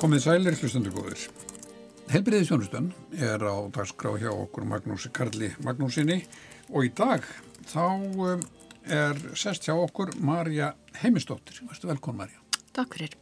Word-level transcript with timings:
Komið 0.00 0.22
sælir 0.24 0.54
hlustundu 0.56 0.90
góður. 0.94 1.22
Helbriðið 2.08 2.46
sjónustan 2.48 2.86
er 3.20 3.42
á 3.44 3.68
dagskrá 3.68 4.14
hjá 4.16 4.30
okkur 4.32 4.64
Magnúsi 4.64 5.10
Karli 5.12 5.50
Magnúsinni 5.60 6.22
og 6.70 6.86
í 6.86 6.92
dag 6.96 7.26
þá 7.68 7.82
um, 8.00 8.44
er 8.88 9.18
sest 9.36 9.66
hjá 9.68 9.74
okkur 9.74 10.14
Marja 10.24 10.70
Heimistóttir. 11.02 11.58
Værstu 11.68 11.90
velkon 11.90 12.16
Marja. 12.16 12.40
Takk 12.72 12.96
fyrir. 12.96 13.12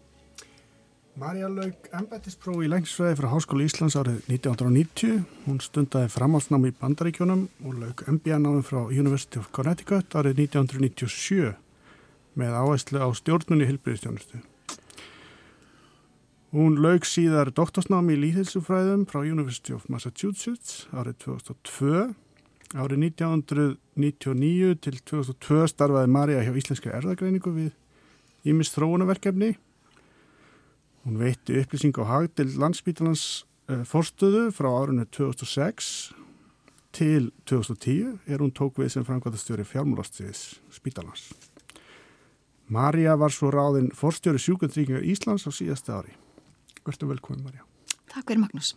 Marja 1.18 1.48
laug 1.50 1.88
embættisprófi 1.98 2.68
í 2.68 2.70
lengsfræði 2.70 3.16
frá 3.18 3.26
Háskóli 3.32 3.66
Íslands 3.66 3.96
árið 3.98 4.20
1990. 4.30 5.24
Hún 5.48 5.58
stundaði 5.64 6.12
framhalsnámi 6.14 6.70
í 6.70 6.76
Bandaríkjónum 6.78 7.42
og 7.64 7.80
laug 7.80 8.04
MBA-námi 8.06 8.62
frá 8.62 8.84
University 8.86 9.42
of 9.42 9.50
Connecticut 9.50 10.14
árið 10.14 10.44
1997 10.46 11.56
með 12.38 12.54
áherslu 12.62 13.02
á 13.02 13.10
stjórnunni 13.18 13.66
helbriðistjónustu. 13.66 14.44
Hún 16.48 16.78
laug 16.80 17.04
síðar 17.04 17.50
doktorsnámi 17.52 18.14
í 18.14 18.20
líðhilsufræðum 18.22 19.02
frá 19.10 19.18
University 19.20 19.74
of 19.76 19.82
Massachusetts 19.92 20.86
árið 20.96 21.18
2002. 21.26 22.04
Árið 22.72 23.02
1999 23.02 24.78
til 24.80 24.94
2002 25.10 25.66
starfaði 25.68 26.08
Marja 26.14 26.46
hjá 26.46 26.54
Íslenska 26.56 26.94
erðagreiningu 26.96 27.52
við 27.52 27.74
Ímis 28.48 28.72
þróunaverkefni. 28.72 29.50
Hún 31.04 31.18
veitti 31.20 31.58
upplýsing 31.60 31.92
á 32.00 32.04
hag 32.08 32.30
til 32.32 32.54
landsbítalans 32.56 33.24
uh, 33.68 33.82
forstöðu 33.84 34.46
frá 34.56 34.70
árinu 34.72 35.04
2006 35.04 35.90
til 36.96 37.28
2010 37.44 38.22
er 38.24 38.40
hún 38.40 38.54
tók 38.56 38.80
við 38.80 38.94
sem 38.94 39.04
framkvæmastjóri 39.04 39.66
fjármúlastiðis 39.68 40.62
spítalans. 40.72 41.26
Marja 42.72 43.18
var 43.20 43.36
svo 43.36 43.52
ráðinn 43.52 43.92
forstjóri 43.92 44.40
sjúkundryggingar 44.40 45.04
Íslands 45.04 45.44
á 45.44 45.52
síðasta 45.52 46.00
ári. 46.00 46.16
Verður 46.88 47.12
velkominn 47.14 47.44
Marja. 47.46 47.64
Takk 48.08 48.30
fyrir 48.30 48.42
Magnús. 48.42 48.72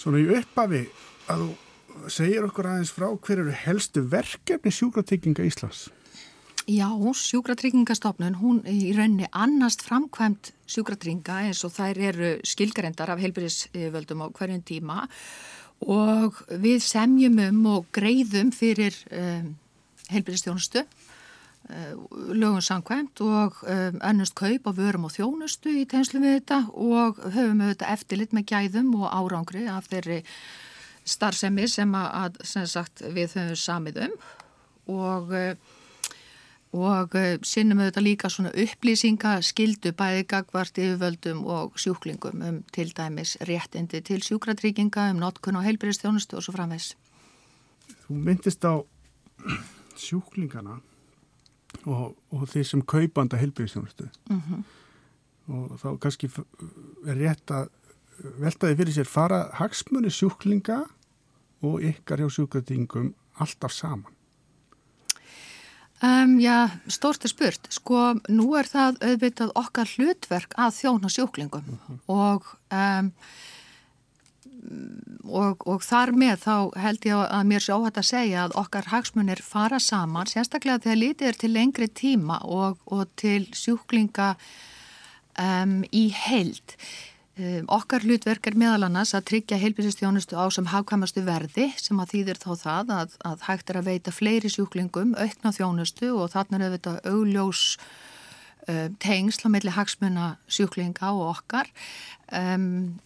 Svona 0.00 0.20
í 0.22 0.28
uppafi 0.34 0.84
að 1.30 1.44
þú 1.44 2.10
segir 2.10 2.46
okkur 2.48 2.70
aðeins 2.72 2.92
frá 2.94 3.06
hver 3.14 3.44
eru 3.44 3.54
helstu 3.64 4.02
verkefni 4.10 4.72
sjúkratrygginga 4.74 5.46
Íslands? 5.46 5.86
Já, 6.64 6.88
sjúkratryggingarstofnun, 6.88 8.38
hún 8.40 8.62
í 8.66 8.94
rauninni 8.96 9.28
annast 9.36 9.84
framkvæmt 9.84 10.54
sjúkratrygginga 10.66 11.42
eins 11.48 11.60
og 11.66 11.74
þær 11.76 12.00
eru 12.10 12.30
skilgarendar 12.46 13.12
af 13.12 13.20
heilbyrðisvöldum 13.20 14.24
á 14.24 14.28
hverjum 14.32 14.64
tíma 14.64 15.02
og 15.84 16.40
við 16.48 16.80
semjum 16.86 17.36
um 17.44 17.60
og 17.74 17.90
greiðum 17.92 18.50
fyrir 18.56 18.96
um, 19.12 19.52
Eh, 20.12 20.84
lögum 22.28 22.60
samkvæmt 22.60 23.20
og 23.20 23.56
um, 23.62 24.00
önnust 24.04 24.34
kaup 24.36 24.66
á 24.68 24.72
vörum 24.76 25.06
og 25.08 25.14
þjónustu 25.14 25.72
í 25.72 25.86
tegnslu 25.88 26.20
við 26.20 26.36
þetta 26.38 26.58
og 26.72 27.22
höfum 27.24 27.62
við 27.62 27.70
þetta 27.72 27.92
eftirlit 27.94 28.36
með 28.36 28.48
gæðum 28.52 28.90
og 29.00 29.06
árangri 29.08 29.64
af 29.72 29.88
þeirri 29.88 30.20
starfsemi 31.04 31.68
sem, 31.68 31.94
að, 31.96 32.36
sem 32.44 32.68
sagt, 32.68 33.00
við 33.00 33.38
höfum 33.38 33.56
samið 33.56 34.02
um 34.04 34.18
og, 34.92 35.34
og 36.76 37.18
sinnum 37.48 37.80
við 37.80 37.90
þetta 37.90 38.04
líka 38.04 38.32
svona 38.32 38.52
upplýsinga 38.52 39.36
skildu 39.48 39.96
bæði 39.96 40.28
gagvart 40.28 40.76
yfirvöldum 40.76 41.44
og 41.48 41.80
sjúklingum 41.80 42.44
um 42.44 42.62
til 42.76 42.92
dæmis 42.92 43.38
réttindi 43.40 44.04
til 44.04 44.20
sjúkratrygginga 44.20 45.10
um 45.14 45.24
notkun 45.24 45.56
og 45.56 45.64
heilbyrjastjónustu 45.64 46.36
og 46.36 46.44
svo 46.44 46.58
framvegs. 46.58 46.92
Þú 48.04 48.20
myndist 48.20 48.68
á 48.68 48.84
sjúklingana 49.96 50.82
og, 51.84 52.16
og 52.30 52.48
því 52.48 52.64
sem 52.64 52.82
kaupanda 52.82 53.36
helbriðsjónustu 53.40 54.08
mm 54.30 54.40
-hmm. 54.40 54.62
og 55.52 55.78
þá 55.82 55.88
kannski 56.00 56.30
er 57.06 57.16
rétt 57.16 57.50
að 57.50 57.68
veltaði 58.40 58.76
fyrir 58.76 58.94
sér 58.94 59.10
fara 59.10 59.50
hagsmunni 59.52 60.10
sjúklinga 60.10 60.84
og 61.62 61.82
ykkar 61.82 62.18
hjá 62.18 62.28
sjúkratingum 62.30 63.14
alltaf 63.38 63.72
saman 63.72 64.14
Um, 66.04 66.40
já, 66.40 66.68
stórti 66.90 67.28
spurt. 67.30 67.68
Sko, 67.72 68.16
nú 68.28 68.48
er 68.58 68.66
það 68.68 68.98
auðvitað 69.06 69.52
okkar 69.56 69.88
hlutverk 69.94 70.56
að 70.60 70.74
þjóna 70.80 71.08
sjúklingum 71.08 71.62
uh 71.62 71.70
mhm. 71.70 71.78
-huh. 71.88 71.98
og 72.06 72.42
um, 72.70 73.12
og, 75.24 75.64
og 75.68 75.82
þar 75.84 76.12
með 76.16 76.44
þá 76.44 76.54
held 76.80 77.08
ég 77.08 77.22
að 77.24 77.48
mér 77.48 77.64
sé 77.64 77.74
óhætt 77.76 78.00
að 78.00 78.10
segja 78.10 78.44
að 78.44 78.58
okkar 78.60 78.90
hagsmunir 78.92 79.42
fara 79.44 79.80
saman, 79.82 80.28
sérstaklega 80.30 80.82
þegar 80.84 81.00
lítið 81.00 81.30
er 81.30 81.40
til 81.40 81.50
lengri 81.54 81.88
tíma 81.88 82.38
og, 82.44 82.78
og 82.86 83.08
til 83.20 83.48
sjúklinga 83.56 84.34
um, 85.40 85.82
í 85.92 86.06
heild. 86.14 86.76
Um, 87.34 87.66
okkar 87.74 88.04
hlutverk 88.06 88.46
er 88.46 88.56
meðal 88.58 88.86
annars 88.86 89.14
að 89.16 89.26
tryggja 89.32 89.58
heilbísistjónustu 89.58 90.38
á 90.38 90.46
sem 90.54 90.68
hafkamastu 90.70 91.24
verði 91.26 91.72
sem 91.82 91.98
að 91.98 92.12
þýðir 92.14 92.38
þá 92.44 92.50
það 92.60 92.92
að, 92.94 93.16
að 93.26 93.46
hægt 93.48 93.72
er 93.72 93.80
að 93.80 93.88
veita 93.90 94.14
fleiri 94.14 94.52
sjúklingum, 94.54 95.16
aukna 95.18 95.54
þjónustu 95.56 96.12
og 96.14 96.30
þarna 96.36 96.60
er 96.60 96.66
auðvitað 96.68 97.00
augljós 97.10 97.64
um, 98.68 98.94
tengsl 99.02 99.48
á 99.50 99.54
meðli 99.56 99.74
hagsmuna 99.74 100.28
sjúklinga 100.46 101.10
og 101.10 101.32
okkar. 101.32 101.72
Um, 102.30 103.02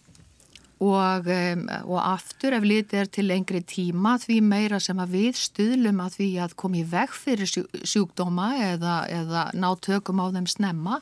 og, 0.79 1.27
um, 1.27 1.65
og 1.91 1.99
aftur 1.99 2.55
ef 2.55 2.63
litið 2.63 3.01
er 3.01 3.09
til 3.11 3.27
lengri 3.27 3.59
tíma 3.67 4.15
því 4.21 4.37
meira 4.47 4.79
sem 4.79 4.99
að 5.01 5.15
við 5.17 5.41
stuðlum 5.41 5.99
að 6.05 6.15
því 6.15 6.29
að 6.45 6.55
komi 6.61 6.85
veg 6.87 7.11
fyrir 7.11 7.51
sjúkdóma 7.51 8.53
eða, 8.69 8.95
eða 9.11 9.43
ná 9.59 9.69
tökum 9.83 10.23
á 10.23 10.31
þeim 10.31 10.47
snemma 10.47 11.01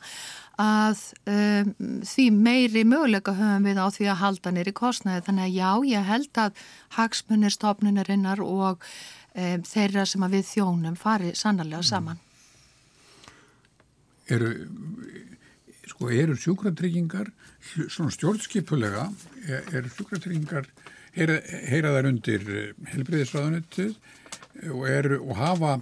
að 0.58 1.04
um, 1.30 1.70
því 2.02 2.26
meiri 2.34 2.82
möguleika 2.90 3.36
höfum 3.38 3.68
við 3.70 3.78
á 3.78 3.86
því 3.94 4.08
að 4.10 4.20
halda 4.24 4.52
nýri 4.56 4.74
kostnaði. 4.74 5.22
Þannig 5.28 5.46
að 5.46 5.54
já, 5.54 5.70
ég 5.92 6.08
held 6.10 6.40
að 6.42 6.64
hagsmunir 6.98 7.54
stofnunarinnar 7.54 8.42
og 8.42 8.82
um, 8.82 9.62
þeirra 9.62 10.06
sem 10.10 10.26
að 10.26 10.40
við 10.40 10.48
þjónum 10.56 10.98
fari 10.98 11.30
sannarlega 11.38 11.86
saman. 11.86 12.18
Eru 14.28 14.50
sko 15.88 16.10
eru 16.10 16.36
sjúkratryggingar 16.38 17.30
svona 17.88 18.12
stjórnskipulega 18.14 19.08
eru 19.48 19.90
sjúkratryggingar 19.96 20.68
heyra, 21.16 21.38
heyra 21.68 21.94
þær 21.96 22.10
undir 22.12 22.48
eh, 22.48 22.72
helbriðisraðanuttið 22.92 23.94
og, 24.72 24.84
eru, 24.88 25.20
og 25.24 25.38
hafa 25.38 25.78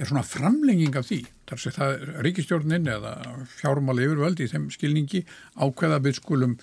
er 0.00 0.08
svona 0.08 0.24
framlenging 0.26 0.96
af 0.96 1.08
því 1.08 1.22
þar 1.50 1.62
sé 1.62 1.72
það 1.74 2.04
ríkistjórnin 2.26 2.90
eða 2.90 3.14
fjármáli 3.58 4.06
yfirvöld 4.06 4.42
í 4.42 4.48
þeim 4.50 4.68
skilningi 4.74 5.24
ákveða 5.58 6.00
við 6.04 6.20
skulum 6.20 6.58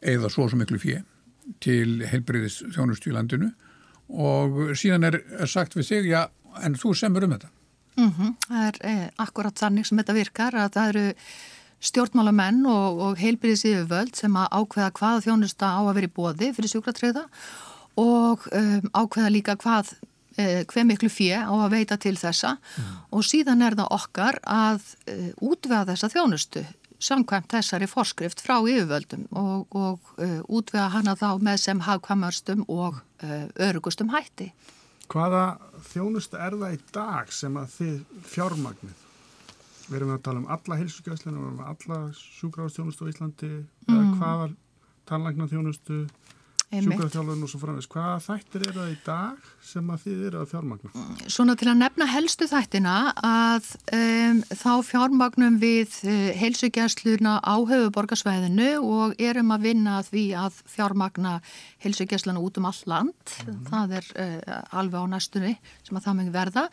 eða 0.00 0.30
svo 0.32 0.48
svo 0.48 0.60
miklu 0.60 0.80
fjö 0.82 1.00
til 1.62 2.04
helbriðis 2.06 2.60
þjónustu 2.74 3.10
í 3.10 3.16
landinu 3.16 3.50
og 4.12 4.76
síðan 4.78 5.08
er, 5.08 5.18
er 5.40 5.50
sagt 5.50 5.74
við 5.76 5.88
sig 5.88 6.08
já 6.12 6.26
en 6.62 6.76
þú 6.78 6.94
semur 6.98 7.26
um 7.26 7.34
þetta 7.34 7.50
mm 7.96 8.10
-hmm. 8.10 8.34
Það 8.48 8.66
er 8.68 8.78
eh, 8.90 9.08
akkurat 9.18 9.58
þannig 9.58 9.86
sem 9.86 9.98
þetta 9.98 10.14
virkar 10.14 10.54
að 10.54 10.72
það 10.72 10.88
eru 10.88 11.14
stjórnmálamenn 11.82 12.62
og, 12.70 13.02
og 13.06 13.20
heilbyrðis 13.20 13.66
yfirvöld 13.66 14.16
sem 14.18 14.38
að 14.38 14.52
ákveða 14.60 14.92
hvaða 14.98 15.24
þjónusta 15.26 15.74
á 15.74 15.80
að 15.82 15.94
vera 15.98 16.08
í 16.08 16.14
bóði 16.16 16.50
fyrir 16.56 16.72
sjúkratreyða 16.72 17.26
og 18.00 18.46
um, 18.54 18.90
ákveða 18.94 19.32
líka 19.34 19.56
hvað 19.60 19.94
eh, 20.40 20.62
hver 20.70 20.86
miklu 20.88 21.10
fjö 21.12 21.42
á 21.42 21.52
að 21.52 21.74
veita 21.74 21.98
til 22.00 22.14
þessa 22.16 22.54
mm. 22.56 22.92
og 23.12 23.26
síðan 23.26 23.66
er 23.66 23.76
það 23.80 23.96
okkar 23.98 24.38
að 24.46 24.86
uh, 25.10 25.28
útvega 25.50 25.84
þessa 25.90 26.12
þjónustu 26.14 26.64
samkvæmt 27.02 27.50
þessari 27.50 27.88
forskrift 27.90 28.42
frá 28.44 28.60
yfirvöldum 28.60 29.26
og, 29.34 29.66
og 29.74 30.12
uh, 30.22 30.38
útvega 30.46 30.88
hana 30.94 31.16
þá 31.18 31.34
með 31.42 31.64
sem 31.64 31.82
hafkvæmarstum 31.82 32.62
og 32.70 33.00
uh, 33.26 33.46
örugustum 33.58 34.12
hætti. 34.14 34.52
Hvaða 35.12 35.58
þjónustu 35.90 36.38
er 36.40 36.54
það 36.56 36.76
í 36.76 36.82
dag 36.94 37.32
sem 37.34 37.58
að 37.58 37.74
þið 37.76 38.20
fjármagnið? 38.32 39.01
Við 39.88 39.98
erum 40.00 40.12
að 40.14 40.24
tala 40.26 40.42
um 40.42 40.50
alla 40.52 40.78
hilsugjæðslinu, 40.80 41.38
við 41.38 41.48
erum 41.48 41.62
að 41.62 41.72
alla 41.72 42.00
sjúkrafstjónustu 42.18 43.08
á 43.08 43.10
Íslandi, 43.12 43.52
mm. 43.88 44.12
hvaða 44.20 44.52
tannlækna 45.08 45.48
þjónustu, 45.50 46.04
sjúkrafþjálfun 46.72 47.44
og 47.44 47.50
svo 47.52 47.58
framvegs. 47.60 47.88
Hvaða 47.92 48.20
þættir 48.24 48.62
eru 48.64 48.78
það 48.78 48.92
í 48.92 48.96
dag 49.04 49.48
sem 49.66 49.90
að 49.92 50.04
þið 50.06 50.22
eru 50.28 50.40
að 50.40 50.52
fjármagna? 50.52 50.92
Mm, 50.96 51.18
svona 51.34 51.56
til 51.60 51.68
að 51.68 51.80
nefna 51.82 52.06
helstu 52.08 52.48
þættina 52.48 52.94
að 53.28 53.68
um, 53.98 54.40
þá 54.48 54.72
fjármagnum 54.88 55.58
við 55.60 55.98
uh, 56.06 56.14
hilsugjæðsluna 56.40 57.34
á 57.44 57.54
höfuborgarsvæðinu 57.68 58.70
og 58.80 59.20
erum 59.20 59.52
að 59.52 59.68
vinna 59.68 59.98
því 60.06 60.24
að 60.46 60.62
fjármagna 60.72 61.34
hilsugjæðsluna 61.84 62.40
út 62.40 62.60
um 62.62 62.70
all 62.70 62.82
land. 62.94 63.36
Mm. 63.44 63.64
Það 63.68 63.96
er 64.00 64.12
uh, 64.16 64.60
alveg 64.80 65.04
á 65.04 65.12
næstunni 65.12 65.56
sem 65.82 66.00
að 66.00 66.08
það 66.08 66.22
mjög 66.22 66.36
verða. 66.38 66.68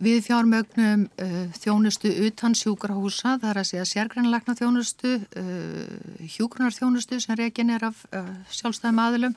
Við 0.00 0.22
fjármögnum 0.24 1.04
uh, 1.20 1.34
þjónustu 1.60 2.10
utan 2.26 2.54
sjúkrahúsa, 2.56 3.36
það 3.42 3.50
er 3.50 3.60
að 3.60 3.68
segja 3.68 3.88
sérgrænleikna 3.90 4.54
þjónustu, 4.56 5.18
uh, 5.20 6.26
hjúgrunarþjónustu 6.36 7.20
sem 7.20 7.36
reygin 7.36 7.74
er 7.74 7.84
af 7.90 8.00
uh, 8.08 8.30
sjálfstæðum 8.48 9.02
aðilum 9.04 9.36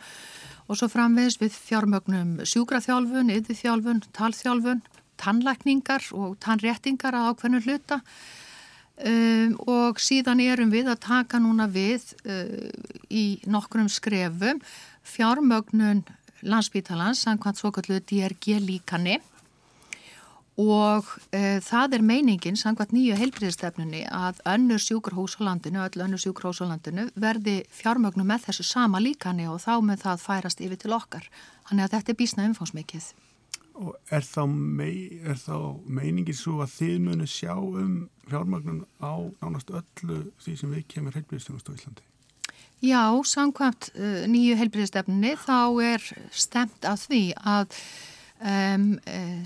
og 0.66 0.80
svo 0.80 0.90
framvegs 0.90 1.38
við 1.42 1.54
fjármögnum 1.60 2.40
sjúkraþjálfun, 2.48 3.34
yðurþjálfun, 3.36 4.02
talþjálfun, 4.16 4.82
tannlækningar 5.22 6.08
og 6.16 6.40
tannréttingar 6.44 7.16
að 7.16 7.30
ákveðnu 7.34 7.62
hluta. 7.68 8.02
um, 8.96 9.56
og 9.68 10.00
síðan 10.00 10.40
erum 10.40 10.72
við 10.72 10.88
að 10.88 11.04
taka 11.04 11.40
núna 11.40 11.68
við 11.68 12.14
uh, 12.24 12.72
í 13.12 13.42
nokkrum 13.46 13.90
skrefum 13.92 14.62
fjármögnun 15.04 16.06
landsbítalans 16.42 17.26
samkvæmt 17.26 17.60
svokallu 17.60 18.00
DRG 18.00 18.60
líkani 18.64 19.20
og 20.56 21.10
e, 21.36 21.60
það 21.60 21.98
er 21.98 22.04
meiningin 22.06 22.56
samkvæmt 22.56 22.94
nýju 22.96 23.18
heilbriðstefnunni 23.20 24.06
að 24.08 24.40
önnur 24.48 24.80
sjúkurhús 24.80 25.36
á 25.40 25.52
landinu, 25.52 25.84
öll 25.84 26.06
önnur 26.06 26.22
sjúkurhús 26.22 26.62
á 26.64 26.72
landinu 26.72 27.10
verði 27.20 27.58
fjármögnum 27.76 28.30
með 28.32 28.48
þessu 28.48 28.64
sama 28.70 29.02
líkani 29.04 29.50
og 29.52 29.60
þá 29.66 29.84
með 29.84 30.06
það 30.06 30.24
færast 30.24 30.64
yfir 30.64 30.80
til 30.80 30.96
okkar. 30.96 31.28
Þannig 31.68 31.88
að 31.88 31.96
þetta 31.98 32.14
er 32.14 32.20
bísna 32.22 32.48
umfánsmikið. 32.48 33.12
Og 33.76 33.92
er 34.16 34.24
þá, 34.24 34.42
mei, 34.48 35.20
er 35.28 35.36
þá 35.36 35.76
meiningin 35.84 36.40
svo 36.40 36.62
að 36.64 36.78
þið 36.78 36.98
munu 37.10 37.28
sjá 37.28 37.54
um 37.60 38.06
fjármögnun 38.30 38.86
á 39.04 39.28
nánast 39.44 39.76
öllu 39.76 40.24
því 40.40 40.58
sem 40.62 40.72
við 40.72 40.88
kemur 40.96 41.20
heilbriðstefnust 41.20 41.68
á 41.68 41.76
Íslandi? 41.76 42.08
Já, 42.84 43.04
samkvæmt 43.28 43.92
uh, 43.96 44.24
nýju 44.32 44.56
heilbriðstefnunni 44.60 45.36
þá 45.44 45.60
er 45.84 46.04
stemt 46.32 46.88
af 46.88 47.04
því 47.10 47.26
að 47.44 47.76
um, 48.46 48.86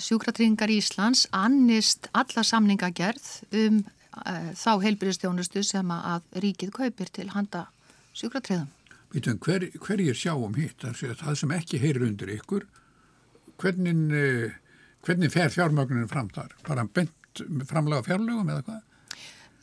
sjúkratryggingar 0.03 0.71
Íslands 0.73 1.25
annist 1.35 2.09
alla 2.17 2.43
samningagerð 2.45 3.29
um 3.55 3.79
uh, 3.81 4.49
þá 4.57 4.71
heilbyrðistjónustu 4.85 5.63
sem 5.65 5.93
að 5.95 6.27
ríkið 6.43 6.73
kaupir 6.75 7.13
til 7.13 7.29
handa 7.33 7.67
sjúkratrygðum. 8.17 8.67
Býtum, 9.09 9.39
hver, 9.41 9.65
hverjir 9.81 10.17
sjáum 10.17 10.57
hitt? 10.59 10.83
Það 10.83 11.39
sem 11.39 11.55
ekki 11.55 11.79
heyrir 11.81 12.05
undir 12.05 12.33
ykkur, 12.35 12.67
hvernig, 13.61 14.03
uh, 14.13 14.83
hvernig 15.07 15.33
fer 15.33 15.55
fjármögnunin 15.55 16.11
fram 16.11 16.29
þar? 16.35 16.53
Bara 16.67 16.85
bent 16.85 17.15
framlega 17.69 18.05
fjárlegum 18.05 18.51
eða 18.51 18.67
hvað? 18.67 18.85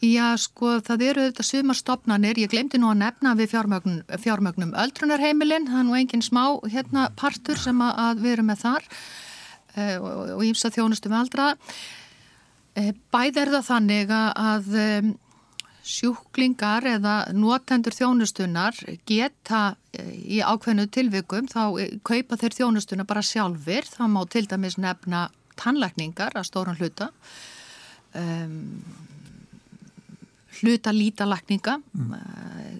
Já, 0.04 0.34
sko, 0.36 0.74
það 0.84 1.02
eru 1.06 1.22
þetta 1.30 1.44
sumar 1.46 1.76
stopnarnir, 1.78 2.36
ég 2.36 2.50
glemdi 2.52 2.76
nú 2.76 2.90
að 2.90 2.98
nefna 3.00 3.30
við 3.38 3.54
fjármögnum, 3.54 4.02
fjármögnum 4.20 4.74
öldrunarheimilin, 4.76 5.70
það 5.70 5.78
er 5.80 5.86
nú 5.88 5.96
engin 5.96 6.24
smá 6.24 6.42
hérna 6.68 7.06
partur 7.16 7.56
sem 7.56 7.80
að 7.80 8.20
við 8.20 8.34
erum 8.34 8.50
með 8.52 8.60
þar 8.66 8.90
og 9.76 10.42
ímsa 10.46 10.72
þjónustu 10.74 11.12
með 11.12 11.22
aldra. 11.24 11.46
Uh, 12.76 12.92
bæð 13.14 13.40
er 13.42 13.54
það 13.56 13.70
þannig 13.70 14.12
að 14.16 14.68
sjúklingar 15.86 16.82
eða 16.96 17.14
notendur 17.36 17.94
þjónustunar 17.94 18.78
geta 19.06 19.62
uh, 19.76 20.12
í 20.12 20.42
ákveðnu 20.42 20.88
tilvikum 20.92 21.50
þá 21.50 21.62
kaupa 22.06 22.38
þeir 22.40 22.60
þjónustuna 22.60 23.06
bara 23.08 23.24
sjálfur, 23.24 23.90
það 23.96 24.14
má 24.14 24.22
til 24.32 24.46
dæmis 24.50 24.78
nefna 24.82 25.28
tannlækningar 25.56 26.36
að 26.36 26.48
stórun 26.50 26.78
hluta. 26.80 27.10
Um, 28.16 28.82
hluta 30.62 30.92
lítalakninga 30.94 31.78
mm. 31.80 32.14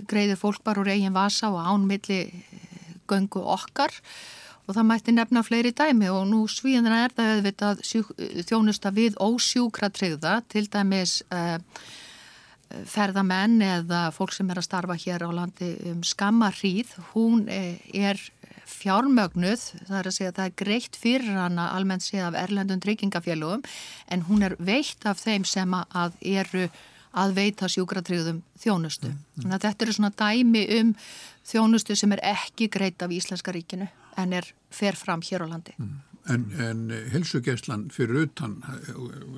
greiðir 0.08 0.40
fólk 0.40 0.62
bara 0.64 0.82
úr 0.82 0.92
eigin 0.94 1.14
vasa 1.16 1.50
og 1.52 1.60
ánmilli 1.60 2.20
eh, 2.24 2.90
göngu 3.08 3.42
okkar 3.42 3.92
og 3.92 4.45
það 4.74 4.88
mætti 4.88 5.14
nefna 5.14 5.42
fleiri 5.46 5.70
dæmi 5.76 6.08
og 6.10 6.24
nú 6.30 6.42
svíðan 6.50 6.90
er 6.90 7.14
það 7.14 7.32
auðvitað 7.36 7.84
þjónusta 8.48 8.90
við 8.96 9.18
ósjúkra 9.22 9.92
tryggða 9.94 10.40
til 10.50 10.66
dæmis 10.72 11.20
uh, 11.30 11.60
ferðamenn 12.90 13.60
eða 13.62 14.08
fólk 14.14 14.34
sem 14.34 14.48
er 14.50 14.58
að 14.58 14.66
starfa 14.66 14.96
hér 14.98 15.22
á 15.22 15.30
landi 15.30 15.70
um 15.92 16.02
skammarríð 16.02 16.96
hún 17.12 17.46
er 17.46 18.18
fjármögnuð, 18.66 19.62
það 19.86 19.98
er 20.00 20.08
að 20.08 20.16
segja 20.16 20.32
að 20.32 20.38
það 20.40 20.48
er 20.48 20.56
greitt 20.62 20.98
fyrir 20.98 21.38
hana 21.38 21.68
almennt 21.76 22.02
séð 22.02 22.26
af 22.26 22.38
erlendun 22.40 22.82
tryggingafélugum 22.82 23.62
en 24.10 24.24
hún 24.26 24.42
er 24.42 24.56
veitt 24.58 25.06
af 25.06 25.20
þeim 25.22 25.46
sem 25.46 25.76
að 25.76 26.18
eru 26.26 26.66
að 27.16 27.36
veita 27.38 27.68
sjúkratriðum 27.70 28.42
þjónustu. 28.60 29.12
Mm, 29.12 29.46
mm. 29.46 29.54
Þetta 29.62 29.86
eru 29.86 29.94
svona 29.96 30.12
dæmi 30.18 30.64
um 30.80 30.90
þjónustu 31.46 31.96
sem 31.96 32.12
er 32.16 32.24
ekki 32.34 32.68
greit 32.72 33.02
af 33.02 33.14
Íslenska 33.14 33.54
ríkinu 33.54 33.86
en 34.16 34.32
er 34.36 34.50
fer 34.70 34.96
fram 34.98 35.22
hér 35.24 35.44
á 35.44 35.46
landi. 35.50 35.74
Mm. 35.78 35.96
En, 36.26 36.46
en 36.58 36.80
helsugjæslan 37.12 37.86
fyrir 37.94 38.24
utan, 38.26 38.56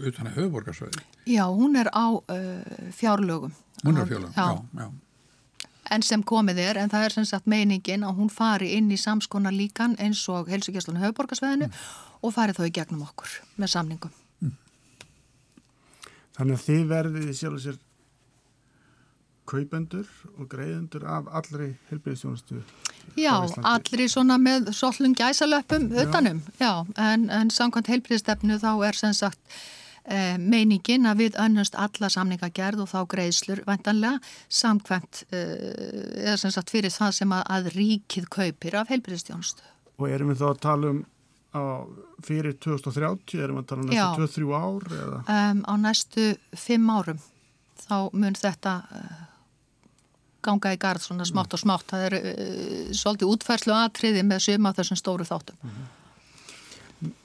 utan 0.08 0.30
að 0.30 0.38
höfuborgarsvæði? 0.38 1.02
Já, 1.28 1.44
hún 1.52 1.76
er 1.76 1.90
á 1.92 2.06
uh, 2.16 2.22
fjárlögum. 2.96 3.52
Hún 3.84 3.98
er 3.98 4.06
á 4.06 4.08
fjárlögum, 4.08 4.32
já. 4.36 4.46
já, 4.48 4.86
já. 4.86 4.88
En 5.88 6.04
sem 6.04 6.22
komið 6.24 6.58
er, 6.60 6.78
en 6.80 6.90
það 6.92 7.04
er 7.04 7.14
sem 7.16 7.26
sagt 7.28 7.46
meiningin 7.48 8.04
að 8.04 8.18
hún 8.20 8.32
fari 8.32 8.74
inn 8.76 8.90
í 8.92 8.96
samskona 9.00 9.52
líkan 9.52 9.96
eins 10.00 10.20
og 10.28 10.48
helsugjæslan 10.52 11.00
höfuborgarsvæðinu 11.00 11.68
mm. 11.68 11.84
og 12.24 12.34
fari 12.36 12.56
þá 12.56 12.64
í 12.68 12.72
gegnum 12.80 13.04
okkur 13.08 13.36
með 13.56 13.72
samningum. 13.76 14.16
Þannig 16.38 16.54
að 16.54 16.66
þið 16.68 16.82
verðið 16.92 17.30
sjálf 17.34 17.56
og 17.56 17.62
sér 17.64 17.78
kaupendur 19.48 20.08
og 20.36 20.48
greiðendur 20.52 21.06
af 21.08 21.28
allri 21.40 21.72
helbriðstjónustu 21.90 22.60
Já, 23.18 23.34
allri 23.66 24.06
svona 24.10 24.36
með 24.40 24.70
svolun 24.76 25.16
gæsalöpum 25.16 25.88
utanum, 26.04 26.42
já, 26.60 26.84
en, 27.00 27.26
en 27.32 27.50
samkvæmt 27.50 27.90
helbriðstefnu 27.90 28.60
þá 28.62 28.70
er 28.86 28.98
sem 28.98 29.14
sagt 29.16 29.40
e, 30.04 30.36
meiningin 30.38 31.08
að 31.08 31.24
við 31.24 31.38
önnumst 31.40 31.78
alla 31.78 32.10
samningagerð 32.12 32.84
og 32.84 32.90
þá 32.92 32.98
greiðslur 33.14 33.62
vantanlega 33.66 34.20
samkvæmt 34.60 35.24
e, 35.32 35.44
eða 36.24 36.36
sem 36.44 36.54
sagt 36.54 36.72
fyrir 36.74 36.94
það 36.94 37.16
sem 37.20 37.34
að, 37.34 37.46
að 37.56 37.70
ríkið 37.76 38.28
kaupir 38.34 38.78
af 38.78 38.92
helbriðstjónustu. 38.92 39.64
Og 39.98 40.10
erum 40.12 40.30
við 40.32 40.42
þá 40.42 40.48
að 40.52 40.60
tala 40.66 40.92
um 40.92 41.00
á, 41.56 41.62
fyrir 42.24 42.54
2030, 42.60 43.40
erum 43.42 43.58
við 43.58 43.64
að 43.64 43.70
tala 43.72 43.86
um 43.86 43.90
næstu 43.90 44.44
2-3 44.44 44.52
ár? 44.62 44.86
Um, 45.24 45.64
á 45.64 45.72
næstu 45.80 46.28
5 46.54 46.94
árum 46.94 47.24
þá 47.78 47.96
mun 48.12 48.36
þetta 48.36 48.74
uh, 48.84 49.24
ganga 50.48 50.72
í 50.74 50.80
gard 50.80 51.04
svona 51.04 51.26
smátt 51.28 51.54
og 51.54 51.62
smátt 51.62 51.92
það 51.92 52.06
er 52.08 52.18
uh, 52.18 52.90
svolítið 52.96 53.34
útfærslu 53.34 53.76
aðtriði 53.76 54.24
með 54.26 54.44
suma 54.48 54.74
þessum 54.76 55.00
stóru 55.00 55.28
þáttum 55.28 55.60
mm 55.62 55.70
-hmm. 55.70 55.94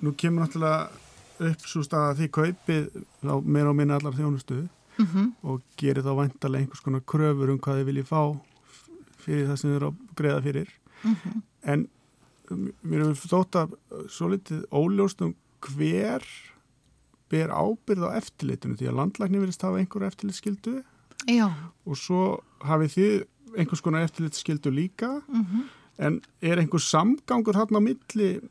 Nú 0.06 0.12
kemur 0.14 0.44
náttúrulega 0.44 0.90
upp 1.50 1.66
svo 1.66 1.82
stað 1.82 2.10
að 2.12 2.18
því 2.20 2.28
kaupið 2.38 2.84
á 3.26 3.36
meira 3.42 3.72
og 3.72 3.78
minna 3.78 3.98
allar 3.98 4.14
þjónustuðu 4.14 4.68
mm 4.68 5.06
-hmm. 5.06 5.32
og 5.42 5.62
gerir 5.78 6.04
þá 6.04 6.16
vantarlega 6.16 6.62
einhvers 6.62 6.84
konar 6.86 7.02
kröfur 7.02 7.50
um 7.50 7.60
hvað 7.60 7.80
þið 7.80 7.90
viljið 7.90 8.06
fá 8.06 8.22
fyrir 9.18 9.48
það 9.48 9.60
sem 9.60 9.70
þið 9.70 9.76
eru 9.76 9.88
að 9.88 9.96
greiða 10.16 10.42
fyrir 10.42 10.70
mm 11.04 11.16
-hmm. 11.16 11.42
en 11.64 11.88
mér 12.84 13.06
hefur 13.08 13.32
þótt 13.34 13.56
að 13.56 13.76
svo 14.10 14.28
litið 14.28 14.66
óljóstum 14.72 15.36
hver 15.64 16.24
ber 17.32 17.50
ábyrð 17.50 18.04
á 18.06 18.16
eftirlitinu 18.20 18.78
því 18.78 18.90
að 18.90 18.98
landlækni 19.00 19.40
vilist 19.40 19.62
hafa 19.62 19.80
einhverju 19.80 20.08
eftirlitskildu 20.08 20.84
Já. 21.28 21.50
og 21.86 21.98
svo 21.98 22.24
hafið 22.64 22.96
þið 22.96 23.14
einhvers 23.58 23.82
konar 23.86 24.08
eftirlitskildu 24.08 24.72
líka 24.72 25.22
mm 25.28 25.46
-hmm. 25.46 25.64
en 25.98 26.22
er 26.42 26.58
einhver 26.60 26.80
samgangur 26.80 27.56
hann 27.56 27.78
á 27.78 27.80
milli 27.80 28.42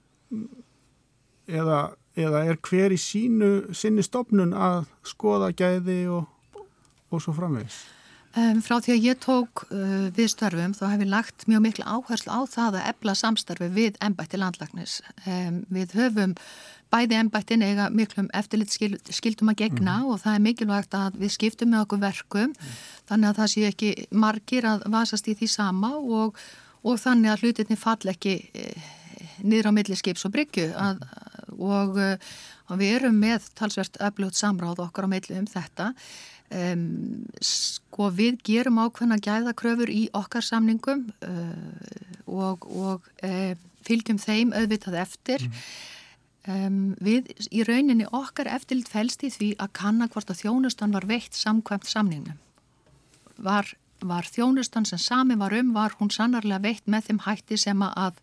eða, 1.48 1.94
eða 2.16 2.44
er 2.44 2.56
hver 2.56 2.92
í 2.92 2.98
sínu 3.00 3.74
sinni 3.74 4.02
stopnun 4.02 4.52
að 4.52 4.86
skoða 5.02 5.52
gæði 5.52 6.08
og, 6.08 6.24
og 7.10 7.22
svo 7.22 7.32
framvegs? 7.32 7.84
Um, 8.32 8.62
frá 8.64 8.78
því 8.80 8.94
að 8.94 9.02
ég 9.04 9.18
tók 9.20 9.66
uh, 9.68 10.06
við 10.16 10.30
störfum 10.32 10.72
þá 10.72 10.86
hef 10.94 11.02
ég 11.04 11.10
lagt 11.12 11.42
mjög 11.50 11.64
miklu 11.66 11.84
áherslu 11.84 12.32
á 12.32 12.40
það 12.48 12.78
að 12.78 12.86
ebla 12.88 13.14
samstarfi 13.18 13.68
við 13.74 13.98
ennbætti 14.00 14.40
landlagnis. 14.40 15.02
Um, 15.28 15.58
við 15.68 15.92
höfum 15.98 16.32
bæði 16.92 17.18
ennbættin 17.18 17.64
eiga 17.64 17.90
miklum 17.92 18.30
eftirlit 18.36 18.72
skildum 18.72 19.52
að 19.52 19.60
gegna 19.64 19.98
mm. 20.00 20.08
og 20.08 20.22
það 20.24 20.38
er 20.38 20.44
mikilvægt 20.46 20.96
að 20.96 21.20
við 21.20 21.34
skiptum 21.36 21.72
með 21.72 21.84
okkur 21.86 22.02
verkum 22.02 22.50
mm. 22.54 22.72
þannig 23.10 23.30
að 23.30 23.38
það 23.40 23.52
sé 23.52 23.68
ekki 23.68 23.92
margir 24.24 24.68
að 24.68 24.88
vasast 24.96 25.28
í 25.28 25.36
því 25.36 25.50
sama 25.52 25.92
og, 26.00 26.42
og 26.84 27.00
þannig 27.04 27.32
að 27.32 27.46
hlutinni 27.46 27.78
fall 27.80 28.12
ekki 28.12 28.36
eh, 28.56 28.90
niður 29.44 29.72
á 29.72 29.76
milli 29.76 29.96
skips 29.98 30.26
og 30.28 30.34
bryggju 30.34 30.68
að, 30.72 31.04
og, 31.56 31.96
og 32.68 32.80
við 32.80 32.98
erum 32.98 33.20
með 33.20 33.48
talsvert 33.58 34.00
öflugt 34.04 34.40
samráð 34.40 34.84
okkar 34.84 35.08
á 35.08 35.12
milli 35.12 35.40
um 35.40 35.48
þetta 35.48 35.92
Um, 36.52 37.24
sko 37.40 38.10
við 38.12 38.42
gerum 38.44 38.80
ákveðna 38.82 39.16
gæðakröfur 39.24 39.88
í 39.88 40.02
okkar 40.16 40.44
samningum 40.44 41.06
uh, 41.24 42.26
og, 42.28 42.66
og 42.68 43.06
uh, 43.24 43.54
fylgjum 43.86 44.18
þeim 44.20 44.52
auðvitað 44.52 44.98
eftir. 45.00 45.46
Mm. 45.48 45.62
um, 46.52 46.80
við 47.00 47.30
í 47.48 47.64
rauninni 47.64 48.08
okkar 48.12 48.50
eftirlit 48.52 48.90
fælst 48.92 49.24
í 49.24 49.30
því 49.32 49.48
að 49.64 49.72
kanna 49.78 50.10
hvort 50.12 50.28
að 50.28 50.42
þjónustan 50.42 50.92
var 50.92 51.08
veitt 51.08 51.38
samkvæmt 51.38 51.88
samningnum. 51.88 52.36
Var, 53.40 53.72
var 54.04 54.28
þjónustan 54.28 54.84
sem 54.88 55.00
sami 55.00 55.38
var 55.40 55.56
um 55.56 55.72
var 55.72 55.96
hún 56.00 56.12
sannarlega 56.12 56.66
veitt 56.66 56.84
með 56.84 57.08
þeim 57.08 57.22
hætti 57.24 57.60
sem 57.64 57.86
að 57.86 58.20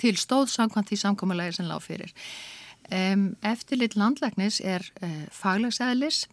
til 0.00 0.14
stóð 0.16 0.48
samkvæmt 0.54 0.92
því 0.92 1.00
samkommulegi 1.02 1.58
sem 1.58 1.68
lág 1.68 1.84
fyrir. 1.84 2.16
Um, 2.86 3.34
eftirlit 3.44 3.98
landlæknis 3.98 4.62
er 4.64 4.84
uh, 5.02 5.26
faglagsæðlis 5.34 6.24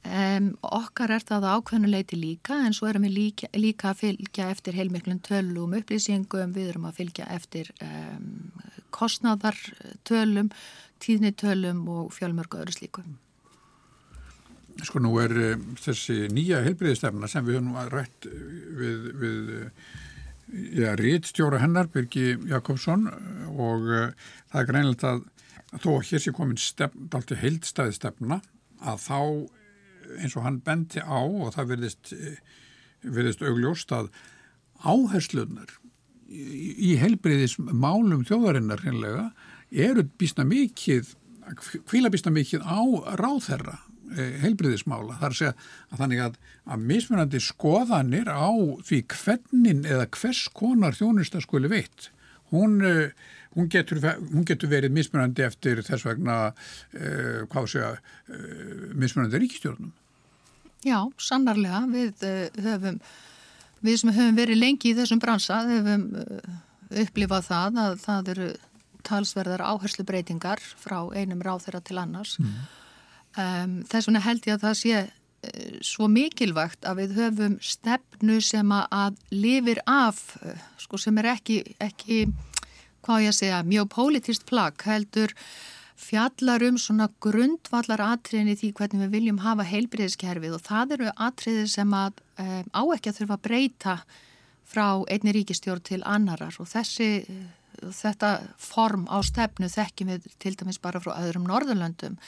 Um, 0.00 0.54
okkar 0.64 1.12
er 1.12 1.24
það 1.28 1.44
ákveðnuleiti 1.52 2.16
líka 2.16 2.56
en 2.64 2.72
svo 2.72 2.86
erum 2.88 3.04
við 3.04 3.12
líka, 3.18 3.48
líka 3.52 3.90
að 3.90 3.98
fylgja 3.98 4.46
eftir 4.48 4.78
heilmiklum 4.78 5.18
tölum 5.20 5.74
upplýsingum, 5.76 6.54
við 6.56 6.70
erum 6.72 6.86
að 6.88 7.02
fylgja 7.02 7.26
eftir 7.34 7.68
um, 7.84 8.48
kostnadartölum, 8.96 10.48
tíðnitölum 11.04 11.84
og 11.92 12.14
fjölmörgu 12.16 12.62
öðru 12.62 12.78
slíku. 12.78 13.04
sko 14.80 15.04
nú 15.04 15.12
er 15.20 15.36
uh, 15.36 15.60
þessi 15.84 16.30
nýja 16.32 16.64
helbriðistefna 16.64 17.28
sem 17.28 17.44
við 17.44 17.60
höfum 17.60 17.76
rætt 17.92 18.30
við, 18.80 19.06
við 19.20 19.54
ja, 20.80 20.96
rítstjóra 20.96 21.60
hennar 21.60 21.92
Birgi 21.92 22.38
Jakobsson 22.48 23.04
og 23.52 23.84
uh, 23.84 24.10
það 24.48 24.60
er 24.64 24.72
greinilegt 24.72 25.04
að 25.04 25.24
þó 25.76 25.90
að 25.98 26.04
hér 26.08 26.24
sé 26.24 26.32
komin 26.32 26.58
stefn, 26.58 27.10
heildstæði 27.44 28.00
stefna 28.00 28.40
að 28.80 29.02
þá 29.04 29.20
eins 30.18 30.36
og 30.38 30.46
hann 30.46 30.60
benti 30.64 31.02
á 31.02 31.20
og 31.20 31.52
það 31.54 31.74
verðist, 31.74 32.12
verðist 33.02 33.44
augljóst 33.46 33.94
að 33.94 34.10
áherslunar 34.80 35.76
í, 36.30 36.96
helbriðis 37.00 37.58
málum 37.58 38.24
þjóðarinnar 38.26 38.82
hreinlega 38.84 39.30
eru 39.70 40.06
býstna 40.18 40.46
mikið, 40.48 41.14
hvila 41.90 42.10
býstna 42.10 42.32
mikið 42.34 42.66
á 42.66 42.80
ráðherra 43.20 43.78
Eh, 44.10 44.40
heilbriðismála. 44.42 45.14
Það 45.20 45.26
er 45.26 45.34
að 45.34 45.38
segja 45.38 45.52
að 45.92 46.00
þannig 46.02 46.20
að, 46.24 46.38
að 46.74 46.86
mismunandi 46.90 47.40
skoðanir 47.44 48.30
á 48.32 48.50
því 48.88 48.98
hvernig 49.12 49.84
eða 49.86 50.06
hvers 50.16 50.40
konar 50.56 50.96
þjónusta 50.98 51.42
skuli 51.44 51.70
veitt. 51.70 52.08
Hún, 52.50 52.80
eh, 52.82 53.12
hún, 53.56 53.68
getur, 53.72 54.00
hún 54.30 54.46
getur 54.48 54.70
verið 54.70 54.94
mismunandi 54.94 55.44
eftir 55.46 55.82
þess 55.86 56.06
vegna, 56.06 56.38
uh, 56.50 57.42
hvað 57.50 57.68
segja, 57.74 57.90
uh, 57.96 58.88
mismunandi 58.98 59.42
ríkistjórnum. 59.42 59.92
Já, 60.86 60.98
sannarlega. 61.20 61.84
Við 61.92 62.26
uh, 62.26 62.64
höfum, 62.66 62.98
við 63.84 64.02
sem 64.02 64.14
höfum 64.16 64.40
verið 64.40 64.62
lengi 64.62 64.92
í 64.92 64.96
þessum 64.98 65.22
bransa, 65.22 65.62
höfum 65.68 66.10
upplifað 66.90 67.46
það 67.46 67.80
að 67.84 67.96
það 68.02 68.34
eru 68.34 68.50
talsverðar 69.06 69.62
áherslu 69.64 70.04
breytingar 70.04 70.60
frá 70.60 70.98
einum 71.14 71.40
ráð 71.44 71.66
þeirra 71.66 71.80
til 71.86 72.00
annars. 72.02 72.36
Mm. 72.42 72.60
Um, 73.40 73.74
þess 73.88 74.08
vegna 74.08 74.22
held 74.24 74.46
ég 74.48 74.58
að 74.58 74.64
það 74.66 74.78
sé 74.80 75.00
svo 75.84 76.08
mikilvægt 76.10 76.84
að 76.88 77.02
við 77.02 77.16
höfum 77.16 77.56
stefnu 77.64 78.38
sem 78.44 78.72
að 78.76 79.16
lifir 79.32 79.80
af, 79.88 80.36
sko 80.80 81.00
sem 81.00 81.16
er 81.22 81.30
ekki, 81.34 81.62
ekki, 81.80 82.26
hvað 83.06 83.26
ég 83.26 83.34
að 83.34 83.38
segja, 83.38 83.60
mjög 83.66 83.92
politist 83.94 84.46
plagg, 84.48 84.82
heldur 84.86 85.34
fjallar 86.00 86.64
um 86.64 86.78
svona 86.80 87.08
grundvallar 87.22 88.00
atriðin 88.04 88.54
í 88.54 88.56
því 88.58 88.72
hvernig 88.78 89.04
við 89.04 89.14
viljum 89.16 89.42
hafa 89.44 89.66
heilbriðiskerfið 89.68 90.56
og 90.56 90.64
það 90.64 90.96
eru 90.96 91.12
atriðir 91.28 91.70
sem 91.70 91.94
að 91.96 92.22
um, 92.40 92.66
á 92.72 92.82
ekki 92.96 93.12
að 93.12 93.20
þurfa 93.20 93.36
að 93.36 93.44
breyta 93.48 93.96
frá 94.70 94.86
einni 95.10 95.34
ríkistjórn 95.36 95.84
til 95.84 96.00
annarar 96.08 96.56
og 96.62 96.70
þessi, 96.70 97.10
uh, 97.28 97.92
þetta 98.00 98.32
form 98.56 99.06
á 99.12 99.20
stefnu 99.26 99.68
þekkjum 99.72 100.14
við 100.14 100.32
til 100.42 100.56
dæmis 100.56 100.80
bara 100.80 101.02
frá 101.04 101.14
öðrum 101.18 101.48
Norðurlöndum. 101.50 102.18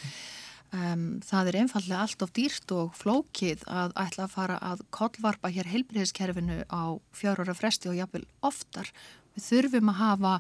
Um, 0.72 1.20
það 1.20 1.50
er 1.50 1.56
einfallega 1.60 2.00
allt 2.00 2.22
of 2.24 2.30
dýrt 2.32 2.72
og 2.72 2.94
flókið 2.96 3.64
að 3.68 3.92
ætla 4.06 4.24
að 4.24 4.36
fara 4.36 4.54
að 4.64 4.84
kollvarpa 4.94 5.50
hér 5.52 5.68
heilbreyðiskerfinu 5.68 6.62
á 6.72 6.96
fjárhóra 7.12 7.52
fresti 7.56 7.90
og 7.92 7.98
jafnvel 7.98 8.24
oftar. 8.40 8.88
Við 9.36 9.48
þurfum 9.48 9.90
að 9.92 10.00
hafa 10.00 10.34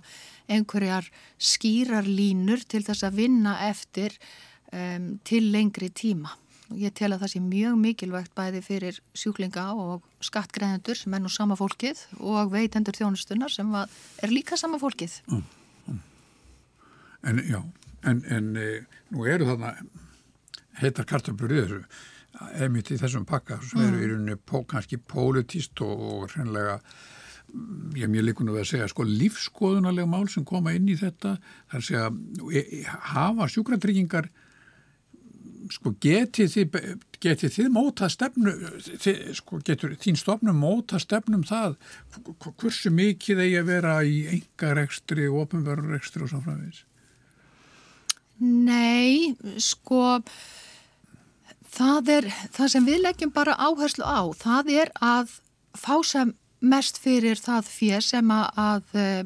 einhverjar 0.52 1.10
skýrar 1.40 2.08
línur 2.08 2.62
til 2.68 2.82
þess 2.86 3.06
að 3.06 3.18
vinna 3.22 3.56
eftir 3.68 4.16
um, 4.72 5.18
til 5.24 5.44
lengri 5.52 5.90
tíma. 5.90 6.36
Ég 6.78 6.94
tel 6.96 7.10
að 7.12 7.24
það 7.24 7.32
sé 7.32 7.40
mjög 7.44 7.74
mikilvægt 7.80 8.32
bæði 8.36 8.62
fyrir 8.64 9.00
sjúklinga 9.18 9.64
og 9.76 10.06
skattgreðendur 10.24 10.96
sem 10.96 11.14
er 11.14 11.20
nú 11.20 11.32
sama 11.32 11.56
fólkið 11.58 12.00
og 12.20 12.52
veitendur 12.54 12.96
þjónustunar 12.96 13.52
sem 13.52 13.74
er 13.76 14.32
líka 14.32 14.56
sama 14.56 14.80
fólkið. 14.80 15.18
Mm, 15.28 15.42
mm. 15.92 16.00
En 17.28 17.42
já, 17.44 17.60
en, 18.08 18.22
en 18.24 18.48
e, 18.56 18.70
nú 19.12 19.28
eru 19.28 19.50
þarna 19.50 19.74
heitar 20.80 21.08
kartablur 21.08 21.52
í 21.52 21.60
þessu 21.60 21.82
emitt 22.64 22.90
í 22.92 22.98
þessum 23.00 23.26
pakka 23.28 23.60
sem 23.66 23.82
eru 23.84 23.98
í 23.98 24.06
mm. 24.06 24.12
rauninni 24.14 24.38
pó, 24.40 24.62
kannski 24.68 24.96
pólitíst 24.96 25.82
og, 25.84 26.06
og 26.08 26.32
hreinlega 26.32 26.78
ég 27.96 28.06
er 28.06 28.12
mjög 28.12 28.28
líkun 28.28 28.52
að 28.52 28.64
segja 28.68 28.88
sko 28.88 29.04
lífskoðunarlega 29.08 30.08
mál 30.08 30.28
sem 30.30 30.44
koma 30.48 30.72
inn 30.76 30.88
í 30.88 30.96
þetta 30.96 31.36
þar 31.72 31.84
segja 31.84 32.06
e, 32.52 32.62
e, 32.62 32.80
hafa 33.12 33.48
sjúkratryggingar 33.52 34.30
sko 35.72 35.92
getið 36.02 36.54
þið 36.54 36.78
getið 37.22 37.54
þið 37.56 37.68
móta 37.74 38.08
stefnu 38.12 38.54
þið, 39.02 39.20
sko 39.38 39.60
getur 39.64 39.94
þín 40.00 40.18
stofnum 40.18 40.58
móta 40.58 41.00
stefnum 41.02 41.44
það 41.46 41.76
hversu 42.60 42.92
mikið 42.94 43.44
eigi 43.44 43.60
að 43.60 43.70
vera 43.70 43.98
í 44.04 44.16
engarekstri 44.38 45.28
og 45.30 45.44
ofinverðurekstri 45.46 46.24
og 46.24 46.32
svo 46.32 46.42
framvegis? 46.44 46.82
Nei, 48.42 49.36
sko 49.62 50.22
það 51.72 52.14
er 52.16 52.30
það 52.52 52.74
sem 52.74 52.88
við 52.88 53.04
leggjum 53.06 53.34
bara 53.34 53.58
áherslu 53.60 54.06
á 54.08 54.22
það 54.40 54.72
er 54.82 54.94
að 54.98 55.36
fá 55.78 55.94
sem 56.04 56.34
mest 56.62 56.98
fyrir 57.02 57.40
það 57.40 57.68
fér 57.68 58.04
sem 58.06 58.32
að, 58.34 58.82
eh, 58.94 59.22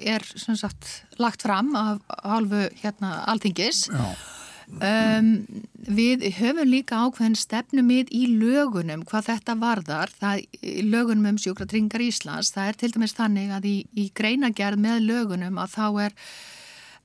er 0.00 0.26
sem 0.34 0.56
sagt 0.58 1.04
lagt 1.20 1.42
fram 1.46 1.74
af 1.76 2.00
halvu 2.24 2.68
hérna 2.82 3.24
alþingis. 3.30 3.88
Um, 4.70 5.48
við 5.82 6.22
höfum 6.36 6.68
líka 6.70 6.94
ákveðin 7.02 7.34
stefnumið 7.34 8.12
í 8.14 8.38
lögunum 8.38 9.02
hvað 9.02 9.32
þetta 9.32 9.56
varðar. 9.58 10.12
Það, 10.20 10.44
lögunum 10.86 11.26
um 11.32 11.40
sjúkratringar 11.42 12.04
Íslands 12.04 12.52
það 12.54 12.68
er 12.68 12.78
til 12.78 12.92
dæmis 12.94 13.16
þannig 13.18 13.50
að 13.50 13.66
í, 13.66 13.76
í 13.98 14.04
greinagerð 14.14 14.78
með 14.78 15.02
lögunum 15.08 15.58
að 15.58 15.74
þá 15.74 15.86
er 16.06 16.16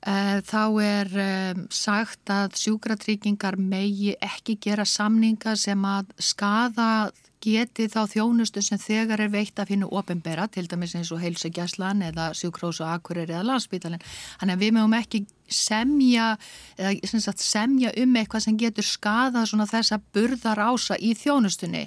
Eh, 0.06 0.38
þá 0.46 0.64
er 0.84 1.08
um, 1.18 1.62
sagt 1.72 2.30
að 2.30 2.52
sjúkratryggingar 2.60 3.56
megi 3.58 4.12
ekki 4.22 4.54
gera 4.62 4.84
samninga 4.86 5.56
sem 5.58 5.80
að 5.82 6.12
skada 6.22 7.08
geti 7.44 7.86
þá 7.92 8.00
þjónustu 8.10 8.62
sem 8.64 8.80
þegar 8.80 9.22
er 9.24 9.32
veitt 9.32 9.58
að 9.60 9.72
finna 9.72 9.88
ofinbera, 9.88 10.46
til 10.48 10.66
dæmis 10.68 10.94
eins 10.98 11.12
og 11.14 11.22
heilsugjastlan 11.22 12.04
eða 12.08 12.30
sjúkrós 12.36 12.80
og 12.82 12.92
akkurir 12.94 13.30
eða 13.30 13.44
landsbytalinn. 13.50 14.04
Þannig 14.40 14.56
að 14.56 14.64
við 14.64 14.76
mögum 14.76 14.96
ekki 14.98 15.24
semja, 15.46 16.30
eða 16.78 17.20
sagt, 17.22 17.44
semja 17.44 17.92
um 18.02 18.16
eitthvað 18.18 18.46
sem 18.48 18.56
getur 18.60 18.86
skada 18.86 19.44
þessa 19.46 20.00
burðar 20.14 20.64
ása 20.68 20.98
í 20.98 21.14
þjónustunni. 21.18 21.86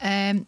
Um, 0.00 0.46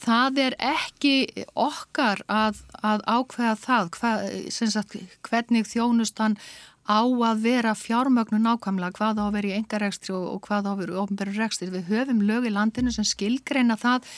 það 0.00 0.38
er 0.46 0.54
ekki 0.64 1.44
okkar 1.52 2.22
að, 2.32 2.62
að 2.80 3.02
ákveða 3.04 3.56
það 3.60 3.90
hva, 3.98 4.12
sagt, 4.50 4.96
hvernig 5.28 5.68
þjónustan 5.68 6.38
á 6.90 7.00
að 7.06 7.42
vera 7.44 7.74
fjármögnu 7.78 8.40
nákvæmlega 8.42 8.96
hvað 8.98 9.20
á 9.22 9.24
að 9.28 9.34
vera 9.36 9.50
í 9.50 9.56
engarekstri 9.60 10.14
og, 10.16 10.24
og 10.34 10.40
hvað 10.48 10.66
á 10.66 10.70
að 10.72 10.80
vera 10.82 10.94
í 10.94 11.00
ofnbæru 11.04 11.34
rekstri. 11.36 11.70
Við 11.70 11.90
höfum 11.92 12.24
lög 12.26 12.48
í 12.48 12.54
landinu 12.54 12.94
sem 12.94 13.06
skilgreina 13.06 13.76
það 13.78 14.08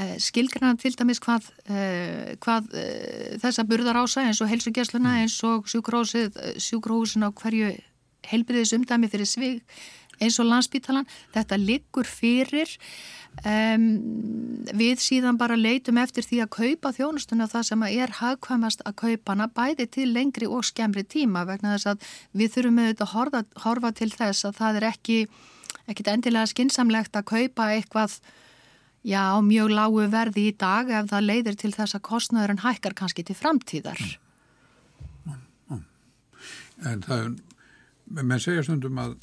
eh, 0.00 0.14
skilgreina 0.22 0.72
til 0.80 0.94
dæmis 0.96 1.20
hvað, 1.24 1.50
eh, 1.68 2.32
hvað 2.40 2.72
eh, 2.72 3.36
þessa 3.42 3.66
burðar 3.68 4.00
ása 4.00 4.24
eins 4.24 4.40
og 4.40 4.50
helsugjæsluna 4.52 5.18
eins 5.20 5.36
og 5.44 5.68
sjúkrósin 5.68 7.28
á 7.28 7.30
hverju 7.30 7.74
heilbriðis 8.26 8.74
umdæmi 8.76 9.10
fyrir 9.12 9.28
svig 9.28 9.60
eins 10.20 10.40
og 10.40 10.50
landsbítalan. 10.50 11.08
Þetta 11.34 11.60
liggur 11.60 12.08
fyrir 12.08 12.78
Um, 13.44 13.82
við 14.72 15.00
síðan 15.04 15.36
bara 15.36 15.58
leitum 15.60 15.98
eftir 16.00 16.24
því 16.24 16.38
að 16.40 16.54
kaupa 16.54 16.92
þjónustuna 16.96 17.44
það 17.52 17.66
sem 17.68 17.82
er 17.84 18.14
hagkvæmast 18.16 18.80
að 18.88 18.94
kaupa 19.02 19.34
hana 19.34 19.46
bæði 19.52 19.86
til 19.92 20.06
lengri 20.14 20.48
og 20.48 20.64
skemmri 20.64 21.04
tíma 21.04 21.42
vegna 21.44 21.74
þess 21.74 21.90
að 21.90 22.06
við 22.32 22.54
þurfum 22.54 22.80
auðvitað 22.80 23.04
að 23.04 23.12
horfa, 23.12 23.42
horfa 23.66 23.90
til 23.98 24.08
þess 24.14 24.48
að 24.48 24.56
það 24.56 24.78
er 24.80 24.88
ekki 24.88 25.18
ekkit 25.86 26.10
endilega 26.14 26.50
skinsamlegt 26.50 27.18
að 27.18 27.28
kaupa 27.28 27.68
eitthvað 27.74 28.16
já, 29.06 29.22
mjög 29.44 29.74
lágu 29.74 30.08
verði 30.16 30.48
í 30.48 30.56
dag 30.56 30.90
ef 30.90 31.12
það 31.12 31.28
leiðir 31.28 31.60
til 31.60 31.74
þess 31.76 31.98
að 31.98 32.06
kostnöðurinn 32.08 32.64
hækkar 32.64 32.96
kannski 32.98 33.26
til 33.26 33.36
framtíðar 33.36 34.00
mm, 35.26 35.42
mm. 35.76 35.84
En 36.88 37.04
það 37.04 37.36
menn 38.16 38.42
segja 38.42 38.64
stundum 38.64 38.98
að, 39.02 39.18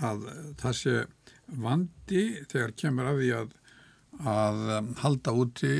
að 0.00 0.24
það 0.60 0.80
sé 0.80 0.96
vandi 1.60 2.24
þegar 2.50 2.72
kemur 2.80 3.10
af 3.10 3.20
því 3.20 3.30
að, 3.38 3.52
að 4.24 4.58
um, 4.78 4.90
halda 5.02 5.30
úti 5.44 5.74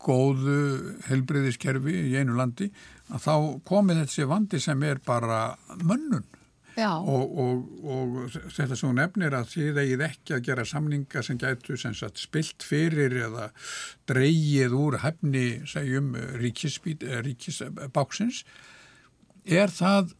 góðu 0.00 0.60
helbreyðiskerfi 1.10 1.94
í 2.10 2.14
einu 2.16 2.36
landi 2.38 2.70
að 3.12 3.20
þá 3.26 3.34
komið 3.68 4.00
þessi 4.04 4.28
vandi 4.30 4.58
sem 4.62 4.82
er 4.86 5.02
bara 5.04 5.40
mönnun. 5.82 6.24
Og, 6.76 7.38
og, 7.40 7.60
og 7.88 8.34
þetta 8.52 8.76
hún 8.82 8.98
nefnir 9.00 9.32
að 9.32 9.46
þið 9.54 9.78
eigið 9.80 10.02
ekki 10.10 10.34
að 10.36 10.42
gera 10.44 10.64
samninga 10.68 11.22
sem 11.24 11.38
gætu 11.40 11.72
sem 11.80 11.94
sagt, 11.96 12.20
spilt 12.20 12.60
fyrir 12.66 13.14
eða 13.30 13.46
dreyið 14.10 14.76
úr 14.76 14.98
hefni 15.00 15.46
segjum 15.68 16.12
ríkisbáksins 16.36 18.42
er 19.46 19.70
það 19.72 20.12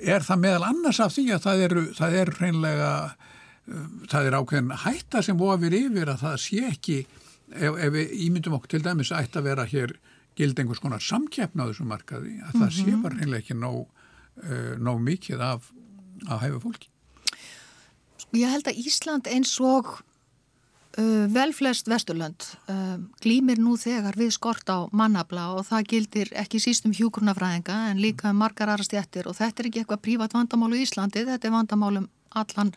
er 0.00 0.24
það 0.26 0.42
meðal 0.42 0.66
annars 0.70 1.00
af 1.00 1.14
því 1.14 1.30
að 1.36 1.46
það 1.46 1.62
er, 1.66 1.76
það 1.96 2.18
er 2.20 2.32
hreinlega 2.38 2.90
það 4.10 4.28
er 4.28 4.36
ákveðin 4.38 4.74
hætta 4.84 5.22
sem 5.26 5.40
ofir 5.42 5.74
yfir 5.74 6.10
að 6.12 6.20
það 6.22 6.36
sé 6.42 6.60
ekki 6.68 6.98
ef, 7.02 7.72
ef 7.74 7.90
við 7.94 8.12
ímyndum 8.26 8.58
okkur 8.58 8.76
til 8.76 8.82
dæmis 8.84 9.12
ætti 9.14 9.40
að 9.40 9.48
vera 9.50 9.66
hér 9.66 9.96
gild 10.36 10.58
einhvers 10.60 10.82
konar 10.82 11.02
samkeppna 11.02 11.66
á 11.66 11.68
þessum 11.70 11.90
markaði 11.90 12.36
að 12.36 12.42
mm 12.42 12.50
-hmm. 12.52 12.60
það 12.60 12.74
sé 12.76 12.90
mhm. 12.90 13.02
bara 13.02 13.16
reynilega 13.16 13.42
ekki 13.42 13.56
nóg, 13.58 13.88
uh, 14.44 14.74
nóg 14.78 15.00
mikið 15.00 15.40
af 15.40 15.72
að 16.26 16.42
hæfa 16.44 16.60
fólki. 16.60 16.88
Ég 18.36 18.50
held 18.50 18.68
að 18.68 18.78
Ísland 18.86 19.26
eins 19.26 19.54
og 19.60 20.02
vel 20.96 21.52
flest 21.52 21.90
vesturlönd. 21.90 22.46
Uh, 22.70 22.96
glýmir 23.20 23.58
nú 23.60 23.74
þegar 23.76 24.16
við 24.16 24.30
skort 24.36 24.68
á 24.72 24.88
mannabla 24.96 25.50
og 25.56 25.66
það 25.68 25.88
gildir 25.92 26.30
ekki 26.32 26.60
síst 26.62 26.86
um 26.88 26.94
hjúkurnafræðinga 26.96 27.76
en 27.90 28.00
líka 28.00 28.30
um 28.32 28.40
margar 28.40 28.72
aðra 28.72 28.86
stjættir 28.86 29.28
og 29.28 29.36
þetta 29.36 29.62
er 29.62 29.68
ekki 29.70 29.82
eitthvað 29.82 30.04
prívat 30.06 30.36
vandamál 30.36 30.72
í 30.72 30.84
Íslandi, 30.86 31.26
þetta 31.28 31.50
er 31.50 31.56
vandamál 31.56 32.00
um 32.00 32.08
allan 32.36 32.72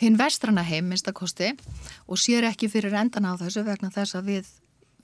hinn 0.00 0.16
vestrana 0.20 0.64
heim 0.64 0.88
minnstakosti 0.90 1.54
og 2.06 2.20
sér 2.20 2.48
ekki 2.50 2.68
fyrir 2.72 2.96
endan 2.96 3.28
á 3.28 3.32
þessu 3.40 3.64
vegna 3.64 3.92
þess 3.92 4.16
að 4.18 4.32
við 4.32 4.54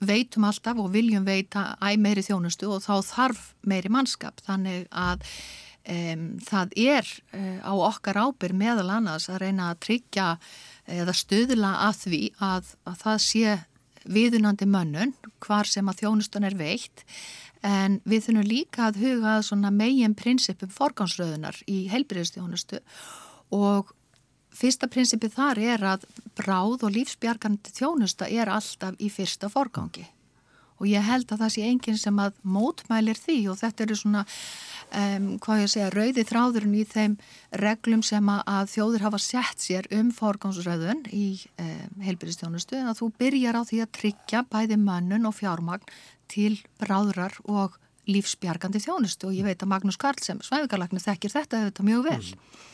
veitum 0.02 0.46
alltaf 0.48 0.80
og 0.82 0.92
viljum 0.92 1.26
veita 1.26 1.74
æg 1.80 2.00
meiri 2.02 2.24
þjónustu 2.26 2.70
og 2.74 2.82
þá 2.84 2.94
þarf 3.06 3.42
meiri 3.68 3.92
mannskap. 3.92 4.40
Þannig 4.46 4.88
að 4.90 5.22
um, 5.92 6.26
það 6.42 6.76
er 6.76 7.08
uh, 7.36 7.58
á 7.62 7.72
okkar 7.76 8.20
ábyrg 8.24 8.58
meðal 8.58 8.88
annars 8.98 9.28
að 9.30 9.44
reyna 9.46 9.70
að 9.70 9.82
tryggja 9.86 10.28
eða 10.86 11.14
stuðla 11.14 11.72
að 11.88 12.00
því 12.06 12.22
að, 12.42 12.74
að 12.88 12.98
það 13.04 13.22
sé 13.26 13.56
viðunandi 14.02 14.66
mönnun 14.66 15.14
hvar 15.42 15.68
sem 15.68 15.88
að 15.88 16.02
þjónustun 16.02 16.46
er 16.48 16.56
veitt. 16.58 17.04
En 17.62 18.00
við 18.02 18.26
þurfum 18.26 18.48
líka 18.48 18.88
að 18.88 19.02
huga 19.04 19.70
megin 19.70 20.16
prinsipum 20.18 20.70
forgánsröðunar 20.74 21.60
í 21.70 21.86
heilbyrðistjónustu 21.92 22.80
og 23.54 23.92
fyrsta 24.52 24.88
prinsipið 24.90 25.36
þar 25.36 25.60
er 25.62 25.84
að 25.94 26.08
bráð 26.36 26.88
og 26.88 26.96
lífsbjargandi 26.96 27.70
þjónusta 27.76 28.28
er 28.28 28.50
alltaf 28.50 28.98
í 28.98 29.08
fyrsta 29.12 29.48
forgangi 29.52 30.08
og 30.82 30.88
ég 30.90 31.04
held 31.06 31.30
að 31.30 31.44
það 31.44 31.52
sé 31.54 31.66
enginn 31.70 31.98
sem 32.00 32.16
að 32.18 32.38
mótmælir 32.42 33.18
því 33.18 33.38
og 33.52 33.58
þetta 33.60 33.84
eru 33.84 33.98
svona 34.00 34.22
um, 34.26 35.28
hvað 35.42 35.62
ég 35.62 35.70
segja, 35.70 35.90
rauði 35.94 36.24
þráðurinn 36.26 36.78
í 36.80 36.86
þeim 36.90 37.14
reglum 37.62 38.02
sem 38.06 38.32
að 38.34 38.72
þjóður 38.74 39.06
hafa 39.06 39.20
sett 39.22 39.62
sér 39.62 39.86
um 39.94 40.10
forgangsröðun 40.16 41.04
í 41.14 41.26
um, 41.62 42.02
heilbyrjastjónustu 42.02 42.80
en 42.80 42.90
að 42.90 43.04
þú 43.04 43.12
byrjar 43.22 43.60
á 43.60 43.62
því 43.68 43.84
að 43.84 43.94
tryggja 44.00 44.42
bæði 44.50 44.80
mönnun 44.82 45.30
og 45.30 45.38
fjármagn 45.38 45.86
til 46.32 46.56
bráðrar 46.82 47.38
og 47.46 47.78
lífsbjargandi 48.10 48.82
þjónustu. 48.82 49.30
Og 49.30 49.38
ég 49.38 49.46
veit 49.46 49.62
að 49.62 49.70
Magnús 49.70 50.00
Karl 50.00 50.18
sem 50.24 50.40
svæðugarlagnu 50.42 51.02
þekkir 51.02 51.34
þetta 51.36 51.60
auðvitað 51.60 51.88
mjög 51.88 52.06
vel. 52.08 52.22
Mm. 52.32 52.70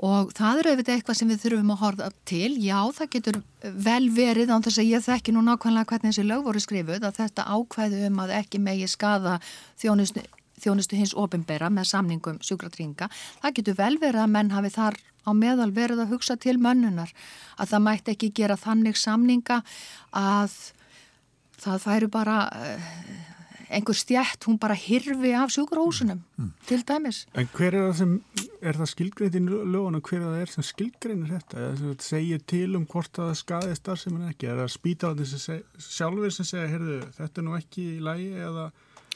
Og 0.00 0.30
það 0.32 0.62
eru 0.62 0.70
auðvitað 0.72 0.94
eitthvað 0.94 1.16
sem 1.18 1.28
við 1.28 1.42
þurfum 1.42 1.72
að 1.74 1.80
horfa 1.82 2.06
til. 2.28 2.50
Já, 2.56 2.78
það 2.96 3.08
getur 3.14 3.38
vel 3.84 4.06
verið 4.16 4.52
án 4.54 4.64
þess 4.64 4.80
að 4.80 4.88
ég 4.88 5.04
þekki 5.04 5.34
nú 5.36 5.42
nákvæmlega 5.44 5.90
hvernig 5.90 6.14
þessi 6.14 6.24
lög 6.24 6.46
voru 6.46 6.62
skrifuð 6.64 7.04
að 7.04 7.18
þetta 7.18 7.44
ákvæðu 7.52 8.00
um 8.08 8.22
að 8.24 8.32
ekki 8.38 8.62
megi 8.64 8.88
skada 8.88 9.36
þjónustu, 9.82 10.24
þjónustu 10.64 10.96
hins 10.96 11.12
ofinbera 11.12 11.68
með 11.68 11.90
samningum 11.92 12.40
sjúkratringa. 12.40 13.10
Það 13.44 13.56
getur 13.60 13.80
vel 13.82 13.94
verið 14.00 14.24
að 14.24 14.34
menn 14.38 14.54
hafi 14.56 14.72
þar 14.78 14.96
á 15.28 15.30
meðal 15.36 15.70
verið 15.76 16.00
að 16.06 16.14
hugsa 16.14 16.38
til 16.40 16.56
mönnunar 16.56 17.12
að 17.60 17.74
það 17.74 17.84
mætti 17.90 18.14
ekki 18.14 18.32
gera 18.40 18.56
þannig 18.56 18.96
samninga 18.96 19.60
að 20.16 20.56
það 21.60 21.84
færu 21.84 22.08
bara... 22.08 22.38
Einhver 23.70 23.96
stjætt, 23.96 24.44
hún 24.48 24.58
bara 24.60 24.74
hirfi 24.74 25.32
af 25.38 25.52
sjúkurhósunum 25.54 26.20
mm. 26.36 26.50
til 26.66 26.82
dæmis. 26.88 27.22
En 27.38 27.48
hver 27.54 27.76
er 27.76 27.86
það 27.86 27.96
sem, 28.00 28.14
er 28.60 28.80
það 28.80 28.92
skilgreint 28.92 29.38
í 29.38 29.42
lögunum, 29.46 30.02
hver 30.02 30.20
er 30.20 30.26
það 30.26 30.42
er 30.42 30.52
sem 30.56 30.66
skilgreinir 30.66 31.32
þetta? 31.36 31.62
Eða 31.62 31.80
það 31.80 32.06
segir 32.08 32.44
til 32.54 32.68
um 32.78 32.86
hvort 32.90 33.12
það 33.20 33.32
skadið 33.44 33.78
starfsefnin 33.78 34.30
ekki? 34.32 34.50
Er 34.50 34.62
það 34.64 35.24
sem 35.30 35.64
sjálfur 35.90 36.34
sem 36.34 36.48
segja, 36.48 36.70
heyrðu, 36.74 37.00
þetta 37.18 37.42
er 37.42 37.48
nú 37.48 37.58
ekki 37.60 37.88
í 37.96 37.98
lægi 38.04 38.30
eða 38.50 38.70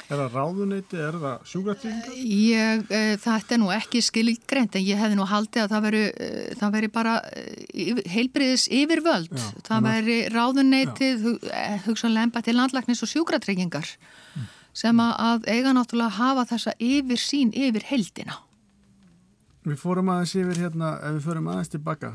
Er 0.04 0.18
það 0.20 0.34
ráðuneyti, 0.36 0.98
er 1.00 1.16
það 1.16 1.44
sjúkartýringar? 1.48 2.16
Ég, 2.28 2.82
e, 2.92 2.98
þetta 3.22 3.54
er 3.56 3.60
nú 3.62 3.70
ekki 3.72 4.02
skilgreint 4.04 4.76
en 4.76 4.84
ég 4.84 5.00
hefði 5.00 5.16
nú 5.16 5.24
haldið 5.30 5.62
að 5.62 5.70
það 5.72 5.86
veri, 5.86 6.02
e, 6.26 6.26
það 6.60 6.74
veri 6.74 6.90
bara 6.92 7.14
e, 7.30 7.86
heilbriðis 8.12 8.66
yfirvöld. 8.82 9.32
Já, 9.32 9.46
það 9.70 9.88
veri 9.88 10.18
ráðuneytið, 10.34 11.24
hugsanlega 11.86 12.18
lempa 12.18 12.44
til 12.44 12.58
landlæknis 12.58 13.00
og 13.06 13.12
sjúkartryggingar 13.14 13.94
mm. 13.94 14.20
Sem 14.74 15.00
að 15.00 15.46
eiga 15.46 15.72
náttúrulega 15.72 16.10
að 16.10 16.18
hafa 16.18 16.44
þessa 16.54 16.74
yfir 16.82 17.20
sín 17.22 17.52
yfir 17.54 17.86
heldina. 17.88 18.40
Við 19.64 19.78
fórum 19.80 20.10
aðeins 20.12 20.34
yfir 20.36 20.60
hérna, 20.66 20.96
ef 21.00 21.18
við 21.18 21.26
fórum 21.28 21.50
aðeins 21.52 21.72
tilbaka 21.72 22.12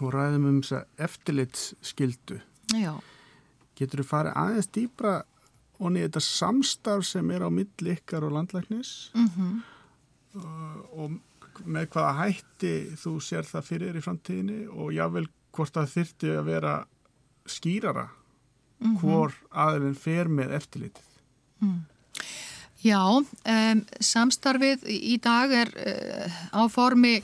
og 0.00 0.10
ræðum 0.14 0.48
um 0.50 0.58
þessa 0.64 0.82
eftirlitsskildu. 1.06 2.40
Já. 2.74 2.96
Getur 3.78 4.02
við 4.02 4.10
farið 4.10 4.38
aðeins 4.42 4.72
dýbra 4.74 5.14
og 5.76 5.92
niður 5.92 6.08
þetta 6.08 6.24
samstarf 6.24 7.06
sem 7.06 7.30
er 7.30 7.44
á 7.44 7.50
milli 7.52 7.94
ykkar 7.94 8.24
og 8.26 8.34
landlæknis 8.34 9.12
mm 9.14 9.28
-hmm. 9.36 9.56
og 10.96 11.18
með 11.64 11.88
hvaða 11.92 12.12
hætti 12.20 12.74
þú 12.96 13.12
sér 13.20 13.44
það 13.44 13.68
fyrir 13.70 13.96
í 13.96 14.04
framtíðinni 14.04 14.60
og 14.68 14.92
jável 14.92 15.26
hvort 15.52 15.74
það 15.74 15.92
þyrti 15.94 16.32
að 16.36 16.44
vera 16.44 16.74
skýrara 17.46 18.08
mm 18.08 18.86
-hmm. 18.86 19.00
hvor 19.00 19.32
aðeins 19.50 19.98
fer 19.98 20.28
með 20.28 20.56
eftirlitið. 20.58 21.15
Mm. 21.64 21.82
Já, 22.86 23.02
um, 23.10 23.82
samstarfið 24.04 24.86
í 24.86 25.16
dag 25.22 25.52
er 25.64 25.72
uh, 25.74 26.40
á 26.54 26.62
formi 26.70 27.18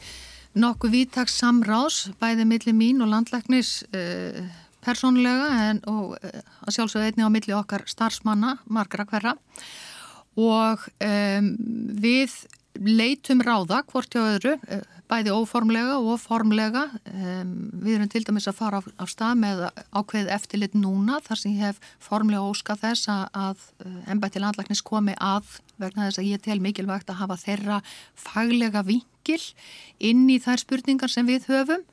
nokkuð 0.58 0.96
vítaks 0.96 1.38
samráðs 1.40 2.10
bæði 2.20 2.48
milli 2.48 2.74
mín 2.76 3.04
og 3.04 3.12
landlæknis 3.12 3.82
uh, 3.92 4.42
persónulega 4.82 5.48
en, 5.68 5.80
og 5.90 6.16
eh, 6.26 6.40
að 6.66 6.76
sjálfsögðu 6.76 7.10
einni 7.10 7.26
á 7.26 7.30
milli 7.30 7.54
okkar 7.56 7.84
starfsmanna, 7.90 8.56
margra 8.66 9.06
hverra 9.06 9.36
og 10.34 10.82
um, 11.04 11.50
við 12.02 12.34
leitum 12.80 13.42
ráða 13.44 13.82
hvort 13.90 14.14
hjá 14.14 14.22
öðru, 14.22 14.54
eh, 14.68 14.82
bæði 15.10 15.34
óformlega 15.36 15.98
og 16.00 16.16
formlega. 16.20 16.86
Við 17.04 17.94
erum 17.96 18.08
til 18.08 18.24
dæmis 18.24 18.48
að 18.48 18.56
fara 18.56 18.80
á, 18.80 19.04
stað 19.04 19.34
með 19.42 19.62
ákveð 19.92 20.30
eftirlit 20.32 20.72
núna 20.72 21.20
þar 21.20 21.38
sem 21.38 21.52
ég 21.52 21.66
hef 21.66 21.80
formlega 22.00 22.48
óskað 22.48 22.80
þess 22.86 23.08
að, 23.12 23.58
ennbætti 24.08 24.40
eh, 24.40 24.44
landlæknis 24.46 24.82
komi 24.82 25.14
að 25.20 25.60
vegna 25.76 26.08
þess 26.08 26.22
að 26.22 26.30
ég 26.32 26.42
tel 26.42 26.60
mikilvægt 26.60 27.10
að 27.10 27.20
hafa 27.20 27.36
þeirra 27.36 27.82
faglega 28.14 28.82
vingil 28.82 29.42
inn 30.00 30.28
í 30.30 30.40
þær 30.40 30.64
spurningar 30.64 31.10
sem 31.10 31.26
við 31.26 31.48
höfum 31.52 31.84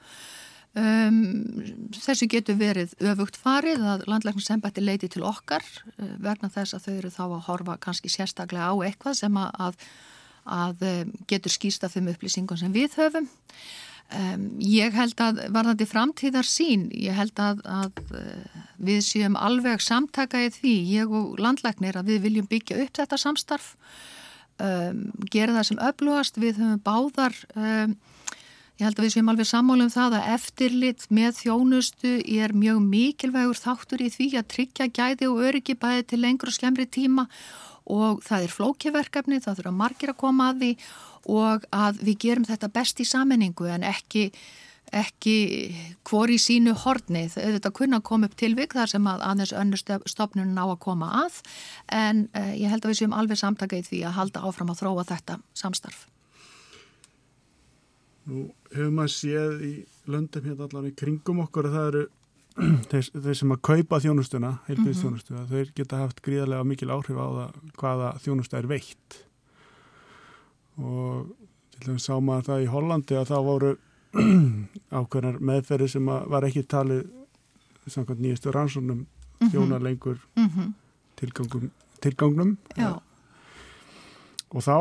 Um, 0.78 1.64
þessu 1.98 2.28
getur 2.30 2.60
verið 2.60 2.92
öfugt 3.02 3.40
farið 3.42 3.82
að 3.90 4.04
landlækningssembætti 4.06 4.84
leiti 4.84 5.08
til 5.10 5.24
okkar 5.26 5.64
uh, 5.66 6.12
vegna 6.22 6.46
þess 6.54 6.76
að 6.78 6.84
þau 6.84 6.92
eru 6.94 7.10
þá 7.16 7.24
að 7.26 7.48
horfa 7.48 7.78
kannski 7.82 8.12
sérstaklega 8.14 8.70
á 8.70 8.76
eitthvað 8.86 9.18
sem 9.18 9.40
að, 9.42 9.50
að, 9.66 9.88
að 10.46 10.84
um, 10.90 11.14
getur 11.30 11.54
skýsta 11.54 11.90
þeim 11.92 12.12
upplýsingum 12.14 12.60
sem 12.60 12.74
við 12.76 12.98
höfum. 13.00 13.30
Um, 14.10 14.46
ég 14.66 14.96
held 14.98 15.20
að 15.22 15.44
varðandi 15.54 15.86
framtíðar 15.86 16.48
sín, 16.50 16.88
ég 16.98 17.14
held 17.14 17.38
að, 17.44 17.60
að 17.70 18.00
uh, 18.18 18.62
við 18.82 19.04
séum 19.06 19.38
alveg 19.38 19.84
samtaka 19.86 20.42
í 20.48 20.54
því, 20.56 20.76
ég 20.96 21.12
og 21.14 21.38
landlæknir 21.42 22.00
að 22.00 22.16
við 22.16 22.24
viljum 22.26 22.50
byggja 22.50 22.80
upp 22.86 22.96
þetta 23.02 23.22
samstarf, 23.22 23.76
gera 25.32 25.54
það 25.56 25.66
sem 25.70 25.78
öflugast, 25.88 26.36
við 26.36 26.58
höfum 26.60 26.82
báðar 26.84 27.36
Ég 28.80 28.88
held 28.88 29.00
að 29.02 29.06
við 29.06 29.12
séum 29.12 29.30
alveg 29.34 29.48
sammálum 29.50 29.90
það 29.92 30.14
að 30.16 30.28
eftirlit 30.38 31.02
með 31.12 31.34
þjónustu 31.42 32.12
er 32.32 32.54
mjög 32.56 32.78
mikilvægur 32.86 33.58
þáttur 33.60 34.04
í 34.06 34.08
því 34.14 34.28
að 34.40 34.46
tryggja 34.54 34.86
gæði 34.96 35.28
og 35.28 35.42
öryggi 35.50 35.76
bæði 35.82 36.06
til 36.08 36.20
lengur 36.24 36.48
og 36.48 36.56
skemmri 36.56 36.86
tíma 36.88 37.26
og 37.90 38.24
það 38.26 38.46
er 38.46 38.56
flókiverkefni, 38.56 39.42
það 39.44 39.62
þurfa 39.62 39.76
margir 39.76 40.14
að 40.14 40.20
koma 40.22 40.50
að 40.52 40.64
því 40.64 40.72
og 41.30 41.68
að 41.76 42.02
við 42.08 42.18
gerum 42.26 42.48
þetta 42.48 42.72
best 42.74 43.02
í 43.02 43.08
sammenningu 43.08 43.68
en 43.70 43.86
ekki, 43.88 44.30
ekki 44.96 45.36
hvori 46.08 46.38
sínu 46.42 46.76
horni. 46.84 47.26
Þetta 47.34 47.74
kunna 47.76 48.02
koma 48.06 48.30
upp 48.30 48.38
tilvik 48.40 48.76
þar 48.78 48.94
sem 48.94 49.10
að 49.10 49.26
aðeins 49.28 49.56
önnur 49.58 49.84
stofnun 50.10 50.56
ná 50.56 50.64
að 50.68 50.80
koma 50.86 51.12
að 51.26 51.42
en 51.96 52.28
eh, 52.34 52.56
ég 52.62 52.72
held 52.72 52.86
að 52.86 52.94
við 52.94 53.02
séum 53.02 53.18
alveg 53.18 53.42
samtaka 53.42 53.82
í 53.82 53.86
því 53.86 54.06
að 54.08 54.18
halda 54.22 54.46
áfram 54.48 54.72
að 54.74 54.82
þróa 54.84 55.10
þetta 55.12 55.42
samstarf. 55.58 56.08
Nú 58.30 58.50
hefur 58.70 58.94
maður 58.94 59.16
séð 59.16 59.62
í 59.66 59.74
löndum 60.10 60.46
hérna 60.46 60.68
allavega 60.68 60.94
í 60.94 61.00
kringum 61.02 61.44
okkur 61.46 61.70
að 61.70 61.78
það 61.78 61.92
eru 61.92 62.08
þeir, 62.92 63.10
þeir 63.14 63.38
sem 63.40 63.52
að 63.56 63.62
kaupa 63.70 64.00
þjónustuna, 64.04 64.54
heilbyrðis 64.68 65.04
þjónustuna, 65.04 65.40
mm 65.40 65.46
-hmm. 65.46 65.52
þeir 65.54 65.74
geta 65.76 66.02
haft 66.04 66.22
gríðarlega 66.26 66.68
mikil 66.68 66.90
áhrif 66.94 67.20
á 67.20 67.28
það 67.38 67.60
hvaða 67.82 68.14
þjónusta 68.24 68.60
er 68.60 68.68
veitt 68.68 69.20
og 70.80 71.30
til 71.76 71.88
dæmis 71.88 72.08
sá 72.08 72.16
maður 72.20 72.48
það 72.50 72.64
í 72.64 72.72
Hollandi 72.74 73.20
að 73.20 73.30
þá 73.32 73.38
voru 73.48 73.72
ákveðnar 75.00 75.40
meðferði 75.40 75.90
sem 75.94 76.06
var 76.06 76.48
ekki 76.48 76.66
talið 76.68 77.06
samkvæmt 77.90 78.24
nýjastu 78.24 78.54
rannsónum 78.54 78.98
mm 78.98 79.06
-hmm. 79.06 79.52
þjónarlengur 79.52 80.18
mm 80.36 80.50
-hmm. 80.50 80.74
tilgangnum, 81.16 81.72
tilgangnum 82.02 82.58
og 84.50 84.66
þá 84.66 84.78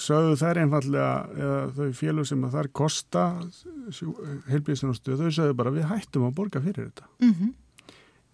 sögðu 0.00 0.38
þær 0.40 0.62
einfallega 0.62 1.10
eða 1.36 1.60
þau 1.76 1.92
félug 1.98 2.28
sem 2.30 2.46
að 2.46 2.56
þar 2.56 2.70
kosta 2.80 3.24
heilbíðsjónastuð, 4.48 5.20
þau 5.20 5.36
sögðu 5.38 5.56
bara 5.58 5.74
við 5.74 5.88
hættum 5.90 6.28
að 6.28 6.36
borga 6.38 6.62
fyrir 6.64 6.88
þetta 6.88 7.08
mm 7.20 7.32
-hmm. 7.32 7.54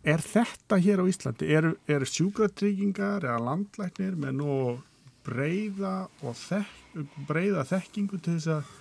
Er 0.03 0.19
þetta 0.19 0.77
hér 0.83 0.99
á 0.99 1.05
Íslandi? 1.07 1.47
Er, 1.47 1.69
er 1.87 2.03
sjúkratryggingar 2.03 3.23
eða 3.23 3.39
landlæknir 3.39 4.17
með 4.19 4.33
nú 4.35 4.55
breyða 5.23 6.09
og 6.27 6.35
þek, 6.35 6.73
breyða 7.29 7.63
þekkingu 7.69 8.19
til 8.19 8.35
þess 8.35 8.51
að 8.57 8.73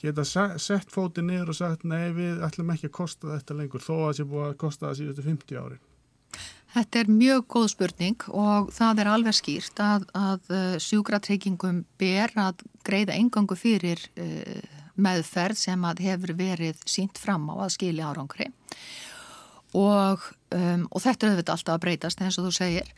geta 0.00 0.24
sett 0.58 0.90
fótið 0.90 1.28
niður 1.28 1.52
og 1.52 1.58
sagt 1.60 1.84
nei 1.86 2.10
við 2.16 2.42
ætlum 2.42 2.72
ekki 2.74 2.90
að 2.90 2.96
kosta 2.98 3.36
þetta 3.36 3.58
lengur 3.60 3.84
þó 3.84 3.94
að 3.94 4.04
það 4.04 4.16
sé 4.18 4.26
búið 4.32 4.46
að 4.48 4.56
kosta 4.64 4.88
það 4.88 4.98
síðustu 5.00 5.26
50 5.28 5.60
árin? 5.62 5.84
Þetta 6.74 7.00
er 7.00 7.10
mjög 7.12 7.44
góð 7.54 7.66
spurning 7.70 8.24
og 8.34 8.70
það 8.74 9.02
er 9.02 9.10
alveg 9.12 9.36
skýrt 9.38 9.80
að, 9.82 10.06
að 10.18 10.48
uh, 10.50 10.62
sjúkratryggingum 10.82 11.84
ber 12.00 12.32
að 12.40 12.64
greiða 12.86 13.14
engangu 13.14 13.54
fyrir 13.58 14.00
uh, 14.18 14.80
meðferð 14.98 15.60
sem 15.60 15.86
að 15.86 16.02
hefur 16.08 16.34
verið 16.38 16.80
sínt 16.90 17.18
fram 17.20 17.46
á 17.50 17.54
að 17.66 17.76
skilja 17.76 18.10
árangri. 18.10 18.48
Og, 19.74 20.22
um, 20.54 20.86
og 20.90 21.02
þetta 21.02 21.26
er 21.26 21.34
auðvitað 21.34 21.56
alltaf 21.56 21.76
að 21.76 21.84
breytast 21.86 22.22
eins 22.22 22.38
og 22.38 22.48
þú 22.48 22.54
segir. 22.58 22.90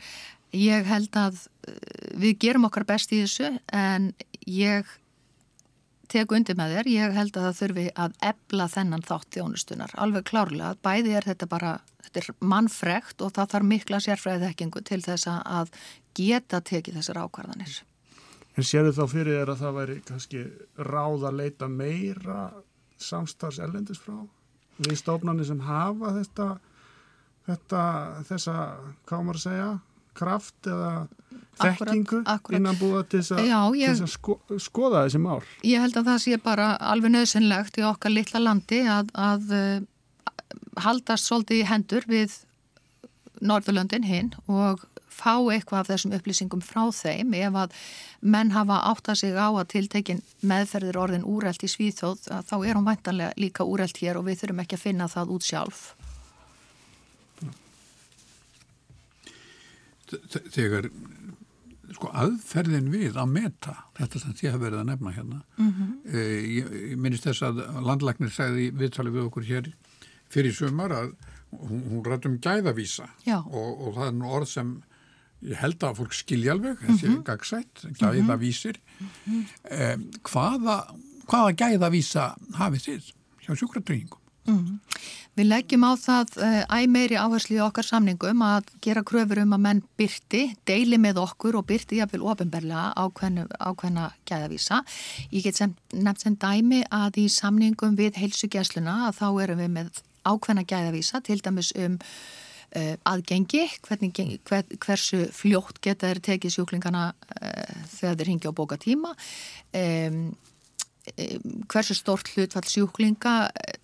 Ég 0.57 0.89
held 0.89 1.17
að 1.17 1.43
uh, 1.69 1.75
við 2.17 2.37
gerum 2.47 2.65
okkar 2.69 2.87
best 2.89 3.13
í 3.13 3.21
þessu 3.25 3.51
en 3.73 4.09
ég 4.41 4.89
tek 6.09 6.31
undir 6.31 6.57
með 6.57 6.77
þér, 6.77 6.89
ég 6.95 7.15
held 7.17 7.37
að 7.37 7.45
það 7.45 7.57
þurfi 7.61 7.85
að 7.99 8.17
ebla 8.29 8.67
þennan 8.71 9.05
þátt 9.05 9.37
þjónustunar 9.37 9.95
alveg 9.99 10.29
klárlega, 10.29 10.77
bæði 10.81 11.17
er 11.19 11.27
þetta 11.27 11.49
bara 11.51 11.73
þetta 12.17 12.33
er 12.33 12.49
mannfrekt 12.53 13.21
og 13.21 13.35
það 13.37 13.53
þarf 13.53 13.69
mikla 13.73 14.01
sérfræðið 14.03 14.47
þekkingu 14.49 14.83
til 14.89 15.01
þess 15.05 15.29
að 15.37 15.71
geta 16.17 16.61
tekið 16.65 16.99
þessar 16.99 17.21
ákvarðanir 17.25 17.77
En 18.57 18.65
séu 18.65 18.89
þá 18.89 19.03
fyrir 19.11 19.35
þér 19.37 19.51
að 19.53 19.59
það 19.61 19.75
væri 19.75 19.95
kannski 20.07 20.39
ráð 20.81 21.27
að 21.29 21.35
leita 21.43 21.67
meira 21.69 22.39
samstars 22.97 23.59
ellendis 23.61 24.01
frá 24.01 24.15
við 24.81 24.97
stofnarnir 24.97 25.45
sem 25.45 25.59
hafa 25.65 26.13
þetta, 26.15 26.47
þetta 27.49 27.83
þessa, 28.29 28.55
hvað 29.05 29.27
maður 29.27 29.39
að 29.39 29.45
segja 29.45 29.69
kraft 30.17 30.69
eða 30.69 30.91
þekkingu 31.61 32.19
akkurat, 32.23 32.31
akkurat. 32.33 32.57
innan 32.57 32.79
búa 32.79 33.03
til 33.05 33.21
þess 33.21 33.35
að 33.37 34.07
sko, 34.09 34.39
skoða 34.61 35.03
þessi 35.05 35.21
mál. 35.21 35.43
Ég 35.65 35.83
held 35.83 35.99
að 36.01 36.09
það 36.09 36.23
sé 36.23 36.39
bara 36.41 36.71
alveg 36.93 37.13
nöðsynlegt 37.13 37.77
í 37.77 37.85
okkar 37.85 38.13
litla 38.13 38.41
landi 38.41 38.81
að, 38.89 39.13
að 39.13 39.53
haldast 40.83 41.27
svolítið 41.27 41.63
í 41.63 41.67
hendur 41.71 42.07
við 42.09 42.37
Norðurlöndin 43.41 44.07
hinn 44.07 44.31
og 44.49 44.85
fá 45.17 45.33
eitthvað 45.49 45.79
af 45.81 45.89
þessum 45.91 46.13
upplýsingum 46.17 46.63
frá 46.65 46.87
þeim 46.93 47.33
ef 47.37 47.57
að 47.63 47.75
menn 48.21 48.53
hafa 48.53 48.79
átta 48.91 49.15
sig 49.17 49.37
á 49.37 49.49
að 49.49 49.69
tiltekin 49.73 50.23
meðferðir 50.41 50.99
orðin 51.01 51.25
úrælt 51.25 51.65
í 51.65 51.69
Svíþjóð 51.71 52.27
þá 52.49 52.55
er 52.59 52.77
hún 52.77 52.87
væntanlega 52.87 53.37
líka 53.41 53.65
úrælt 53.65 54.01
hér 54.01 54.19
og 54.19 54.27
við 54.29 54.41
þurfum 54.41 54.63
ekki 54.65 54.77
að 54.77 54.85
finna 54.85 55.09
það 55.11 55.33
út 55.37 55.47
sjálf. 55.47 55.85
þegar 60.53 60.87
sko 61.95 62.11
aðferðin 62.15 62.89
við 62.93 63.17
að 63.19 63.31
meta 63.31 63.73
þetta 63.97 64.21
sem 64.21 64.35
þið 64.37 64.51
hafa 64.53 64.63
verið 64.63 64.79
að 64.81 64.89
nefna 64.91 65.13
hérna 65.15 65.39
mm 65.57 65.69
-hmm. 65.71 65.91
e, 66.05 66.23
ég, 66.57 66.95
minnist 66.99 67.27
þess 67.27 67.45
að 67.47 67.61
landlæknir 67.87 68.31
segði 68.31 68.69
viðtalið 68.75 69.17
við 69.17 69.27
okkur 69.27 69.47
hér 69.47 69.69
fyrir 70.33 70.55
sumar 70.55 70.93
að 70.95 71.15
hún, 71.51 71.83
hún 71.91 72.05
rætt 72.05 72.27
um 72.29 72.37
gæðavísa 72.43 73.07
og, 73.45 73.71
og 73.87 73.97
það 73.97 74.05
er 74.07 74.15
nú 74.19 74.31
orð 74.39 74.51
sem 74.51 74.75
ég 75.47 75.59
held 75.61 75.83
að 75.85 75.99
fólk 75.99 76.15
skilja 76.17 76.55
alveg 76.55 76.79
þessi 76.81 77.07
mm 77.07 77.15
-hmm. 77.15 77.23
gagsætt, 77.23 77.85
gæðavísir 77.99 78.77
mm 78.77 79.09
-hmm. 79.25 79.43
e, 79.63 79.97
hvaða 80.23 80.77
hvaða 81.27 81.53
gæðavísa 81.59 82.31
hafið 82.57 82.87
þið 82.87 83.11
hjá 83.45 83.55
sjúkratryggingum? 83.55 84.21
Mm. 84.47 84.79
Við 85.37 85.49
leggjum 85.51 85.83
á 85.85 85.91
það 85.99 86.37
æg 86.71 86.85
meiri 86.89 87.17
áherslu 87.19 87.57
í 87.59 87.61
okkar 87.61 87.85
samningum 87.85 88.39
að 88.41 88.71
gera 88.81 89.03
kröfur 89.05 89.43
um 89.43 89.51
að 89.53 89.63
menn 89.65 89.81
byrti, 89.99 90.55
deili 90.65 90.97
með 90.97 91.19
okkur 91.21 91.59
og 91.59 91.67
byrti 91.69 91.99
jáfnvel 91.99 92.23
ofinberlega 92.31 92.93
ákveðna, 92.95 93.45
ákveðna 93.59 94.07
gæðavísa. 94.25 94.81
Ég 95.35 95.43
get 95.45 95.59
sem, 95.59 95.75
nefnt 95.93 96.23
sem 96.23 96.39
dæmi 96.41 96.81
að 96.89 97.19
í 97.21 97.27
samningum 97.29 97.99
við 97.99 98.17
heilsugjæsluna 98.23 98.95
að 99.09 99.19
þá 99.19 99.27
erum 99.43 99.61
við 99.61 99.73
með 99.75 100.01
ákveðna 100.27 100.65
gæðavísa 100.67 101.23
til 101.25 101.39
dæmis 101.43 101.71
um 101.77 101.97
uh, 101.97 102.95
aðgengi, 103.07 103.63
hvernig, 103.87 104.41
hver, 104.47 104.67
hversu 104.83 105.23
fljótt 105.35 105.81
geta 105.83 106.11
þeir 106.11 106.23
tekið 106.31 106.57
sjúklingana 106.57 107.07
uh, 107.13 107.79
þegar 107.95 108.19
þeir 108.19 108.33
hingja 108.33 108.53
á 108.53 108.57
bóka 108.59 108.79
tíma. 108.81 109.15
Um, 109.75 110.21
hversu 111.71 111.95
stort 111.95 112.29
hlutfall 112.33 112.65
sjúklinga 112.67 113.33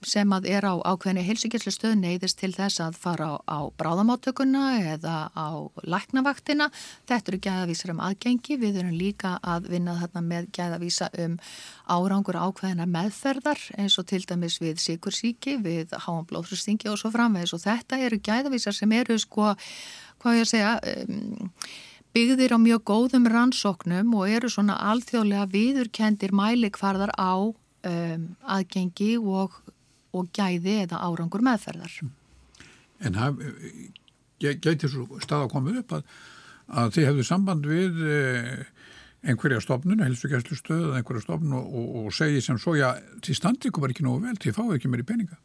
sem 0.05 0.29
að 0.35 0.47
er 0.51 0.65
á 0.67 0.73
ákveðinu 0.83 1.23
heilsugjastlustöð 1.27 1.95
neyðist 2.01 2.39
til 2.41 2.51
þess 2.55 2.81
að 2.83 2.97
fara 2.99 3.29
á, 3.31 3.35
á 3.47 3.59
bráðamáttökunna 3.79 4.63
eða 4.95 5.15
á 5.31 5.49
læknavaktina. 5.87 6.69
Þetta 7.09 7.31
eru 7.31 7.39
gæðavísar 7.45 7.93
um 7.93 8.03
aðgengi. 8.03 8.57
Við 8.59 8.81
erum 8.81 8.97
líka 8.97 9.37
að 9.39 9.69
vinna 9.73 9.95
þarna 10.01 10.25
með 10.27 10.49
gæðavísa 10.57 11.09
um 11.23 11.37
árangur 11.87 12.39
ákveðina 12.39 12.89
meðferðar 12.89 13.61
eins 13.79 13.97
og 13.99 14.09
til 14.11 14.23
dæmis 14.27 14.59
við 14.63 14.83
sikursíki, 14.83 15.57
við 15.63 15.95
háan 16.05 16.27
blóðhrustingi 16.29 16.91
og 16.91 16.99
svo 16.99 17.13
framvegis 17.13 17.55
og 17.55 17.63
þetta 17.63 18.01
eru 18.03 18.19
gæðavísar 18.23 18.75
sem 18.75 18.91
eru 18.99 19.17
sko, 19.21 19.53
hvað 20.23 20.39
ég 20.39 20.47
að 20.47 20.53
segja, 20.53 20.77
um, 21.07 21.51
byggðir 22.13 22.55
á 22.55 22.59
mjög 22.61 22.83
góðum 22.89 23.27
rannsóknum 23.31 24.13
og 24.17 24.29
eru 24.29 24.49
svona 24.51 24.77
alþjóðlega 24.91 25.47
viðurkendir 25.53 26.33
mælikvarðar 26.35 27.13
á 27.17 27.33
um, 27.41 28.27
aðgengi 28.41 29.15
og, 29.17 29.55
og 30.13 30.29
gæði 30.35 30.83
eða 30.85 31.01
árangur 31.01 31.43
meðferðar. 31.45 31.97
En 33.03 33.17
haf, 33.19 33.41
gæti 34.39 34.89
svo 34.89 35.19
stað 35.23 35.47
að 35.47 35.53
koma 35.55 35.77
upp 35.81 35.97
að, 35.97 36.03
að 36.69 36.93
þið 36.97 37.09
hefðu 37.09 37.25
samband 37.27 37.67
við 37.67 38.03
eh, 38.07 38.61
einhverja 39.23 39.61
stofnun, 39.63 40.03
helsugæslu 40.03 40.57
stöð 40.59 40.85
eða 40.89 41.01
einhverja 41.01 41.25
stofnun 41.25 41.57
og, 41.59 41.73
og, 41.73 41.89
og 42.03 42.15
segi 42.15 42.43
sem 42.43 42.59
svo, 42.61 42.75
já, 42.79 42.93
þið 43.23 43.39
standi 43.39 43.71
ykkur 43.71 43.85
bara 43.85 43.95
ekki 43.95 44.05
nógu 44.05 44.23
vel, 44.27 44.37
þið 44.39 44.57
fáið 44.59 44.77
ekki 44.77 44.93
meiri 44.93 45.07
peninga. 45.07 45.39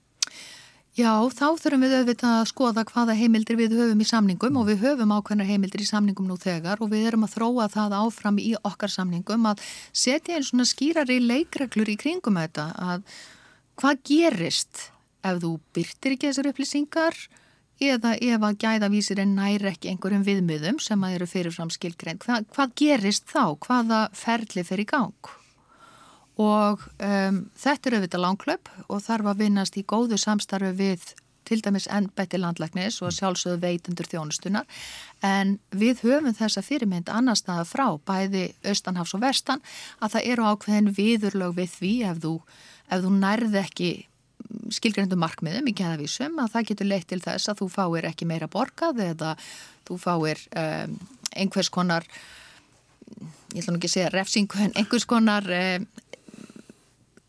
Já, 0.99 1.13
þá 1.31 1.55
þurfum 1.63 1.83
við 1.85 1.93
auðvitað 1.95 2.33
að 2.41 2.49
skoða 2.51 2.83
hvaða 2.89 3.15
heimildir 3.15 3.59
við 3.61 3.75
höfum 3.79 4.01
í 4.03 4.07
samningum 4.09 4.57
og 4.59 4.65
við 4.67 4.81
höfum 4.83 5.13
ákveðnar 5.15 5.47
heimildir 5.47 5.85
í 5.85 5.87
samningum 5.87 6.27
nú 6.27 6.35
þegar 6.43 6.83
og 6.83 6.91
við 6.91 7.05
erum 7.13 7.23
að 7.23 7.37
þróa 7.37 7.69
það 7.71 7.95
áfram 8.01 8.41
í 8.43 8.49
okkar 8.67 8.91
samningum 8.91 9.47
að 9.47 9.63
setja 9.95 10.35
einn 10.35 10.49
svona 10.49 10.67
skýrari 10.67 11.21
leikreglur 11.23 11.93
í 11.93 11.95
kringum 12.03 12.41
þetta 12.43 12.67
að 12.83 13.07
hvað 13.79 14.03
gerist 14.11 14.89
ef 15.23 15.39
þú 15.45 15.55
byrtir 15.79 16.17
ekki 16.17 16.33
þessar 16.33 16.51
upplýsingar 16.51 17.23
eða 17.79 18.17
ef 18.19 18.51
að 18.51 18.61
gæðavísir 18.67 19.23
en 19.23 19.39
næri 19.39 19.71
ekki 19.71 19.93
einhverjum 19.93 20.27
viðmiðum 20.27 20.83
sem 20.83 21.07
að 21.07 21.21
eru 21.21 21.31
fyrirfram 21.31 21.71
skilgrein. 21.71 22.19
Hvað, 22.27 22.51
hvað 22.57 22.75
gerist 22.83 23.31
þá? 23.31 23.55
Hvaða 23.55 24.07
ferli 24.19 24.67
fer 24.67 24.83
í 24.83 24.89
gang? 24.97 25.38
Og 26.39 26.85
um, 27.03 27.41
þetta 27.59 27.91
er 27.91 27.97
auðvitað 27.99 28.25
langklöp 28.25 28.71
og 28.87 29.03
þarf 29.03 29.33
að 29.33 29.41
vinnast 29.45 29.79
í 29.79 29.87
góðu 29.87 30.19
samstarfi 30.21 30.75
við 30.79 31.09
til 31.49 31.63
dæmis 31.65 31.89
ennbætti 31.91 32.39
landlæknis 32.41 33.01
og 33.03 33.15
sjálfsögðu 33.17 33.63
veitundur 33.63 34.09
þjónustunar 34.11 34.67
en 35.25 35.57
við 35.73 36.03
höfum 36.05 36.35
þessa 36.37 36.63
fyrirmynd 36.65 37.09
annar 37.13 37.39
staða 37.41 37.65
frá 37.69 37.87
bæði 38.09 38.51
austanhafs 38.69 39.17
og 39.17 39.25
vestan 39.25 39.65
að 39.99 40.17
það 40.17 40.29
eru 40.35 40.49
ákveðin 40.53 40.93
viðurlög 40.99 41.57
við 41.57 41.75
því 41.79 41.93
ef 42.11 42.23
þú, 42.25 42.35
ef 42.93 43.05
þú 43.05 43.15
nærð 43.17 43.61
ekki 43.63 43.91
skilgrendum 44.73 45.21
markmiðum 45.23 45.71
í 45.71 45.77
kæðavísum 45.77 46.39
að 46.43 46.53
það 46.55 46.69
getur 46.71 46.91
leitt 46.93 47.09
til 47.11 47.23
þess 47.25 47.51
að 47.51 47.63
þú 47.63 47.71
fáir 47.73 48.09
ekki 48.09 48.29
meira 48.29 48.49
borgað 48.51 49.03
eða 49.09 49.35
þú 49.89 49.99
fáir 50.03 50.43
um, 50.53 50.99
einhvers 51.37 51.73
konar 51.73 52.07
ég 53.55 53.63
ætla 53.63 53.73
nú 53.73 53.81
ekki 53.81 53.91
að 53.91 53.97
segja 53.97 54.13
refsingu 54.13 54.61
en 54.63 54.77
einhvers 54.77 55.09
konar 55.09 55.49
um, 55.49 55.89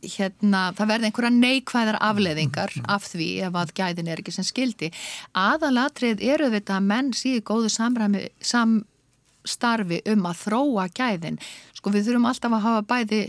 hérna, 0.04 0.70
það 0.78 0.92
verði 0.94 1.10
einhverja 1.10 1.32
neikvæðar 1.36 1.98
afleðingar 2.04 2.76
af 2.88 3.08
því 3.12 3.30
ef 3.48 3.58
að 3.60 3.74
gæðin 3.80 4.12
er 4.12 4.22
ekki 4.22 4.36
sem 4.36 4.48
skildi. 4.48 4.92
Aðalatrið 5.38 6.24
eru 6.24 6.50
þetta 6.54 6.78
að 6.78 6.88
menn 6.92 7.12
síðu 7.18 7.44
góðu 7.50 7.72
samræmi, 7.74 8.24
samstarfi 8.40 10.02
um 10.14 10.30
að 10.30 10.40
þróa 10.46 10.88
gæðin. 10.96 11.40
Sko 11.76 11.94
við 11.94 12.08
þurfum 12.10 12.30
alltaf 12.32 12.56
að 12.56 12.66
hafa 12.68 12.86
bæði 12.94 13.22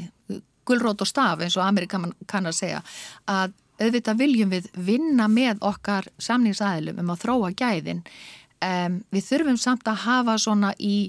gullrót 0.69 1.03
og 1.03 1.09
staf 1.09 1.43
eins 1.43 1.57
og 1.59 1.67
Amerikan 1.67 2.13
kann 2.31 2.47
að 2.47 2.61
segja 2.61 2.85
að 3.31 3.57
auðvitað 3.81 4.21
viljum 4.21 4.51
við 4.53 4.69
vinna 4.77 5.27
með 5.31 5.63
okkar 5.65 6.07
samningsæðilum 6.21 7.01
um 7.01 7.13
að 7.15 7.23
þróa 7.25 7.53
gæðin. 7.57 8.03
Um, 8.61 9.01
við 9.09 9.25
þurfum 9.31 9.57
samt 9.57 9.89
að 9.89 10.03
hafa 10.05 10.37
svona 10.39 10.75
í, 10.77 11.09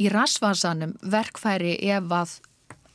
í 0.00 0.08
rasvarsanum 0.08 0.96
verkfæri 1.04 1.76
ef 1.92 2.08
að 2.16 2.38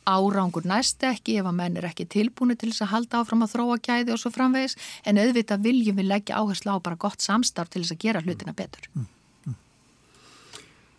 árangur 0.08 0.66
næst 0.68 1.04
ekki 1.04 1.38
ef 1.40 1.48
að 1.48 1.56
menn 1.58 1.78
er 1.78 1.88
ekki 1.88 2.06
tilbúinu 2.08 2.56
til 2.58 2.70
þess 2.72 2.86
að 2.86 2.92
halda 2.94 3.22
áfram 3.22 3.44
að 3.44 3.54
þróa 3.54 3.78
gæði 3.84 4.14
og 4.14 4.20
svo 4.22 4.32
framvegis 4.34 4.76
en 5.04 5.20
auðvitað 5.22 5.64
viljum 5.68 5.98
við 6.00 6.10
leggja 6.12 6.40
áherslu 6.40 6.74
á 6.74 6.78
bara 6.80 7.00
gott 7.00 7.24
samstarf 7.24 7.72
til 7.72 7.84
þess 7.84 7.96
að 7.96 8.04
gera 8.06 8.22
hlutina 8.24 8.54
betur. 8.56 8.88
Mm, 8.94 9.08
mm. 9.46 9.56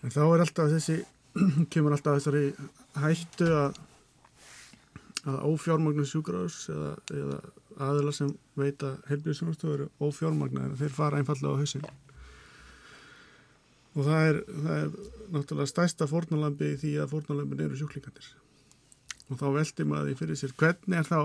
En 0.04 0.16
þá 0.16 0.22
er 0.26 0.44
alltaf 0.46 0.74
þessi, 0.76 0.98
kemur 1.74 1.96
alltaf 1.96 2.20
þessari 2.20 2.44
hættu 3.00 3.50
að, 3.56 3.80
að 5.26 5.40
ófjármagnar 5.54 6.10
sjúgráðs 6.10 6.62
eða, 6.74 6.94
eða 7.14 7.40
aðila 7.90 8.14
sem 8.16 8.36
veit 8.60 8.84
að 8.84 9.00
helbriðsjónastofu 9.10 9.76
eru 9.78 9.90
ófjármagnar 10.04 10.76
þeir 10.80 10.94
fara 10.96 11.22
einfallega 11.22 11.56
á 11.56 11.62
hausin. 11.62 11.88
Og 13.98 14.06
það 14.06 14.28
er, 14.28 14.44
það 14.50 14.76
er 14.76 14.92
náttúrulega 15.34 15.72
stæsta 15.72 16.08
fórnalambi 16.10 16.76
því 16.80 16.94
að 17.02 17.16
fórnalambin 17.16 17.66
eru 17.66 17.80
sjúklingandir. 17.80 18.28
Og 19.30 19.40
þá 19.40 19.48
veldi 19.56 19.86
maður 19.88 20.10
því 20.10 20.20
fyrir 20.20 20.40
sér 20.40 20.56
hvernig 20.60 21.00
er 21.00 21.08
þá 21.10 21.20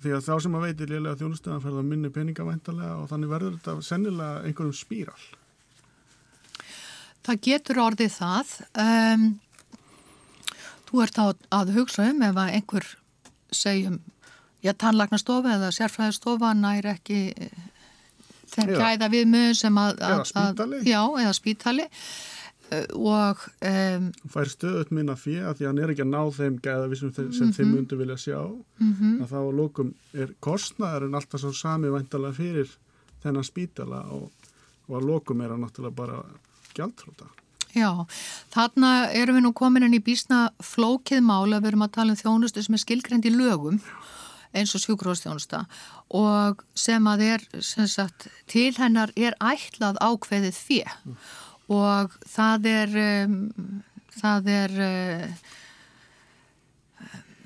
því 0.00 0.12
að 0.16 0.26
þá 0.26 0.34
sem 0.42 0.54
maður 0.54 0.70
veitir 0.70 0.92
lélega 0.92 1.18
þjónustöðan 1.20 1.64
ferða 1.64 1.82
minni 1.86 2.10
peningavæntalega 2.12 2.94
og 3.00 3.10
þannig 3.10 3.32
verður 3.32 3.56
þetta 3.58 3.74
sennilega 3.84 4.44
einhverjum 4.48 4.76
spíral. 4.76 5.24
Það 7.26 7.40
getur 7.48 7.80
orðið 7.82 8.12
það. 8.14 8.52
Um, 8.82 9.26
þú 10.88 11.02
ert 11.04 11.20
á 11.20 11.24
að 11.58 11.72
hugsa 11.76 12.06
um 12.10 12.22
ef 12.24 12.40
að 12.40 12.52
einhver 12.58 12.88
segjum, 13.54 13.98
já, 14.64 14.72
tannlagnastofa 14.72 15.56
eða 15.56 15.72
sérfræðistofa 15.74 16.52
nær 16.58 16.88
ekki 16.94 17.18
eh, 17.34 17.64
þeim 18.52 18.72
Já. 18.72 18.78
gæða 18.80 19.10
viðmöðu 19.12 19.58
sem 19.58 19.80
að... 19.82 20.00
Að- 20.06 20.24
spítali. 20.30 20.80
Já, 20.86 21.00
eða 21.22 21.34
spítali 21.36 21.86
og 22.96 23.42
um, 23.62 24.08
fær 24.32 24.50
stöðut 24.50 24.90
minna 24.94 25.14
fyrir 25.18 25.46
að 25.46 25.60
því 25.60 25.66
að 25.66 25.70
hann 25.70 25.82
er 25.84 25.92
ekki 25.92 26.04
að 26.06 26.10
ná 26.12 26.22
þeim 26.34 26.58
gæðavísum 26.64 27.12
sem 27.14 27.52
þeim 27.54 27.72
myndu 27.74 27.98
vilja 28.00 28.18
sjá. 28.18 28.40
Að 29.22 29.30
þá 29.30 29.38
að 29.42 29.54
lókum 29.60 29.94
er 30.14 30.34
kostnaðurinn 30.42 31.14
alltaf 31.18 31.44
svo 31.44 31.54
sami 31.54 31.92
væntalega 31.94 32.38
fyrir 32.40 32.74
þennan 33.22 33.46
spítala 33.46 34.02
og, 34.14 34.30
og 34.88 34.98
að 34.98 35.08
lókum 35.12 35.42
er 35.42 35.54
hann 35.54 35.62
náttúrulega 35.66 35.98
bara 36.02 36.22
gjaldtróta. 36.76 37.30
Já, 37.76 37.90
þarna 38.54 39.10
erum 39.12 39.36
við 39.36 39.44
nú 39.44 39.52
komin 39.56 39.84
inn 39.84 39.98
í 39.98 40.02
bísna 40.04 40.46
flókið 40.64 41.20
mála, 41.26 41.60
við 41.60 41.74
erum 41.74 41.84
að 41.84 41.96
tala 41.98 42.14
um 42.14 42.20
þjónustu 42.20 42.62
sem 42.64 42.76
er 42.76 42.82
skilgrend 42.82 43.28
í 43.28 43.34
lögum 43.34 43.82
eins 44.56 44.72
og 44.72 44.80
sjúkróðstjónusta 44.80 45.64
og 46.16 46.62
sem 46.78 47.08
að 47.10 47.24
er, 47.26 47.44
sem 47.60 47.88
sagt, 47.90 48.28
til 48.48 48.70
hennar 48.78 49.12
er 49.18 49.36
ætlað 49.42 49.98
ákveðið 50.00 50.56
fjö 50.56 50.84
og 51.72 52.14
það 52.30 52.68
er, 52.70 52.96
um, 53.26 53.38
það 54.14 54.50
er 54.54 54.76
uh, 54.86 55.54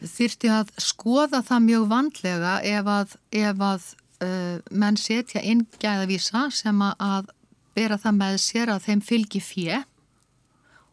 þyrti 0.08 0.50
að 0.52 0.72
skoða 0.80 1.42
það 1.44 1.66
mjög 1.66 1.86
vandlega 1.90 2.54
ef 2.66 2.90
að, 2.94 3.16
ef 3.32 3.64
að 3.64 3.86
uh, 4.24 4.56
menn 4.70 4.98
setja 5.00 5.42
inn 5.44 5.66
gæðavísa 5.80 6.48
sem 6.54 6.82
að, 6.84 7.32
bera 7.70 7.96
það 8.02 8.16
með 8.18 8.36
sér 8.42 8.70
að 8.74 8.86
þeim 8.88 9.00
fylgi 9.06 9.40
fjö 9.40 9.76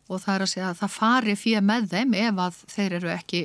og 0.07 0.21
það 0.21 0.33
er 0.33 0.43
að 0.43 0.51
segja 0.51 0.67
að 0.69 0.81
það 0.83 0.91
fari 0.93 1.33
fjö 1.35 1.61
með 1.65 1.87
þeim 1.91 2.13
ef 2.21 2.41
að 2.43 2.59
þeir 2.69 2.97
eru 2.99 3.09
ekki 3.15 3.41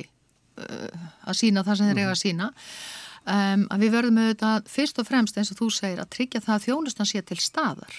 uh, 0.61 1.07
að 1.25 1.39
sína 1.39 1.63
það 1.65 1.79
sem 1.79 1.89
þeir 1.89 2.01
eiga 2.03 2.13
að 2.13 2.21
sína 2.21 2.49
um, 2.53 3.65
að 3.73 3.83
við 3.83 3.95
verðum 3.97 4.21
auðvitað 4.21 4.69
fyrst 4.75 5.01
og 5.01 5.09
fremst 5.09 5.39
eins 5.39 5.51
og 5.51 5.59
þú 5.59 5.69
segir 5.73 6.03
að 6.03 6.11
tryggja 6.15 6.43
það 6.45 6.55
að 6.55 6.67
þjónustan 6.67 7.09
sé 7.09 7.23
til 7.25 7.39
staðar 7.41 7.97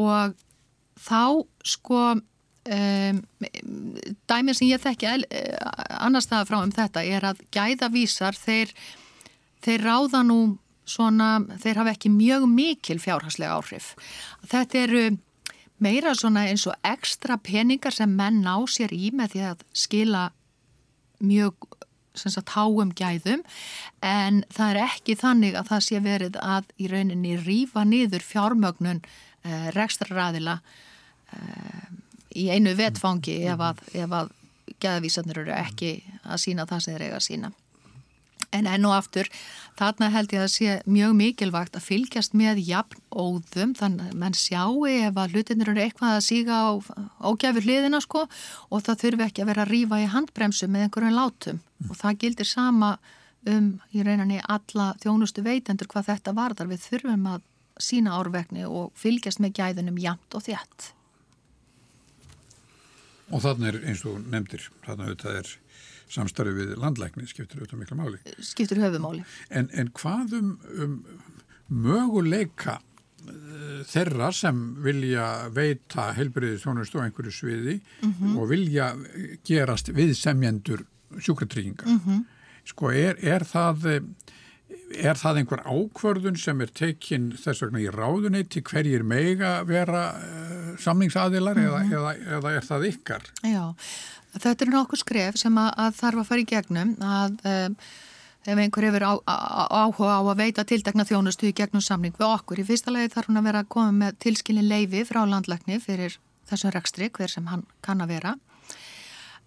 og 0.00 0.36
þá 1.00 1.22
sko 1.66 2.02
um, 2.16 3.20
dæmið 4.30 4.58
sem 4.58 4.70
ég 4.70 4.82
þekki 4.82 5.10
eh, 5.30 5.56
annars 6.00 6.28
staðar 6.28 6.50
frá 6.50 6.58
um 6.62 6.74
þetta 6.74 7.04
er 7.04 7.26
að 7.30 7.42
gæðavísar 7.54 8.38
þeir, 8.38 8.72
þeir 9.64 9.86
ráða 9.86 10.22
nú 10.26 10.40
svona, 10.86 11.40
þeir 11.62 11.82
hafa 11.82 11.94
ekki 11.96 12.12
mjög 12.14 12.46
mikil 12.50 12.98
fjárhagslega 13.02 13.56
áhrif. 13.58 13.94
Þetta 14.46 14.82
eru 14.84 15.06
meira 15.82 16.14
svona 16.16 16.46
eins 16.48 16.66
og 16.70 16.76
ekstra 16.86 17.36
peningar 17.42 17.94
sem 17.94 18.12
menn 18.16 18.42
ná 18.44 18.54
sér 18.70 18.94
í 18.94 19.10
með 19.12 19.34
því 19.34 19.42
að 19.50 19.64
skila 19.76 20.28
mjög 21.20 21.66
sagt 22.16 22.54
háum 22.54 22.94
gæðum. 22.96 23.42
En 24.00 24.42
það 24.54 24.70
er 24.70 24.82
ekki 24.86 25.16
þannig 25.20 25.58
að 25.58 25.70
það 25.72 25.86
sé 25.88 26.02
verið 26.04 26.38
að 26.40 26.70
í 26.80 26.88
rauninni 26.92 27.36
rýfa 27.42 27.84
niður 27.84 28.24
fjármögnun 28.24 29.02
uh, 29.46 29.68
rekstraræðila 29.76 30.58
uh, 30.58 31.86
í 32.36 32.48
einu 32.52 32.74
vetfangi 32.76 33.38
ef 33.48 33.62
að, 33.70 33.84
ef 33.94 34.18
að 34.20 34.34
gæðavísarnir 34.82 35.44
eru 35.44 35.54
ekki 35.56 35.92
að 36.26 36.42
sína 36.42 36.66
það 36.68 36.82
sem 36.82 36.96
þeir 36.96 37.06
eiga 37.06 37.20
að 37.20 37.26
sína. 37.30 37.52
En 38.54 38.68
enn 38.70 38.86
og 38.88 38.94
aftur, 38.94 39.28
þarna 39.76 40.08
held 40.14 40.32
ég 40.32 40.44
að 40.44 40.52
sé 40.52 40.76
mjög 40.88 41.14
mikilvægt 41.18 41.76
að 41.76 41.86
fylgjast 41.88 42.36
með 42.38 42.60
jafn 42.64 43.00
óðum, 43.10 43.74
þannig 43.76 44.06
að 44.06 44.20
menn 44.22 44.38
sjáu 44.38 44.86
ef 44.88 45.18
að 45.18 45.34
hlutinir 45.34 45.72
eru 45.72 45.82
eitthvað 45.82 46.16
að 46.16 46.26
síga 46.28 46.60
á 46.62 46.70
ógæfur 47.26 47.66
hliðina 47.66 48.00
sko 48.04 48.24
og 48.26 48.84
það 48.86 49.02
þurfi 49.02 49.26
ekki 49.26 49.44
að 49.44 49.50
vera 49.50 49.66
að 49.66 49.72
rífa 49.74 50.00
í 50.00 50.08
handbremsu 50.14 50.70
með 50.70 50.86
einhverjum 50.86 51.18
látum 51.18 51.60
og 51.90 51.98
það 51.98 52.20
gildir 52.22 52.48
sama 52.48 52.94
um 53.46 53.68
í 53.94 54.06
rauninni 54.06 54.40
alla 54.42 54.92
þjónustu 55.02 55.44
veitendur 55.46 55.90
hvað 55.90 56.10
þetta 56.12 56.36
varðar. 56.36 56.70
Við 56.70 56.86
þurfum 56.86 57.28
að 57.34 57.44
sína 57.82 58.16
árvekni 58.16 58.64
og 58.68 58.92
fylgjast 58.98 59.42
með 59.42 59.58
gæðunum 59.60 60.00
jafnt 60.00 60.36
og 60.38 60.44
þjætt. 60.46 60.90
Og 63.34 63.42
þarna 63.42 63.72
er 63.72 63.78
eins 63.90 64.04
og 64.06 64.20
nefndir, 64.30 64.68
þarna 64.86 65.08
auðvitað 65.08 65.38
er 65.40 65.54
samstarfi 66.14 66.54
við 66.54 66.74
landlækni, 66.78 67.26
skiptir 67.26 67.60
auðvitað 67.60 67.80
mikla 67.82 67.98
máli. 67.98 68.20
Skiptur 68.38 68.80
höfumáli. 68.84 69.24
En, 69.50 69.70
en 69.74 69.90
hvað 69.96 70.36
um, 70.38 70.52
um 70.78 71.00
möguleika 71.66 72.78
uh, 72.78 73.82
þeirra 73.90 74.30
sem 74.34 74.60
vilja 74.84 75.26
veita 75.54 76.12
heilbriðið 76.14 76.62
þjónust 76.62 76.94
á 76.94 77.02
einhverju 77.02 77.34
sviði 77.34 77.80
og 78.36 78.46
vilja 78.52 78.92
gerast 79.46 79.90
viðsemjendur 79.96 80.86
sjúkratrygginga. 81.18 81.98
Sko, 82.66 82.94
er, 82.94 83.18
er 83.22 83.46
það... 83.46 83.90
eh, 84.70 85.06
Er 85.06 85.18
það 85.20 85.42
einhver 85.42 85.62
ákvörðun 85.66 86.38
sem 86.40 86.60
er 86.64 86.72
tekinn 86.74 87.30
þess 87.38 87.64
vegna 87.64 87.84
í 87.84 87.90
ráðuneyti 87.92 88.62
hverjir 88.66 89.04
meiga 89.06 89.58
vera 89.68 90.08
uh, 90.16 90.72
samningsaðilar 90.82 91.60
eða, 91.62 91.84
eða, 91.90 92.16
eða 92.38 92.56
er 92.56 92.66
það 92.66 92.88
ykkar? 92.90 93.30
Já, 93.46 93.64
þetta 94.38 94.66
er 94.66 94.74
nokkuð 94.74 95.02
skref 95.02 95.40
sem 95.40 95.62
að, 95.62 95.72
að 95.86 95.96
þarf 96.00 96.22
að 96.22 96.28
fara 96.30 96.44
í 96.44 96.50
gegnum 96.50 96.94
að 97.04 97.40
um, 97.52 97.78
ef 98.46 98.60
einhver 98.62 98.86
hefur 98.86 99.06
á, 99.06 99.12
á, 99.26 99.36
áhuga 99.86 100.18
á 100.18 100.22
að 100.22 100.40
veita 100.40 100.64
tildekna 100.66 101.06
þjónustu 101.06 101.50
í 101.50 101.54
gegnum 101.56 101.82
samning 101.82 102.14
við 102.18 102.28
okkur. 102.28 102.62
Í 102.62 102.66
fyrsta 102.68 102.94
lagi 102.94 103.10
þarf 103.14 103.30
hún 103.30 103.40
að 103.40 103.48
vera 103.50 103.62
að 103.64 103.70
koma 103.74 103.94
með 103.94 104.18
tilskilin 104.22 104.68
leifi 104.70 105.02
frá 105.08 105.24
landlækni 105.26 105.80
fyrir 105.82 106.18
þessum 106.46 106.74
rekstri, 106.74 107.10
hver 107.10 107.32
sem 107.32 107.48
hann 107.50 107.64
kann 107.82 108.04
að 108.04 108.12
vera. 108.14 108.36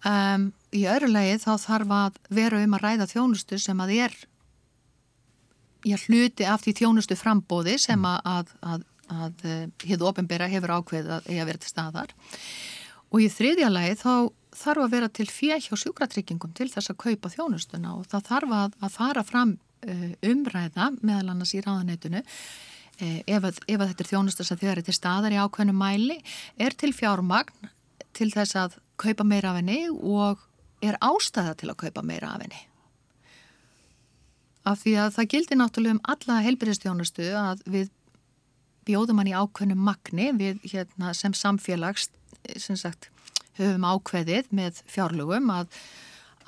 Um, 0.07 0.51
í 0.75 0.85
öðru 0.87 1.11
lagi 1.11 1.39
þá 1.43 1.51
þarf 1.59 1.95
að 1.95 2.19
vera 2.31 2.59
um 2.63 2.75
að 2.77 2.83
ræða 2.85 3.07
þjónustu 3.11 3.59
sem 3.59 3.79
að 3.83 3.95
er 4.05 4.13
ég 5.89 6.07
hluti 6.07 6.47
af 6.47 6.63
því 6.63 6.75
þjónustu 6.81 7.17
frambóði 7.19 7.77
sem 7.81 8.05
að, 8.05 8.19
að, 8.33 8.51
að, 8.73 8.83
að 9.09 9.45
hið 9.89 10.05
ofinbera 10.09 10.49
hefur 10.51 10.75
ákveðið 10.79 11.15
að 11.17 11.31
eiga 11.31 11.47
verið 11.49 11.63
til 11.65 11.73
staðar. 11.73 12.13
Og 13.09 13.23
í 13.25 13.29
þriðja 13.33 13.71
lagi 13.73 13.95
þá 14.03 14.13
þarf 14.55 14.85
að 14.85 14.93
vera 14.93 15.09
til 15.13 15.27
fjö 15.29 15.57
hjá 15.61 15.73
sjúkratryggingum 15.77 16.53
til 16.57 16.69
þess 16.71 16.91
að 16.91 17.01
kaupa 17.03 17.31
þjónustuna 17.33 17.95
og 17.97 18.07
það 18.09 18.27
þarf 18.29 18.55
að, 18.57 18.77
fara 18.93 19.23
fram 19.25 19.55
uh, 19.85 20.09
umræða 20.25 20.89
meðal 21.01 21.33
annars 21.33 21.53
í 21.53 21.61
ráðaneytunu 21.65 22.21
uh, 22.21 23.19
ef, 23.25 23.49
ef 23.49 23.83
þetta 23.83 24.05
er 24.05 24.11
þjónusta 24.11 24.47
sem 24.47 24.61
þegar 24.61 24.81
er 24.81 24.87
til 24.89 24.97
staðar 24.97 25.35
í 25.35 25.41
ákveðnum 25.41 25.79
mæli 25.79 26.19
er 26.57 26.77
til 26.77 26.91
fjármagn 26.95 27.69
til 28.17 28.31
þess 28.33 28.57
að 28.59 28.79
kaupa 28.99 29.27
meira 29.27 29.53
af 29.53 29.61
henni 29.61 29.83
og 29.89 30.41
er 30.83 30.97
ástæða 31.03 31.55
til 31.59 31.71
að 31.71 31.81
kaupa 31.85 32.05
meira 32.05 32.33
af 32.33 32.45
henni 32.45 32.65
af 34.69 34.83
því 34.83 34.95
að 35.03 35.15
það 35.17 35.29
gildir 35.33 35.59
náttúrulega 35.59 35.97
um 35.97 36.03
alla 36.13 36.41
heilbyrðistjónustu 36.45 37.29
að 37.37 37.63
við 37.69 37.89
bjóðum 38.89 39.21
hann 39.21 39.31
í 39.31 39.37
ákveðnum 39.37 39.85
magni 39.89 40.29
við 40.37 40.61
hérna, 40.71 41.13
sem 41.17 41.35
samfélags 41.37 42.09
sem 42.57 42.77
sagt, 42.79 43.09
höfum 43.59 43.85
ákveðið 43.85 44.49
með 44.55 44.81
fjárlugum 44.89 45.49
að, 45.53 45.67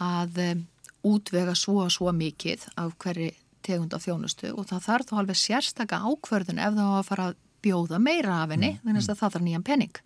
að 0.02 0.42
um, 0.46 0.66
útvega 1.12 1.56
svo 1.58 1.82
og 1.86 1.94
svo 1.94 2.14
mikið 2.16 2.68
af 2.80 2.94
hverju 3.02 3.32
tegund 3.66 3.94
af 3.94 4.06
þjónustu 4.06 4.54
og 4.56 4.70
það 4.70 4.86
þarf 4.88 5.10
þá 5.10 5.16
alveg 5.22 5.40
sérstaka 5.40 6.02
ákverðun 6.06 6.62
ef 6.62 6.78
það 6.78 6.94
á 6.94 6.98
að 6.98 7.10
fara 7.10 7.28
að 7.30 7.42
bjóða 7.62 8.00
meira 8.02 8.40
af 8.42 8.54
henni 8.56 8.72
þannig 8.82 9.04
að 9.04 9.20
það 9.20 9.22
þarf 9.36 9.46
nýjan 9.46 9.68
penning 9.68 10.00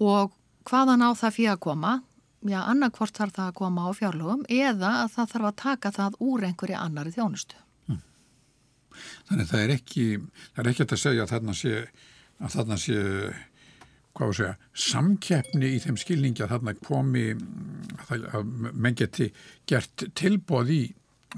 og 0.00 0.36
hvaðan 0.68 1.02
á 1.02 1.10
það 1.18 1.36
fyrir 1.36 1.54
að 1.54 1.62
koma 1.66 1.94
já, 2.48 2.60
annarkvort 2.64 3.16
þarf 3.18 3.34
það 3.36 3.48
að 3.50 3.58
koma 3.60 3.88
á 3.88 3.90
fjárlugum 3.98 4.44
eða 4.48 4.92
að 5.04 5.10
það 5.16 5.32
þarf 5.34 5.48
að 5.50 5.58
taka 5.64 5.90
það 5.98 6.20
úr 6.24 6.46
einhverju 6.48 6.78
annari 6.80 7.12
þjónustu. 7.16 7.58
Þannig 9.30 9.46
það 9.50 9.60
er 9.64 9.72
ekki, 9.76 10.04
það 10.54 10.62
er 10.64 10.70
ekki 10.72 10.84
að 10.86 11.00
segja 11.00 11.24
að 11.24 11.30
þarna 11.34 11.54
sé, 11.56 11.74
að 12.42 12.54
þarna 12.56 12.78
sé, 12.82 12.96
hvað 14.18 14.32
að 14.32 14.38
segja, 14.40 14.54
samkeppni 14.90 15.68
í 15.76 15.82
þeim 15.84 15.98
skilningi 16.02 16.42
að 16.44 16.54
þarna 16.56 16.74
komi, 16.84 17.26
að, 18.10 18.40
menn 18.74 18.98
geti 18.98 19.30
gert 19.70 20.04
tilbóð 20.18 20.72
í, 20.74 20.80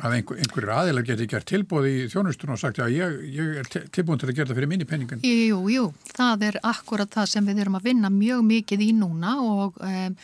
að 0.01 0.15
einhver, 0.17 0.39
einhverjir 0.41 0.73
aðilar 0.73 1.05
geti 1.11 1.27
gert 1.29 1.47
tilbóð 1.53 1.89
í 1.91 1.97
þjónustun 2.15 2.55
og 2.57 2.63
sagt 2.63 2.81
að 2.81 2.95
ég, 2.97 3.19
ég 3.37 3.59
er 3.61 3.69
til- 3.69 3.85
tilbúin 3.93 4.23
til 4.23 4.31
að 4.33 4.39
gera 4.41 4.49
það 4.51 4.59
fyrir 4.63 4.71
minni 4.73 4.89
penningun. 4.89 5.21
Jú, 5.29 5.59
jú, 5.77 5.85
það 6.17 6.47
er 6.49 6.59
akkurat 6.73 7.13
það 7.13 7.29
sem 7.35 7.51
við 7.53 7.61
erum 7.67 7.77
að 7.79 7.91
vinna 7.91 8.11
mjög 8.17 8.41
mikið 8.49 8.87
í 8.89 8.91
núna 8.97 9.37
og 9.45 9.77
um, 9.85 10.17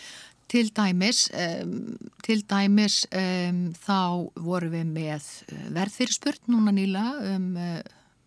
til 0.48 0.70
dæmis, 0.72 1.28
um, 1.36 1.96
til 2.24 2.42
dæmis 2.48 3.02
um, 3.12 3.62
þá 3.76 4.00
vorum 4.40 4.72
við 4.72 4.92
með 4.94 5.26
uh, 5.52 5.64
verðfyrirspurt 5.76 6.48
núna 6.48 6.72
nýla 6.74 7.04
um 7.34 7.50
uh, 7.60 7.80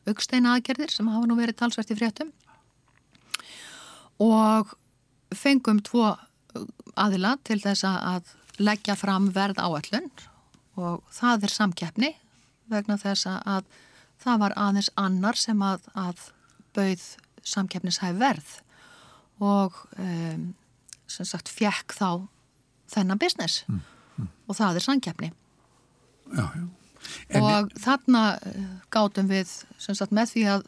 auksteina 0.10 0.55
aðgerðir 0.55 0.93
sem 0.93 1.10
hafa 1.10 1.29
nú 1.29 1.38
verið 1.39 1.60
talsvært 1.62 1.93
í 1.93 1.97
fréttum. 1.97 2.31
Og 4.21 4.73
fengum 5.34 5.81
tvo 5.86 6.12
aðila 6.99 7.38
til 7.47 7.62
þess 7.63 7.86
að 7.88 8.34
leggja 8.62 8.97
fram 8.99 9.29
verð 9.34 9.62
áallun 9.62 10.10
og 10.77 11.01
það 11.13 11.47
er 11.47 11.53
samkeppni 11.53 12.12
vegna 12.71 12.97
þess 12.99 13.27
að 13.29 13.67
það 14.21 14.41
var 14.43 14.57
aðeins 14.60 14.91
annar 14.99 15.39
sem 15.39 15.62
að, 15.65 15.88
að 15.97 16.27
bauð 16.75 17.05
samkeppnishæf 17.41 18.17
verð. 18.19 18.51
Og 19.41 19.77
um, 19.97 20.51
sem 21.17 21.28
sagt 21.28 21.52
fjekk 21.52 21.95
þá 21.97 22.28
þennan 22.91 23.21
business 23.21 23.63
mm, 23.67 23.82
mm. 24.17 24.30
og 24.47 24.58
það 24.58 24.82
er. 24.82 25.34
Já, 26.32 26.45
já. 26.45 26.67
En 27.32 27.45
og 27.47 27.71
þarna 27.82 28.21
eh, 28.45 28.62
gátum 28.93 29.30
við 29.32 29.50
sagt, 29.82 30.13
með 30.13 30.34
því 30.36 30.43
að, 30.54 30.65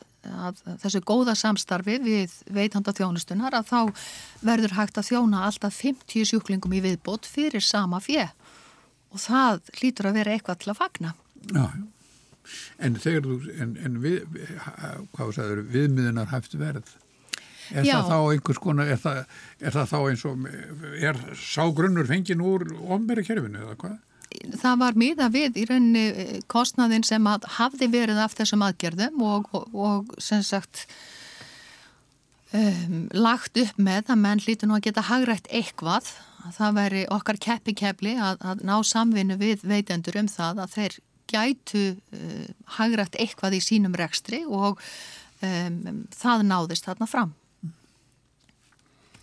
að 0.47 0.61
þessu 0.81 1.01
góða 1.05 1.35
samstarfi 1.37 1.99
við 2.03 2.33
veitanda 2.53 2.93
þjónustunar 2.95 3.55
að 3.57 3.69
þá 3.69 4.05
verður 4.41 4.77
hægt 4.79 4.99
að 4.99 5.09
þjóna 5.11 5.43
alltaf 5.47 5.77
50 5.77 6.29
sjúklingum 6.31 6.73
í 6.73 6.81
viðbót 6.83 7.29
fyrir 7.29 7.63
sama 7.63 8.01
fjö 8.03 8.25
og 9.13 9.21
það 9.21 9.61
hlýtur 9.77 10.09
að 10.09 10.17
vera 10.19 10.33
eitthvað 10.33 10.63
til 10.63 10.71
að 10.73 10.79
fagna. 10.79 11.13
Já, 11.53 11.65
en 12.81 12.97
þegar 13.03 13.27
þú, 13.27 13.37
en, 13.61 13.73
en 13.85 13.99
við, 14.03 14.39
hvað 15.13 15.33
sagður, 15.37 15.63
viðmiðunar 15.75 16.31
hæft 16.33 16.57
verð, 16.57 16.95
er 17.71 17.87
Já. 17.87 17.95
það 17.99 18.09
þá 18.11 18.17
einhvers 18.35 18.63
konar, 18.63 18.89
er 18.91 18.99
það, 19.01 19.21
er 19.61 19.77
það 19.77 19.91
þá 19.93 19.99
eins 20.01 20.25
og, 20.29 20.47
er 20.99 21.21
sá 21.39 21.63
grunnur 21.75 22.09
fengin 22.09 22.43
úr 22.43 22.67
ofnbæri 22.83 23.25
kerfinu 23.27 23.63
eða 23.63 23.77
hvað? 23.83 24.01
það 24.59 24.79
var 24.81 24.99
miða 24.99 25.29
við 25.33 25.59
í 25.61 25.65
rauninni 25.69 26.03
eh, 26.09 26.37
kostnaðin 26.51 27.05
sem 27.07 27.25
að 27.29 27.47
hafði 27.57 27.89
verið 27.93 28.21
af 28.23 28.35
þessum 28.37 28.65
aðgerðum 28.65 29.21
og, 29.25 29.49
og, 29.53 29.67
og 29.73 30.13
sem 30.21 30.43
sagt 30.45 30.85
um, 32.53 33.07
lagt 33.13 33.57
upp 33.59 33.81
með 33.81 34.13
að 34.13 34.21
menn 34.25 34.43
hlíti 34.43 34.69
nú 34.69 34.77
að 34.77 34.87
geta 34.89 35.07
hagrætt 35.09 35.49
eitthvað 35.53 36.11
það 36.57 36.77
veri 36.79 37.03
okkar 37.13 37.39
keppi 37.41 37.75
keppli 37.77 38.17
að, 38.19 38.41
að 38.43 38.63
ná 38.67 38.75
samvinnu 38.87 39.39
við 39.39 39.63
veitendur 39.67 40.19
um 40.19 40.31
það 40.31 40.63
að 40.65 40.77
þeir 40.77 40.99
gætu 41.33 41.85
uh, 41.93 42.47
hagrætt 42.79 43.19
eitthvað 43.21 43.57
í 43.59 43.63
sínum 43.63 43.95
rekstri 43.97 44.43
og 44.45 44.81
um, 45.45 46.03
það 46.13 46.47
náðist 46.49 46.89
þarna 46.89 47.09
fram 47.09 47.33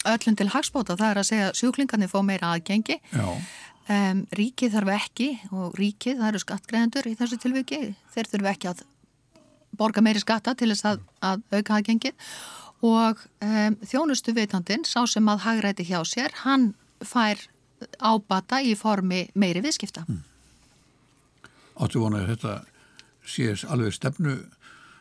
öllum 0.09 0.37
til 0.39 0.49
hagspóta 0.53 0.97
það 0.97 1.11
er 1.11 1.21
að 1.21 1.29
segja 1.29 1.51
sjúklingarnir 1.59 2.13
fá 2.13 2.21
meira 2.25 2.55
aðgengi 2.55 3.01
Um, 3.91 4.21
ríkið 4.37 4.75
þarf 4.77 4.91
ekki 4.95 5.27
og 5.51 5.73
ríkið, 5.75 6.21
það 6.21 6.29
eru 6.29 6.41
skattgreðendur 6.45 7.07
í 7.11 7.15
þessu 7.19 7.39
tilviki, 7.43 7.79
þeir 8.15 8.29
þurfu 8.31 8.49
ekki 8.53 8.69
að 8.71 8.83
borga 9.81 10.03
meiri 10.05 10.21
skatta 10.23 10.53
til 10.55 10.69
þess 10.71 10.87
að, 10.87 11.01
að 11.27 11.43
auka 11.57 11.79
aðgengið 11.81 12.29
og 12.87 13.25
um, 13.43 13.79
þjónustu 13.91 14.35
veitandin, 14.37 14.87
sá 14.87 15.01
sem 15.11 15.27
að 15.33 15.43
hagræti 15.43 15.89
hjá 15.89 16.05
sér, 16.07 16.37
hann 16.45 16.69
fær 17.03 17.43
ábata 17.99 18.61
í 18.63 18.77
formi 18.79 19.25
meiri 19.35 19.65
viðskipta. 19.65 20.05
Mm. 20.07 20.23
Áttu 21.81 22.05
vonaði 22.05 22.31
þetta 22.37 22.57
séðs 23.27 23.67
alveg 23.67 23.97
stefnu 23.97 24.37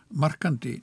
markandi 0.09 0.79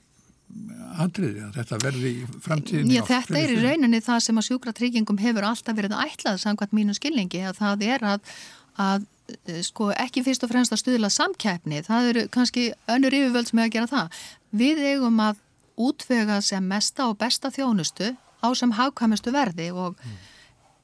atriði 1.02 1.42
að 1.44 1.58
þetta 1.58 1.78
verði 1.82 2.12
í 2.12 2.40
framtíðinni 2.44 2.96
Já, 2.96 3.02
þetta 3.08 3.40
er 3.40 3.52
í 3.52 3.58
rauninni 3.62 4.00
það 4.04 4.22
sem 4.26 4.40
að 4.40 4.46
sjúkratryggingum 4.48 5.20
hefur 5.20 5.48
alltaf 5.48 5.76
verið 5.76 5.96
ætlað 5.98 6.40
samkvæmt 6.42 6.76
mínu 6.76 6.96
skilningi 6.96 7.42
að 7.46 7.60
það 7.60 7.84
er 7.86 8.06
að, 8.14 8.34
að 8.82 9.06
eh, 9.36 9.62
sko 9.66 9.90
ekki 9.96 10.24
fyrst 10.26 10.46
og 10.46 10.52
fremst 10.52 10.74
að 10.74 10.82
stuðla 10.84 11.12
samkæfni, 11.12 11.82
það 11.86 12.10
eru 12.12 12.26
kannski 12.32 12.68
önnur 12.92 13.18
yfirvöld 13.18 13.50
sem 13.50 13.60
er 13.60 13.68
að 13.68 13.74
gera 13.76 13.92
það. 13.92 14.22
Við 14.56 14.84
eigum 14.92 15.20
að 15.24 15.42
útvega 15.76 16.40
sem 16.44 16.64
mesta 16.64 17.10
og 17.10 17.18
besta 17.20 17.52
þjónustu 17.52 18.14
á 18.40 18.48
sem 18.56 18.72
hagkvæmustu 18.72 19.32
verði 19.34 19.70
og 19.76 20.00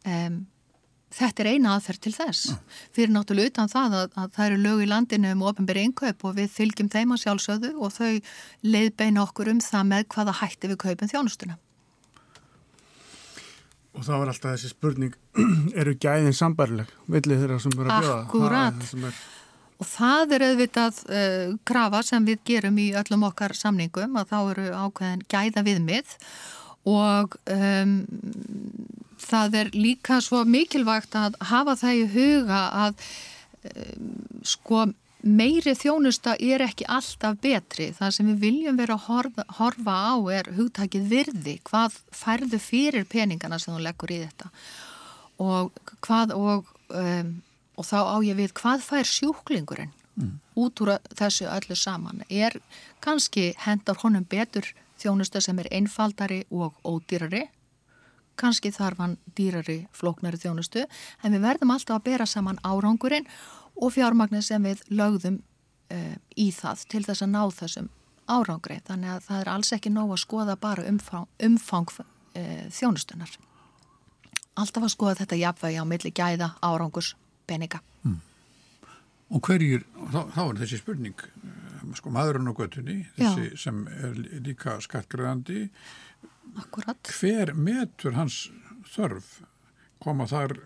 um, 0.05 0.43
þetta 1.13 1.45
er 1.45 1.51
eina 1.55 1.75
aðferð 1.77 2.05
til 2.07 2.13
þess. 2.17 2.53
Mm. 2.53 2.79
Fyrir 2.97 3.13
náttúrulega 3.15 3.53
utan 3.53 3.73
það 3.73 3.99
að, 3.99 4.15
að 4.23 4.31
það 4.37 4.47
eru 4.47 4.63
lög 4.67 4.85
í 4.85 4.89
landinu 4.91 5.35
um 5.37 5.45
ofinberi 5.51 5.85
innkaup 5.89 6.25
og 6.29 6.39
við 6.39 6.55
fylgjum 6.55 6.93
þeim 6.93 7.13
að 7.17 7.23
sjálfsögðu 7.25 7.75
og 7.77 7.93
þau 7.97 8.13
leiðbeina 8.65 9.27
okkur 9.27 9.53
um 9.53 9.61
það 9.65 9.93
með 9.93 10.09
hvaða 10.15 10.39
hætti 10.41 10.73
við 10.73 10.81
kaupum 10.87 11.13
þjónustuna. 11.13 11.59
Og 13.93 14.07
þá 14.07 14.13
er 14.17 14.31
alltaf 14.33 14.55
þessi 14.55 14.73
spurning, 14.73 15.13
eru 15.81 15.93
gæðin 16.01 16.37
sambarleg, 16.37 16.89
villið 17.13 17.45
þeirra 17.45 17.61
sem 17.61 17.77
eru 17.77 17.91
að 17.93 18.07
bjóða? 18.07 18.23
Akkurat. 18.23 18.89
Er... 18.97 19.21
Og 19.83 19.89
það 19.91 20.35
er 20.37 20.45
auðvitað 20.47 20.99
uh, 21.11 21.53
krafa 21.69 22.01
sem 22.07 22.25
við 22.25 22.41
gerum 22.49 22.79
í 22.81 22.89
öllum 22.97 23.27
okkar 23.29 23.53
samningum 23.59 24.17
að 24.21 24.33
þá 24.33 24.39
eru 24.55 24.67
ákveðin 24.79 25.25
gæða 25.29 25.65
viðmið 25.67 26.15
og 26.15 26.62
um, 26.89 27.93
það 29.23 29.59
er 29.61 29.71
líka 29.77 30.19
svo 30.25 30.43
mikilvægt 30.49 31.15
að 31.19 31.39
hafa 31.53 31.77
það 31.79 32.01
í 32.01 32.09
huga 32.17 32.63
að 32.87 33.07
um, 33.71 34.11
sko 34.43 34.89
meiri 35.23 35.75
þjónusta 35.79 36.35
er 36.43 36.65
ekki 36.65 36.87
alltaf 36.91 37.39
betri. 37.43 37.93
Það 37.95 38.15
sem 38.17 38.31
við 38.33 38.41
viljum 38.43 38.79
vera 38.81 38.97
að 38.99 39.07
horfa, 39.07 39.45
horfa 39.59 39.95
á 39.95 40.15
er 40.35 40.51
hugtakið 40.57 41.09
virði, 41.13 41.59
hvað 41.69 42.01
færðu 42.11 42.59
fyrir 42.63 43.07
peningana 43.07 43.61
sem 43.63 43.75
þú 43.75 43.85
leggur 43.87 44.15
í 44.15 44.23
þetta 44.25 44.51
og, 45.43 45.73
hvað, 46.05 46.35
og, 46.37 46.69
um, 46.95 47.35
og 47.79 47.89
þá 47.89 47.99
á 48.03 48.17
ég 48.27 48.39
við 48.39 48.55
hvað 48.59 48.85
fær 48.85 49.09
sjúklingurinn 49.09 49.95
mm. 50.19 50.35
út 50.61 50.83
úr 50.85 50.97
þessu 51.19 51.49
öllu 51.51 51.79
saman. 51.79 52.23
Er 52.29 52.59
kannski 53.03 53.53
hendar 53.65 53.99
honum 54.03 54.27
betur 54.29 54.69
þjónusta 55.03 55.43
sem 55.45 55.59
er 55.61 55.71
einfaldari 55.75 56.43
og 56.51 56.79
ódýrari. 56.87 57.47
Kannski 58.39 58.73
þarf 58.73 59.03
hann 59.03 59.19
dýrari 59.37 59.83
flóknari 59.93 60.41
þjónustu 60.41 60.87
en 60.87 61.35
við 61.35 61.45
verðum 61.45 61.75
alltaf 61.75 61.99
að 61.99 62.07
bera 62.09 62.27
saman 62.27 62.61
árangurinn 62.65 63.29
og 63.77 63.93
fjármagnir 63.93 64.45
sem 64.47 64.63
við 64.65 64.81
lögðum 64.89 65.43
uh, 65.93 66.17
í 66.37 66.51
það 66.57 66.87
til 66.89 67.05
þess 67.05 67.27
að 67.27 67.35
ná 67.35 67.43
þessum 67.53 67.93
árangri. 68.31 68.81
Þannig 68.89 69.17
að 69.17 69.25
það 69.29 69.41
er 69.41 69.53
alls 69.53 69.73
ekki 69.77 69.93
nóg 69.93 70.15
að 70.15 70.25
skoða 70.25 70.57
bara 70.57 70.87
umfang, 70.89 71.29
umfang 71.43 71.97
uh, 72.01 72.69
þjónustunar 72.73 73.37
alltaf 74.59 74.87
að 74.87 74.93
skoða 74.95 75.19
þetta 75.23 75.39
jafnvægi 75.41 75.81
á 75.81 75.85
milli 75.89 76.13
gæða 76.13 76.51
árangurs 76.65 77.15
peninga. 77.49 77.81
Mm. 78.05 78.19
Og 79.33 79.45
hverjir, 79.47 79.87
þá, 80.13 80.21
þá 80.35 80.43
er 80.45 80.61
þessi 80.61 80.81
spurning 80.83 81.25
sko 81.99 82.13
maðurinn 82.15 82.51
á 82.51 82.55
göttunni 82.57 82.99
þessi 83.17 83.47
Já. 83.51 83.61
sem 83.65 83.85
er 83.89 84.19
líka 84.45 84.79
skattgræðandi 84.85 85.69
Akkurat 86.61 87.13
hver 87.17 87.55
metur 87.57 88.17
hans 88.17 88.51
þörf? 88.93 89.39
Koma 90.03 90.27
þar 90.29 90.57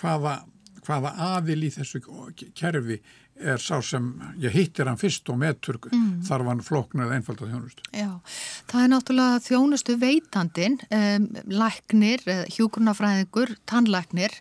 hvaða, 0.00 0.36
hvaða 0.82 1.12
aðil 1.36 1.60
í 1.68 1.70
þessu 1.74 2.00
kerfi 2.58 2.98
er 3.40 3.60
sá 3.62 3.78
sem, 3.84 4.08
ég 4.40 4.52
hittir 4.54 4.88
hann 4.88 4.98
fyrst 5.00 5.28
og 5.32 5.38
metur 5.40 5.78
mm. 5.88 6.22
þarf 6.26 6.50
hann 6.50 6.62
flokn 6.64 7.02
eða 7.04 7.16
einfalda 7.16 7.48
þjónustu. 7.48 7.86
Já, 7.96 8.10
það 8.70 8.84
er 8.84 8.92
náttúrulega 8.92 9.40
þjónustu 9.46 9.96
veitandin, 10.02 10.78
um, 10.98 11.26
læknir, 11.50 12.24
hjúgrunafræðingur, 12.54 13.54
tannlæknir 13.70 14.36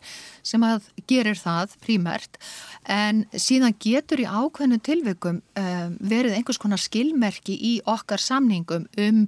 sem 0.46 0.64
að 0.66 0.90
gerir 1.10 1.40
það 1.40 1.76
prímert 1.84 2.40
en 2.90 3.26
síðan 3.34 3.78
getur 3.82 4.24
í 4.24 4.30
ákveðnum 4.30 4.84
tilvikum 4.86 5.42
um, 5.42 5.98
verið 6.00 6.38
einhvers 6.38 6.62
konar 6.62 6.82
skilmerki 6.82 7.58
í 7.58 7.76
okkar 7.90 8.22
samningum 8.22 8.88
um 9.02 9.28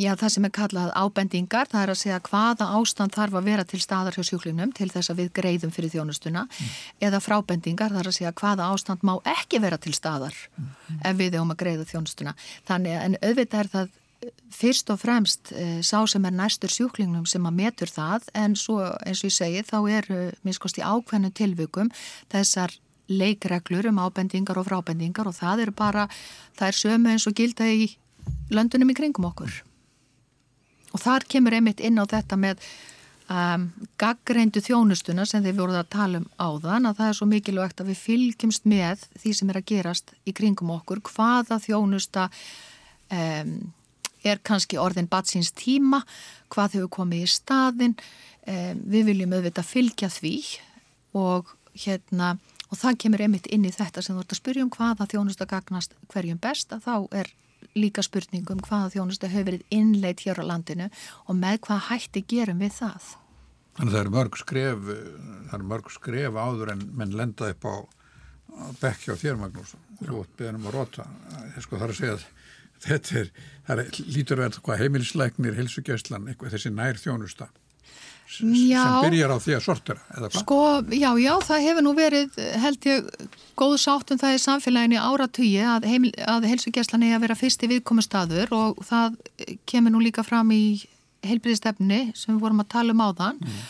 já, 0.00 0.12
það 0.20 0.32
sem 0.34 0.46
er 0.48 0.52
kallað 0.54 0.92
ábendingar, 0.98 1.68
það 1.70 1.82
er 1.82 1.92
að 1.92 2.00
segja 2.00 2.20
hvaða 2.28 2.68
ástand 2.78 3.14
þarf 3.14 3.38
að 3.38 3.48
vera 3.48 3.64
til 3.68 3.80
staðar 3.82 4.16
hjá 4.18 4.28
sjúklinum 4.28 4.72
til 4.76 4.90
þess 4.92 5.12
að 5.12 5.20
við 5.22 5.32
greiðum 5.38 5.74
fyrir 5.74 5.92
þjónustuna 5.94 6.44
mm. 6.46 6.70
eða 7.08 7.20
frábendingar, 7.24 7.94
það 7.94 8.02
er 8.02 8.10
að 8.10 8.16
segja 8.18 8.34
hvaða 8.40 8.70
ástand 8.74 9.04
má 9.06 9.14
ekki 9.34 9.60
vera 9.64 9.80
til 9.80 9.94
staðar 9.96 10.36
mm. 10.56 10.70
ef 11.10 11.20
við 11.20 11.38
erum 11.38 11.54
að 11.54 11.60
greiða 11.64 11.88
þjónustuna. 11.90 12.36
Þannig 12.68 12.98
en 13.00 13.18
auðvitað 13.22 13.60
er 13.64 13.72
það 13.74 13.92
fyrst 14.54 14.88
og 14.92 15.00
fremst 15.02 15.50
e, 15.52 15.82
sá 15.84 15.98
sem 16.08 16.24
er 16.24 16.32
næstur 16.32 16.72
sjúklingnum 16.72 17.26
sem 17.28 17.44
að 17.44 17.58
metur 17.58 17.90
það 17.92 18.30
en 18.40 18.54
svo 18.56 18.78
eins 19.04 19.20
og 19.20 19.28
ég 19.28 19.36
segi 19.36 19.64
þá 19.68 19.76
er 19.98 20.08
minnskost 20.46 20.80
í 20.80 20.86
ákveðnu 20.86 21.32
tilvökum 21.36 21.90
þessar 22.32 22.72
leikreglur 23.08 23.90
um 23.90 24.00
ábendingar 24.00 24.56
og 24.56 24.68
frábendingar 24.70 25.28
og 25.28 25.36
það 25.36 25.66
er 25.66 25.74
bara, 25.76 26.06
það 26.56 26.70
er 26.70 26.78
sömu 26.78 27.12
eins 27.12 27.26
og 27.28 27.36
gilda 27.36 27.68
í 27.68 27.90
löndunum 28.54 28.90
í 28.92 28.96
kringum 28.96 29.28
okkur. 29.30 29.62
Og 30.94 31.02
þar 31.02 31.26
kemur 31.28 31.56
einmitt 31.56 31.82
inn 31.82 31.98
á 31.98 32.04
þetta 32.06 32.38
með 32.38 32.60
um, 33.30 33.68
gaggreindu 34.00 34.62
þjónustuna 34.64 35.26
sem 35.28 35.44
þið 35.44 35.58
voruð 35.58 35.80
að 35.80 35.92
tala 35.94 36.20
um 36.22 36.28
áðan 36.38 36.90
að 36.90 37.00
það 37.00 37.10
er 37.10 37.18
svo 37.18 37.28
mikilvægt 37.30 37.82
að 37.82 37.90
við 37.92 38.02
fylgjumst 38.02 38.68
með 38.70 39.06
því 39.22 39.34
sem 39.38 39.50
er 39.50 39.60
að 39.60 39.68
gerast 39.72 40.14
í 40.24 40.36
kringum 40.36 40.74
okkur, 40.76 41.02
hvaða 41.08 41.60
þjónusta 41.64 42.28
um, 43.10 43.56
er 44.24 44.40
kannski 44.46 44.80
orðin 44.80 45.10
batsins 45.10 45.52
tíma, 45.52 46.04
hvað 46.52 46.78
hefur 46.78 46.94
komið 47.00 47.26
í 47.26 47.32
staðin, 47.34 47.98
um, 48.46 48.82
við 48.94 49.10
viljum 49.10 49.36
auðvitað 49.36 49.70
fylgja 49.72 50.12
því 50.12 50.36
og 51.18 51.54
hérna 51.74 52.36
og 52.70 52.78
það 52.80 53.00
kemur 53.04 53.22
einmitt 53.22 53.48
inn 53.54 53.66
í 53.66 53.72
þetta 53.74 54.02
sem 54.02 54.16
þú 54.16 54.24
ert 54.24 54.34
að 54.34 54.40
spyrja 54.40 54.66
um 54.66 54.72
hvaða 54.72 55.06
þjónusta 55.10 55.46
gagnast 55.50 55.94
hverjum 56.10 56.40
best 56.42 56.72
að 56.74 56.86
þá 56.86 56.94
er 57.20 57.30
líka 57.78 58.04
spurningum 58.04 58.62
hvaða 58.64 58.92
þjónustu 58.94 59.30
hefur 59.30 59.50
verið 59.50 59.66
innleitt 59.74 60.24
hér 60.24 60.40
á 60.40 60.44
landinu 60.46 60.88
og 61.26 61.38
með 61.38 61.60
hvað 61.66 61.86
hætti 61.90 62.24
gerum 62.30 62.62
við 62.62 62.76
það? 62.78 63.10
Þannig 63.74 63.90
að 63.90 63.96
það 63.96 64.00
eru 64.04 64.14
mörg 64.14 64.38
skref, 64.38 64.88
það 65.48 65.56
eru 65.58 65.68
mörg 65.72 65.90
skref 65.90 66.38
áður 66.38 66.72
en 66.74 66.84
menn 66.94 67.16
lenda 67.18 67.50
upp 67.50 67.66
á 67.66 67.74
bekkja 68.78 69.16
á 69.18 69.20
þér 69.20 69.40
Magnús. 69.40 69.74
Ert 70.04 70.36
beðanum 70.38 70.68
að 70.70 70.76
rota. 70.78 71.08
Sko 71.58 71.80
þarf 71.80 71.96
að 71.96 71.98
segja 71.98 72.14
að 72.14 72.26
þetta 72.84 73.18
er, 73.18 73.32
það 73.66 73.82
er, 73.82 74.00
lítur 74.14 74.42
að 74.44 74.58
vera 74.60 74.78
heimilisleiknir, 74.78 75.58
hilsugjæslan, 75.58 76.30
þessi 76.44 76.70
nær 76.74 77.00
þjónusta 77.00 77.50
já, 78.24 78.82
sem 78.82 79.04
byrjar 79.04 79.34
á 79.34 79.38
því 79.44 79.54
að 79.56 79.64
sortera, 79.64 80.02
eða 80.14 80.28
hvað? 80.30 80.40
Sko, 80.40 80.60
já, 80.96 81.10
já, 81.20 81.32
það 81.48 81.64
hefur 81.68 81.86
nú 81.86 81.92
verið, 81.98 82.38
held 82.64 82.88
ég, 82.88 83.10
góðu 83.60 83.78
sáttum 83.82 84.20
það 84.20 84.36
í 84.36 84.42
samfélaginu 84.44 85.00
áratugji 85.02 85.64
að, 85.68 85.88
að 86.34 86.48
hilsugjæslan 86.50 87.06
er 87.06 87.16
að 87.18 87.26
vera 87.26 87.38
fyrst 87.38 87.64
í 87.64 87.70
viðkomustadur 87.74 88.54
og 88.56 88.82
það 88.88 89.18
kemur 89.70 89.94
nú 89.94 90.02
líka 90.04 90.24
fram 90.26 90.50
í 90.54 90.64
heilbyrðistefni 91.24 92.00
sem 92.16 92.34
við 92.34 92.42
vorum 92.42 92.64
að 92.64 92.72
tala 92.74 92.94
um 92.94 93.04
á 93.04 93.08
þann 93.16 93.40
mm. 93.40 93.60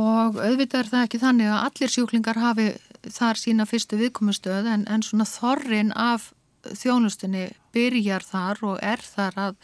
og 0.00 0.40
auðvitað 0.40 0.80
er 0.80 0.90
það 0.92 1.06
ekki 1.06 1.22
þannig 1.22 1.52
að 1.52 1.62
allir 1.68 1.94
sjúklingar 1.94 2.40
hafi 2.42 2.68
þar 3.12 3.40
sína 3.40 3.68
fyrstu 3.68 4.00
viðkomustöð 4.00 4.68
en, 4.72 4.86
en 4.88 5.04
svona 5.04 5.26
þorrin 5.28 5.92
af 5.96 6.32
þjónustunni 6.64 7.50
byrjar 7.74 8.24
þar 8.24 8.62
og 8.64 8.78
er 8.82 9.02
þar 9.04 9.40
að 9.48 9.58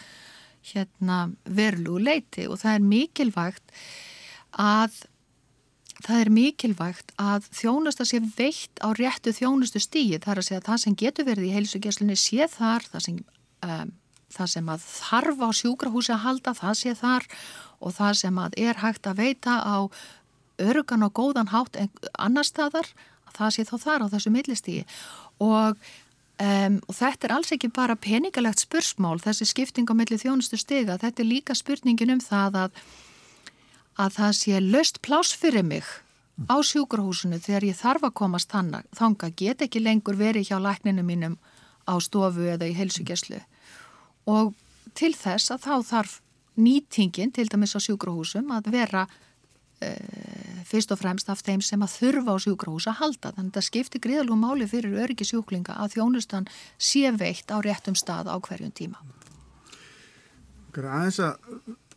hérna, 0.73 1.31
verlu 1.45 1.99
leiti 2.03 2.47
og 2.49 2.61
það 2.61 2.77
er 2.77 2.89
mikilvægt 2.91 3.75
að 4.53 5.01
það 6.01 6.21
er 6.21 6.31
mikilvægt 6.33 7.13
að 7.21 7.49
þjónusta 7.55 8.07
sé 8.09 8.21
veitt 8.37 8.81
á 8.81 8.89
réttu 8.97 9.35
þjónustu 9.37 9.83
stíð 9.83 10.25
þar 10.25 10.41
að 10.41 10.47
segja 10.49 10.61
að 10.63 10.69
það 10.71 10.83
sem 10.85 10.97
getur 11.03 11.29
verið 11.29 11.49
í 11.49 11.55
heilsugjæslunni 11.57 12.17
sé 12.17 12.49
þar, 12.49 12.87
það 12.93 13.05
sem, 13.07 13.19
um, 13.67 13.93
það 14.33 14.53
sem 14.55 14.73
að 14.75 14.87
þarf 14.89 15.45
á 15.45 15.49
sjúkrahúsi 15.61 16.15
að 16.17 16.25
halda, 16.25 16.57
það 16.57 16.79
sé 16.81 16.95
þar 16.99 17.29
og 17.81 17.97
það 17.97 18.21
sem 18.23 18.43
að 18.45 18.61
er 18.65 18.81
hægt 18.81 19.11
að 19.11 19.25
veita 19.25 19.61
á 19.61 19.79
örugan 20.61 21.05
og 21.05 21.17
góðan 21.17 21.53
hátt 21.53 21.77
annar 22.19 22.49
staðar, 22.49 22.89
það 23.37 23.57
sé 23.57 23.67
þá 23.69 23.77
þar 23.85 24.07
á 24.09 24.13
þessu 24.13 24.33
millistígi 24.33 24.87
og 25.41 25.77
Um, 26.41 26.79
og 26.89 26.97
þetta 26.97 27.27
er 27.27 27.33
alls 27.35 27.51
ekki 27.53 27.69
bara 27.77 27.99
peningalegt 28.01 28.63
spursmál, 28.63 29.19
þessi 29.21 29.45
skipting 29.51 29.91
á 29.93 29.95
milli 29.99 30.17
þjónustu 30.17 30.57
stiga, 30.57 30.97
þetta 30.97 31.21
er 31.21 31.29
líka 31.29 31.57
spurningin 31.59 32.15
um 32.15 32.23
það 32.25 32.57
að, 32.63 32.79
að 34.01 34.17
það 34.17 34.33
sé 34.41 34.63
löst 34.65 35.03
plás 35.05 35.35
fyrir 35.37 35.67
mig 35.67 35.85
á 36.49 36.57
sjúkurhúsinu 36.65 37.41
þegar 37.43 37.69
ég 37.69 37.77
þarf 37.77 38.09
að 38.09 38.17
komast 38.23 38.53
þanga, 38.53 39.31
get 39.37 39.63
ekki 39.67 39.83
lengur 39.85 40.17
verið 40.17 40.49
hjá 40.49 40.59
lækninu 40.63 41.05
mínum 41.05 41.37
á 41.85 41.95
stofu 42.01 42.49
eða 42.49 42.71
í 42.71 42.77
helsugjæslu 42.77 43.43
og 44.31 44.55
til 44.97 45.13
þess 45.17 45.53
að 45.53 45.67
þá 45.67 45.75
þarf 45.93 46.21
nýtingin 46.61 47.33
til 47.33 47.49
dæmis 47.51 47.77
á 47.77 47.81
sjúkurhúsum 47.81 48.51
að 48.55 48.71
vera 48.73 49.05
uh, 49.07 50.63
fyrst 50.69 50.93
og 50.93 51.01
fremst 51.01 51.31
af 51.33 51.43
þeim 51.45 51.63
sem 51.65 51.83
að 51.83 51.95
þurfa 51.99 52.37
á 52.37 52.39
sjúkrahús 52.45 52.89
að 52.91 52.99
halda. 53.01 53.33
Þannig 53.37 53.53
að 53.53 53.59
það 53.59 53.69
skiptir 53.69 54.05
gríðalúm 54.05 54.45
máli 54.45 54.69
fyrir 54.71 54.99
öryggi 55.05 55.29
sjúklinga 55.31 55.77
að 55.81 55.97
þjónustan 55.97 56.49
sé 56.79 57.11
veitt 57.17 57.51
á 57.51 57.57
réttum 57.65 57.97
stað 57.99 58.31
á 58.31 58.37
hverjum 58.39 58.75
tíma. 58.75 59.01
Aðeins 60.71 61.19
að 61.25 61.39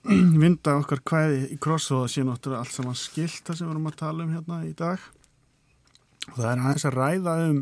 vinda 0.44 0.78
okkar 0.82 1.02
hvaði 1.08 1.44
í 1.54 1.60
krossóða 1.64 2.10
sé 2.12 2.24
náttúrulega 2.28 2.64
allt 2.64 2.76
saman 2.76 2.98
skilt 3.00 3.44
það 3.48 3.60
sem 3.60 3.68
við 3.68 3.76
erum 3.76 3.92
að 3.92 4.00
tala 4.02 4.26
um 4.26 4.34
hérna 4.36 4.60
í 4.68 4.74
dag. 4.78 5.06
Og 6.32 6.36
það 6.38 6.50
er 6.50 6.64
aðeins 6.64 6.88
að 6.88 6.98
ræða 6.98 7.36
um, 7.48 7.62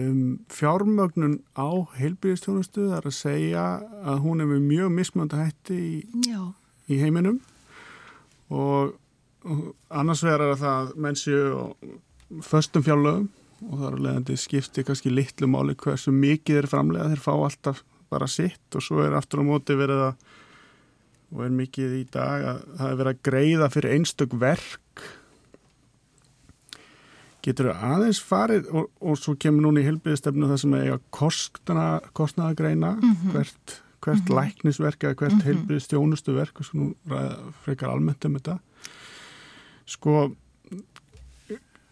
um 0.00 0.24
fjármögnun 0.50 1.36
á 1.54 1.68
heilbyrjastjónustu. 1.98 2.88
Það 2.88 2.98
er 2.98 3.10
að 3.10 3.18
segja 3.18 3.66
að 4.10 4.24
hún 4.26 4.42
er 4.42 4.50
með 4.50 4.66
mjög 4.66 4.94
mismönda 4.96 5.44
hætti 5.44 5.78
í, 5.78 5.94
í 6.90 7.00
heiminum 7.02 7.40
og 8.50 8.96
annars 9.88 10.24
verður 10.26 10.58
það 10.58 10.90
menn 11.00 11.18
séu 11.18 11.70
föstum 12.44 12.84
fjárlögum 12.86 13.28
og 13.68 13.76
það 13.76 13.86
er 13.90 14.02
leðandi 14.06 14.36
skipti 14.40 14.84
kannski 14.86 15.12
litlu 15.12 15.48
máli 15.50 15.76
hversu 15.78 16.12
mikið 16.14 16.62
er 16.62 16.68
framlega 16.70 17.08
þeir 17.12 17.22
fá 17.22 17.32
alltaf 17.36 17.82
bara 18.10 18.28
sitt 18.30 18.76
og 18.76 18.84
svo 18.84 19.02
er 19.04 19.14
aftur 19.16 19.44
á 19.44 19.44
móti 19.46 19.76
verið 19.78 20.04
að 20.08 20.28
og 21.30 21.44
er 21.46 21.56
mikið 21.60 21.96
í 22.00 22.04
dag 22.12 22.46
að 22.52 22.62
það 22.78 22.86
er 22.90 23.00
verið 23.00 23.12
að 23.12 23.24
greiða 23.28 23.70
fyrir 23.72 23.96
einstök 23.96 24.36
verk 24.40 25.04
getur 27.40 27.70
það 27.70 27.84
aðeins 27.90 28.20
farið 28.20 28.72
og, 28.76 28.88
og 29.00 29.20
svo 29.20 29.36
kemur 29.40 29.64
núna 29.64 29.80
í 29.80 29.86
helbiðistefnu 29.86 30.50
það 30.50 30.62
sem 30.64 30.74
er 30.74 30.90
að 30.96 31.04
kostnaða 32.12 32.56
greina 32.58 32.96
mm 32.96 33.12
-hmm. 33.12 33.30
hvert, 33.32 33.82
hvert 34.00 34.18
mm 34.18 34.26
-hmm. 34.26 34.36
læknisverk 34.40 35.04
eða 35.04 35.14
hvert 35.14 35.32
mm 35.32 35.38
-hmm. 35.38 35.44
helbiðistjónustu 35.44 36.34
verk 36.34 36.60
og 36.60 36.66
svo 36.66 36.78
nú 36.78 36.94
frekar 37.64 37.88
almennt 37.88 38.24
um 38.24 38.34
þetta 38.34 38.58
Sko, 39.90 40.28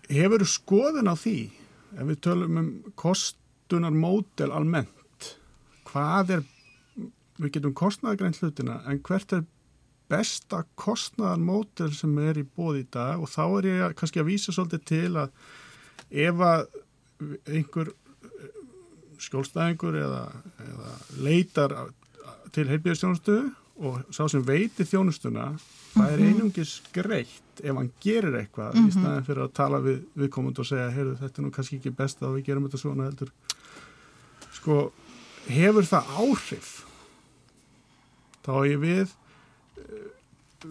hefur 0.06 0.44
skoðin 0.46 1.10
á 1.10 1.14
því, 1.18 1.38
ef 1.98 2.06
við 2.06 2.20
tölum 2.22 2.60
um 2.60 2.68
kostunar 2.98 3.94
mótel 3.94 4.52
almennt, 4.54 5.32
hvað 5.88 6.30
er, 6.36 6.44
við 7.38 7.54
getum 7.56 7.76
kostnaðagrænt 7.78 8.40
hlutina, 8.42 8.80
en 8.90 9.00
hvert 9.06 9.32
er 9.36 9.46
besta 10.08 10.64
kostnaðan 10.80 11.44
mótel 11.44 11.92
sem 11.96 12.12
er 12.24 12.40
í 12.40 12.44
bóð 12.46 12.82
í 12.82 12.84
dag 12.92 13.20
og 13.20 13.30
þá 13.30 13.42
er 13.46 13.68
ég 13.68 13.96
kannski 13.98 14.22
að 14.22 14.30
vísa 14.30 14.54
svolítið 14.56 14.84
til 14.88 15.10
að 15.20 15.32
ef 16.28 16.44
að 16.48 16.62
einhver 17.50 17.92
skjólstæðingur 19.18 19.98
eða, 19.98 20.22
eða 20.64 20.92
leitar 21.24 21.74
til 22.54 22.68
heilbíðastjónustöðu 22.70 23.50
og 23.88 24.00
sá 24.14 24.24
sem 24.30 24.42
veiti 24.42 24.86
þjónustuna 24.88 25.50
það 25.92 26.14
er 26.14 26.22
mhm. 26.22 26.30
einungis 26.32 26.78
greitt 26.94 27.62
ef 27.62 27.74
hann 27.74 27.90
gerir 28.02 28.38
eitthvað 28.38 28.74
mm 28.74 28.80
-hmm. 28.80 28.88
í 28.88 28.94
mhm. 28.94 29.00
staðin 29.00 29.26
fyrir 29.28 29.44
að 29.44 29.54
tala 29.54 29.78
við 29.82 30.00
viðkomund 30.14 30.58
og 30.58 30.66
segja, 30.66 30.90
heyrðu 30.94 31.16
þetta 31.20 31.40
er 31.40 31.44
nú 31.44 31.50
kannski 31.50 31.76
ekki 31.76 31.90
best 31.90 32.22
að 32.22 32.34
við 32.38 32.46
gerum 32.46 32.66
þetta 32.66 32.78
svona 32.78 33.04
heldur 33.04 33.30
sko, 34.52 34.92
hefur 35.46 35.84
það 35.84 36.04
áhrif 36.16 36.87
þá 38.46 38.52
ég 38.68 38.82
við 38.82 39.14
eh, 39.82 40.68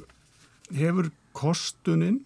hefur 0.77 1.11
kostuninn 1.37 2.21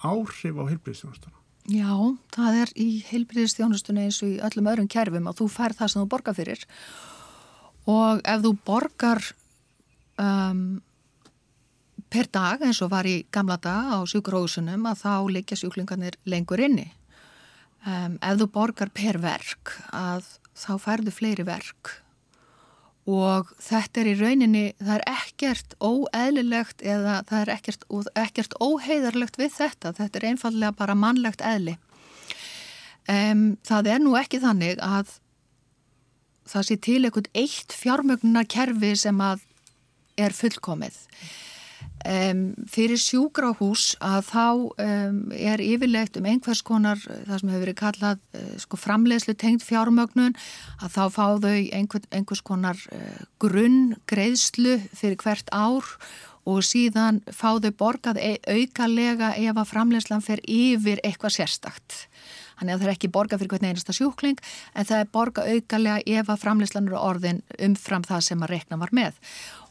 áhrif 0.00 0.56
á 0.56 0.64
heilbríðstjónustuna 0.70 1.40
Já, 1.70 1.92
það 2.34 2.56
er 2.64 2.70
í 2.80 2.88
heilbríðstjónustunni 3.10 4.08
eins 4.08 4.18
og 4.24 4.32
í 4.32 4.38
öllum 4.42 4.68
öðrum 4.72 4.88
kerfum 4.90 5.28
að 5.28 5.42
þú 5.42 5.48
fær 5.52 5.74
það 5.76 5.90
sem 5.92 6.00
þú 6.00 6.06
borgar 6.10 6.34
fyrir. 6.34 6.62
Og 7.90 8.22
ef 8.24 8.40
þú 8.42 8.52
borgar 8.66 9.20
um 10.20 10.62
per 12.10 12.26
dag 12.32 12.62
eins 12.66 12.80
og 12.82 12.90
var 12.90 13.06
í 13.06 13.20
gamla 13.30 13.54
dag 13.62 13.92
á 13.94 13.98
sjúkurhósunum 14.02 14.88
að 14.90 15.02
þá 15.04 15.14
liggja 15.30 15.60
sjúklingarnir 15.60 16.16
lengur 16.26 16.58
inni. 16.64 16.88
Um, 17.86 18.18
ef 18.18 18.40
þú 18.40 18.48
borgar 18.50 18.90
per 18.92 19.20
verk 19.22 19.76
að 19.94 20.26
þá 20.58 20.72
færðu 20.82 21.14
fleiri 21.14 21.46
verk 21.46 21.99
og 23.08 23.52
þetta 23.62 24.02
er 24.02 24.10
í 24.10 24.16
rauninni, 24.18 24.64
það 24.80 24.94
er 24.98 25.04
ekkert 25.08 25.76
óeðlilegt 25.80 26.82
eða 26.84 27.20
það 27.28 27.40
er 27.40 27.52
ekkert, 27.54 27.86
ekkert 28.18 28.56
óheiðarlegt 28.60 29.38
við 29.40 29.54
þetta, 29.56 29.94
þetta 29.96 30.20
er 30.20 30.28
einfallega 30.32 30.76
bara 30.76 30.98
mannlegt 30.98 31.44
eðli. 31.44 31.76
Um, 33.10 33.56
það 33.66 33.92
er 33.94 34.02
nú 34.04 34.14
ekki 34.20 34.42
þannig 34.42 34.82
að 34.84 35.16
það 36.50 36.66
sé 36.68 36.76
til 36.84 37.00
ekkert 37.08 37.30
eitt 37.34 37.74
fjármögnunar 37.74 38.48
kerfi 38.50 38.92
sem 38.98 39.22
að 39.24 39.46
er 40.20 40.34
fullkomið. 40.36 40.98
Um, 42.00 42.54
fyrir 42.64 42.96
sjúkrahús 42.96 43.90
að 44.00 44.22
þá 44.30 44.44
um, 44.80 45.18
er 45.36 45.60
yfirlegt 45.60 46.14
um 46.16 46.28
einhvers 46.30 46.62
konar 46.64 46.96
það 47.02 47.34
sem 47.42 47.50
hefur 47.52 47.64
verið 47.66 47.76
kallað 47.76 48.22
uh, 48.38 48.54
sko, 48.62 48.78
framleiðslu 48.80 49.34
tengt 49.36 49.66
fjármögnun 49.66 50.32
að 50.80 50.94
þá 50.96 51.02
fá 51.12 51.26
þau 51.44 51.52
einhver, 51.52 52.06
einhvers 52.08 52.40
konar 52.40 52.80
uh, 52.96 53.20
grunn 53.42 53.98
greiðslu 54.08 54.78
fyrir 54.96 55.20
hvert 55.20 55.52
ár 55.52 55.84
og 56.48 56.64
síðan 56.64 57.20
fá 57.28 57.60
þau 57.60 57.72
borgað 57.76 58.22
e 58.24 58.38
aukalega 58.48 59.34
ef 59.36 59.60
að 59.60 59.72
framleiðslan 59.74 60.24
fer 60.24 60.40
yfir 60.48 61.04
eitthvað 61.04 61.36
sérstakt 61.36 62.06
Þannig 62.60 62.74
að 62.74 62.82
það 62.82 62.86
er 62.90 62.92
ekki 62.92 63.08
borga 63.08 63.36
fyrir 63.40 63.50
hvern 63.54 63.66
einasta 63.70 63.94
sjúkling 63.96 64.40
en 64.76 64.84
það 64.84 64.98
er 65.02 65.06
borga 65.14 65.44
aukalega 65.48 66.18
ef 66.20 66.28
að 66.28 66.42
framleyslanur 66.42 66.96
og 66.98 67.06
orðin 67.14 67.38
umfram 67.56 68.04
það 68.04 68.26
sem 68.26 68.44
að 68.44 68.52
rekna 68.52 68.76
var 68.82 68.92
með. 68.92 69.16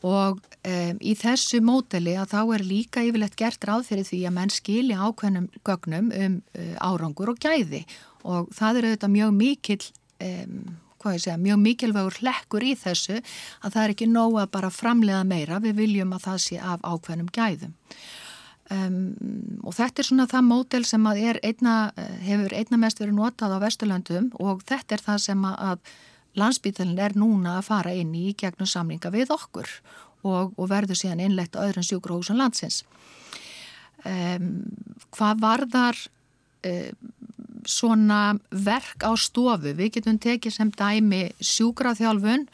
Og 0.07 0.37
um, 0.39 0.99
í 1.03 1.13
þessu 1.19 1.59
móteli 1.65 2.13
að 2.15 2.33
þá 2.33 2.41
er 2.55 2.63
líka 2.63 3.03
yfirlegt 3.03 3.35
gert 3.39 3.65
ráð 3.67 3.89
fyrir 3.89 4.07
því 4.07 4.19
að 4.29 4.35
menn 4.37 4.53
skilja 4.53 4.99
ákveðnum 5.07 5.49
gögnum 5.67 6.13
um 6.15 6.37
uh, 6.55 6.75
árangur 6.79 7.33
og 7.33 7.41
gæði 7.43 7.83
og 8.27 8.47
það 8.55 8.79
er 8.79 8.87
auðvitað 8.89 9.13
mjög 9.15 9.35
mikil, 9.35 9.79
um, 10.25 10.55
hvað 10.99 11.15
ég 11.15 11.23
segja, 11.23 11.37
mjög 11.39 11.59
mikilvægur 11.63 12.17
hlekkur 12.19 12.65
í 12.67 12.73
þessu 12.79 13.19
að 13.19 13.75
það 13.75 13.83
er 13.83 13.93
ekki 13.95 14.09
nóg 14.11 14.39
að 14.41 14.49
bara 14.55 14.71
framlega 14.73 15.21
meira, 15.27 15.61
við 15.63 15.77
viljum 15.83 16.15
að 16.15 16.25
það 16.27 16.41
sé 16.45 16.59
af 16.59 16.83
ákveðnum 16.83 17.31
gæðum. 17.35 17.75
Um, 18.69 18.97
og 19.65 19.73
þetta 19.73 20.03
er 20.03 20.05
svona 20.05 20.27
það 20.29 20.43
mótel 20.45 20.83
sem 20.85 21.07
einna, 21.09 21.91
eh, 21.97 22.17
hefur 22.27 22.53
einna 22.53 22.77
mest 22.77 22.99
verið 23.01 23.15
notað 23.17 23.55
á 23.57 23.63
Vesturlandum 23.63 24.27
og 24.37 24.61
þetta 24.61 24.93
er 24.93 25.03
það 25.07 25.23
sem 25.23 25.47
að 25.49 25.79
landsbítalinn 26.37 26.99
er 26.99 27.15
núna 27.17 27.57
að 27.59 27.67
fara 27.69 27.95
inn 27.95 28.13
í 28.15 28.33
gegnum 28.37 28.69
samlinga 28.69 29.11
við 29.13 29.33
okkur 29.33 29.69
og, 30.23 30.53
og 30.55 30.69
verður 30.69 30.99
síðan 30.99 31.23
innlegt 31.25 31.57
á 31.57 31.63
öðrun 31.65 31.87
sjúkróhúsum 31.87 32.39
landsins. 32.39 32.83
um, 34.05 34.51
hvað 35.15 35.41
varðar 35.41 35.97
um, 36.67 37.09
svona 37.67 38.37
verk 38.51 39.03
á 39.03 39.11
stofu, 39.19 39.73
við 39.75 39.97
getum 39.97 40.19
tekið 40.21 40.55
sem 40.55 40.69
dæmi 40.71 41.25
sjúkraþjálfun 41.39 42.47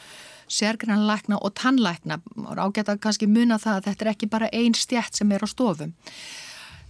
sérgrannlækna 0.46 1.38
og 1.42 1.54
tannlækna. 1.58 2.20
Og 2.36 2.58
ágæta 2.58 2.98
kannski 3.02 3.28
muna 3.28 3.58
það 3.58 3.78
að 3.80 3.86
þetta 3.90 4.06
er 4.06 4.12
ekki 4.12 4.30
bara 4.30 4.50
einn 4.54 4.76
stjætt 4.78 5.18
sem 5.18 5.32
er 5.32 5.46
á 5.46 5.48
stofum 5.50 5.94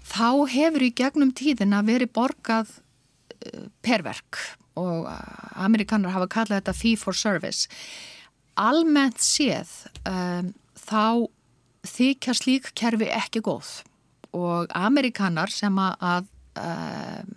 þá 0.06 0.46
hefur 0.52 0.86
í 0.86 0.94
gegnum 0.96 1.34
tíðina 1.36 1.82
verið 1.86 2.14
borgað 2.16 2.70
uh, 2.78 3.68
perverk 3.86 4.40
og 4.80 5.08
amerikanar 5.56 6.16
hafa 6.16 6.30
kallað 6.32 6.62
þetta 6.62 6.76
fee 6.78 7.00
for 7.00 7.18
service. 7.18 7.70
Almennt 8.60 9.20
séð 9.24 9.72
um, 10.08 10.54
þá 10.80 11.28
þykja 11.86 12.36
slík 12.38 12.72
kerfi 12.78 13.10
ekki 13.14 13.44
góð. 13.46 13.82
Og 14.36 14.72
amerikanar 14.76 15.52
sem 15.54 15.76
að 15.80 16.28
um, 16.60 17.36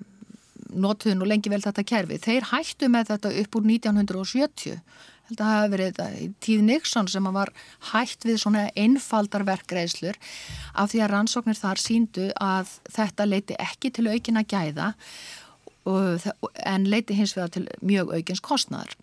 notuðu 0.69 1.19
nú 1.19 1.29
lengi 1.29 1.51
vel 1.53 1.63
þetta 1.65 1.87
kerfi, 1.87 2.19
þeir 2.23 2.51
hættu 2.51 2.91
með 2.93 3.15
þetta 3.15 3.33
upp 3.43 3.57
úr 3.59 3.71
1970 3.71 4.83
held 5.29 5.41
að 5.43 5.49
það 5.49 5.59
hafi 5.59 5.73
verið 5.73 5.89
þetta 5.89 6.07
í 6.23 6.29
tíð 6.45 6.63
Nixon 6.69 7.11
sem 7.13 7.29
var 7.35 7.53
hætt 7.91 8.25
við 8.25 8.39
svona 8.43 8.69
einfaldar 8.79 9.45
verkreislur 9.49 10.17
af 10.75 10.93
því 10.93 11.03
að 11.05 11.13
rannsóknir 11.13 11.59
þar 11.59 11.83
síndu 11.83 12.31
að 12.41 12.73
þetta 12.95 13.29
leiti 13.29 13.59
ekki 13.61 13.93
til 13.93 14.09
aukina 14.09 14.45
gæða 14.49 14.95
en 15.89 16.89
leiti 16.91 17.17
hins 17.19 17.37
vegar 17.37 17.53
til 17.55 17.69
mjög 17.81 18.15
aukins 18.17 18.43
kostnæðar. 18.45 18.97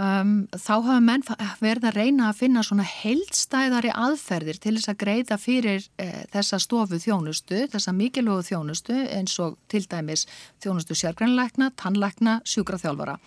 Um, 0.00 0.46
þá 0.56 0.72
hafa 0.80 1.00
menn 1.04 1.22
verið 1.60 1.84
að 1.90 1.96
reyna 1.98 2.30
að 2.30 2.38
finna 2.38 2.62
svona 2.64 2.86
heildstæðari 2.88 3.90
aðferðir 3.92 4.56
til 4.58 4.72
þess 4.78 4.88
að 4.88 5.00
greiða 5.02 5.36
fyrir 5.38 5.84
eh, 6.00 6.22
þessa 6.32 6.58
stofu 6.64 6.96
þjónustu, 7.02 7.66
þessa 7.70 7.92
mikilvægu 7.94 8.46
þjónustu 8.48 8.96
eins 9.12 9.36
og 9.44 9.58
til 9.70 9.84
dæmis 9.84 10.24
þjónustu 10.64 10.96
sérgrænleikna, 10.96 11.68
tannleikna, 11.76 12.38
sjúkraþjálfara 12.48 13.18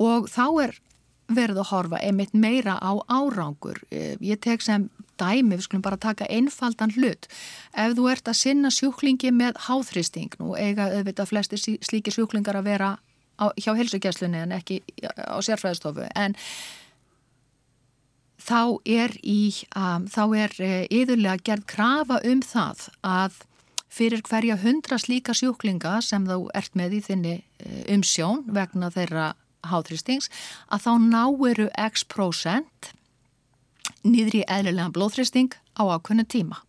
og 0.00 0.32
þá 0.32 0.46
er 0.64 0.74
verið 1.32 1.60
að 1.60 1.70
horfa 1.70 2.00
einmitt 2.02 2.32
meira 2.34 2.78
á 2.80 2.92
árangur. 3.12 3.84
Eh, 3.92 4.16
ég 4.20 4.40
tek 4.40 4.64
sem 4.64 4.88
dæmi, 5.20 5.56
við 5.56 5.66
skulum 5.66 5.84
bara 5.84 6.00
taka 6.00 6.28
einfaldan 6.30 6.94
hlut. 6.96 7.28
Ef 7.76 7.96
þú 7.98 8.08
ert 8.12 8.28
að 8.28 8.40
sinna 8.40 8.70
sjúklingi 8.72 9.32
með 9.34 9.60
háþristing, 9.68 10.36
nú 10.40 10.56
eiga 10.56 10.90
auðvitað 10.92 11.32
flesti 11.32 11.60
slíki 11.60 12.14
sjúklingar 12.14 12.60
að 12.60 12.70
vera 12.72 12.92
á, 13.42 13.44
hjá 13.58 13.74
helsugjæslunni 13.76 14.42
en 14.44 14.54
ekki 14.56 14.80
á 15.18 15.38
sérfræðistofu 15.44 16.06
en 16.14 16.36
þá 18.42 18.78
er 18.88 19.14
í 19.22 19.52
um, 19.78 20.06
þá 20.10 20.22
er 20.44 20.56
yðurlega 20.90 21.38
eh, 21.38 21.46
gerð 21.46 21.66
krafa 21.74 22.20
um 22.28 22.42
það 22.44 22.88
að 23.06 23.40
fyrir 23.92 24.24
hverja 24.24 24.56
hundra 24.62 24.98
slíka 24.98 25.36
sjúklinga 25.36 25.98
sem 26.04 26.26
þú 26.28 26.48
ert 26.56 26.74
með 26.78 26.98
í 26.98 27.02
þinni 27.08 27.36
eh, 27.38 27.82
umsjón 27.94 28.44
vegna 28.50 28.90
þeirra 28.94 29.32
háþristings 29.70 30.30
að 30.72 30.86
þá 30.86 30.92
náiru 31.06 31.68
x 31.78 32.06
nýður 34.06 34.40
í 34.40 34.44
eðlilega 34.48 34.92
blóðþristing 34.94 35.56
á 35.78 35.82
ákveðnu 35.96 36.26
tíma. 36.28 36.62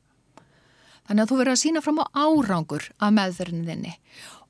Þannig 1.03 1.25
að 1.25 1.31
þú 1.31 1.37
verður 1.39 1.53
að 1.53 1.61
sína 1.63 1.81
fram 1.83 1.99
á 1.99 2.05
árangur 2.15 2.85
af 3.03 3.11
meðferðinni 3.11 3.97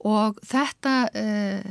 og 0.04 0.40
þetta 0.46 0.94
uh, 1.16 1.62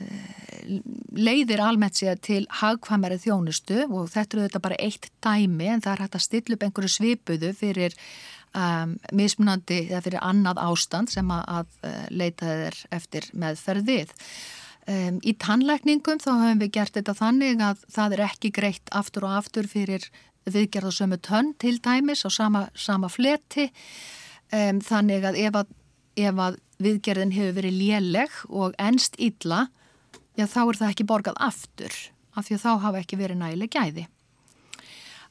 leiðir 1.13 1.63
almennt 1.63 2.01
sér 2.01 2.19
til 2.23 2.43
hagkvæmari 2.63 3.19
þjónustu 3.23 3.85
og 3.87 4.09
þetta 4.13 4.39
er 4.39 4.47
þetta 4.47 4.63
bara 4.65 4.79
eitt 4.81 5.11
dæmi 5.23 5.69
en 5.69 5.85
það 5.85 5.93
er 5.95 6.05
hægt 6.07 6.17
að 6.19 6.25
stilla 6.27 6.57
upp 6.57 6.67
einhverju 6.67 6.95
svipuðu 6.97 7.53
fyrir 7.59 7.95
um, 8.57 8.97
mismunandi 9.13 9.85
eða 9.91 10.03
fyrir 10.09 10.25
annað 10.25 10.63
ástand 10.65 11.13
sem 11.13 11.31
að, 11.37 11.71
uh, 11.87 12.03
leita 12.11 12.49
þeir 12.49 12.83
eftir 12.99 13.31
meðferðið. 13.45 14.17
Um, 14.83 15.21
í 15.23 15.37
tannlækningum 15.39 16.19
þá 16.19 16.31
höfum 16.33 16.65
við 16.65 16.75
gert 16.75 16.97
þetta 16.99 17.15
þannig 17.15 17.61
að 17.63 17.87
það 17.93 18.17
er 18.17 18.27
ekki 18.27 18.51
greitt 18.57 18.91
aftur 18.91 19.29
og 19.29 19.37
aftur 19.39 19.69
fyrir 19.71 20.09
viðgerðasömu 20.51 21.19
tönn 21.23 21.53
til 21.61 21.77
dæmis 21.83 22.25
á 22.27 22.31
sama, 22.33 22.67
sama 22.75 23.11
fleti 23.13 23.69
um, 24.53 24.81
þannig 24.83 25.27
að 25.29 25.39
ef 25.45 25.59
að, 25.63 25.75
ef 26.19 26.43
að 26.47 26.59
viðgerðin 26.83 27.35
hefur 27.37 27.59
verið 27.61 27.79
léleg 27.79 28.41
og 28.51 28.75
ennst 28.83 29.19
illa, 29.23 29.67
já 30.39 30.47
þá 30.49 30.61
er 30.65 30.81
það 30.81 30.91
ekki 30.91 31.09
borgað 31.09 31.39
aftur 31.45 31.95
af 32.33 32.49
því 32.49 32.57
að 32.57 32.65
þá 32.65 32.73
hafa 32.87 33.03
ekki 33.03 33.21
verið 33.21 33.41
nægileg 33.43 33.73
gæði. 33.73 34.07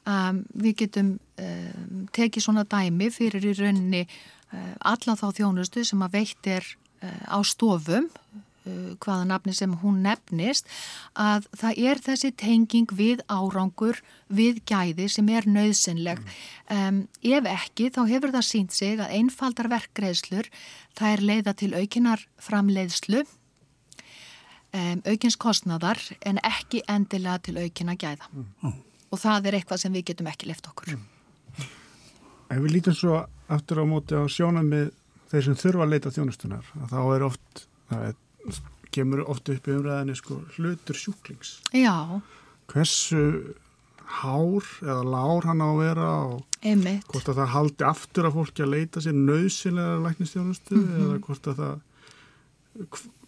Um, 0.02 0.42
við 0.58 0.78
getum 0.82 1.10
um, 1.38 2.06
tekið 2.14 2.42
svona 2.46 2.64
dæmi 2.66 3.10
fyrir 3.14 3.44
í 3.46 3.52
rauninni 3.54 4.00
uh, 4.06 4.72
alla 4.90 5.14
þá 5.18 5.28
þjónustu 5.36 5.84
sem 5.86 6.02
að 6.02 6.16
veitt 6.16 6.48
er 6.50 6.66
uh, 6.66 7.38
á 7.38 7.38
stofum 7.46 8.08
hvaða 9.02 9.26
nafni 9.26 9.54
sem 9.56 9.72
hún 9.82 10.02
nefnist 10.04 10.68
að 11.18 11.48
það 11.58 11.80
er 11.90 12.00
þessi 12.06 12.30
tenging 12.38 12.94
við 12.94 13.22
árangur, 13.32 13.98
við 14.28 14.62
gæði 14.68 15.08
sem 15.10 15.28
er 15.32 15.48
nöðsynleg. 15.50 16.22
Um, 16.70 17.04
ef 17.22 17.48
ekki 17.50 17.90
þá 17.94 18.02
hefur 18.10 18.34
það 18.36 18.48
sínt 18.48 18.76
sig 18.76 19.00
að 19.00 19.14
einfaldar 19.18 19.70
verkgreðslur 19.72 20.50
það 20.98 21.16
er 21.16 21.24
leiða 21.30 21.56
til 21.58 21.72
aukinar 21.74 22.24
framleiðslu, 22.42 23.24
um, 24.72 25.02
aukins 25.08 25.38
kostnaðar 25.40 26.00
en 26.20 26.40
ekki 26.46 26.84
endilega 26.90 27.40
til 27.48 27.58
aukina 27.58 27.96
gæða. 27.98 28.30
Mm. 28.32 28.80
Og 29.12 29.20
það 29.20 29.50
er 29.50 29.58
eitthvað 29.58 29.84
sem 29.84 29.92
við 29.92 30.08
getum 30.12 30.30
ekki 30.30 30.48
lift 30.48 30.68
okkur. 30.70 30.94
Mm. 30.96 31.68
Ef 32.52 32.58
við 32.60 32.74
lítum 32.76 32.96
svo 32.96 33.22
aftur 33.52 33.82
á 33.82 33.84
móti 33.88 34.16
á 34.16 34.24
sjónum 34.28 34.68
með 34.68 34.90
þeir 35.32 35.46
sem 35.46 35.56
þurfa 35.56 35.86
að 35.86 35.92
leita 35.94 36.12
þjónustunar, 36.12 36.66
þá 36.92 36.98
er 37.02 37.24
oft 37.24 37.62
það 37.88 38.08
er 38.10 38.18
kemur 38.92 39.24
ofta 39.30 39.56
upp 39.56 39.68
í 39.68 39.76
umræðinni 39.76 40.16
sko, 40.18 40.38
hlutur 40.56 40.98
sjúklings. 40.98 41.56
Já. 41.72 42.20
Hversu 42.72 43.22
hár 44.20 44.66
eða 44.82 45.02
lár 45.06 45.46
hann 45.48 45.64
á 45.64 45.68
að 45.70 45.80
vera 45.80 46.08
og 46.28 46.60
Einmitt. 46.60 47.06
hvort 47.08 47.30
að 47.30 47.40
það 47.40 47.52
haldi 47.54 47.86
aftur 47.88 48.28
að 48.28 48.36
fólki 48.36 48.64
að 48.64 48.72
leita 48.74 49.02
sér 49.02 49.16
nöðsynlega 49.16 50.00
læknistjónustu 50.04 50.76
mm 50.76 50.88
-hmm. 50.88 51.04
eða 51.04 51.20
hvort 51.26 51.46
að 51.48 51.60
það 51.62 51.76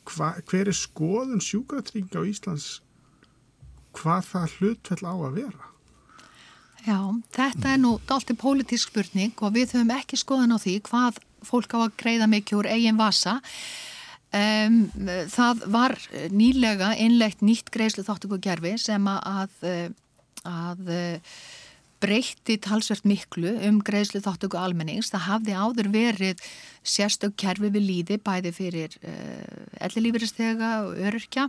hva, 0.04 0.28
hver 0.50 0.68
er 0.68 0.76
skoðun 0.76 1.40
sjúkratring 1.40 2.10
á 2.12 2.20
Íslands 2.24 2.80
hvað 3.96 4.28
það 4.32 4.56
hlutfell 4.58 5.04
á 5.08 5.14
að 5.14 5.36
vera? 5.40 5.64
Já, 6.84 7.00
þetta 7.32 7.68
er 7.72 7.78
nú 7.80 7.98
dalti 8.04 8.34
pólitísk 8.36 8.92
spurning 8.92 9.32
og 9.40 9.54
við 9.54 9.72
höfum 9.72 9.94
ekki 9.96 10.20
skoðun 10.20 10.52
á 10.52 10.58
því 10.60 10.80
hvað 10.84 11.20
fólk 11.44 11.72
á 11.72 11.78
að 11.88 11.96
greiða 11.96 12.28
mikið 12.28 12.58
úr 12.58 12.68
eigin 12.68 13.00
vasa 13.00 13.40
Um, 14.34 14.78
það 15.30 15.60
var 15.70 15.94
nýlega 16.34 16.94
innlegt 16.98 17.44
nýtt 17.44 17.70
greiðslu 17.74 18.02
þáttöku 18.06 18.40
gerfi 18.42 18.72
sem 18.82 19.04
að, 19.06 19.52
að 20.42 20.90
breytti 22.04 22.56
talsvert 22.60 23.06
miklu 23.08 23.54
um 23.68 23.78
greiðslu 23.84 24.20
þáttöku 24.24 24.58
almennings. 24.60 25.12
Það 25.12 25.26
hafði 25.28 25.54
áður 25.56 25.90
verið 25.94 26.42
sérstök 26.84 27.36
kerfi 27.40 27.70
við 27.72 27.86
líði 27.88 28.18
bæði 28.24 28.52
fyrir 28.56 28.96
uh, 29.06 29.84
ellilífuristega 29.86 30.72
og 30.84 30.98
öryrkja 30.98 31.48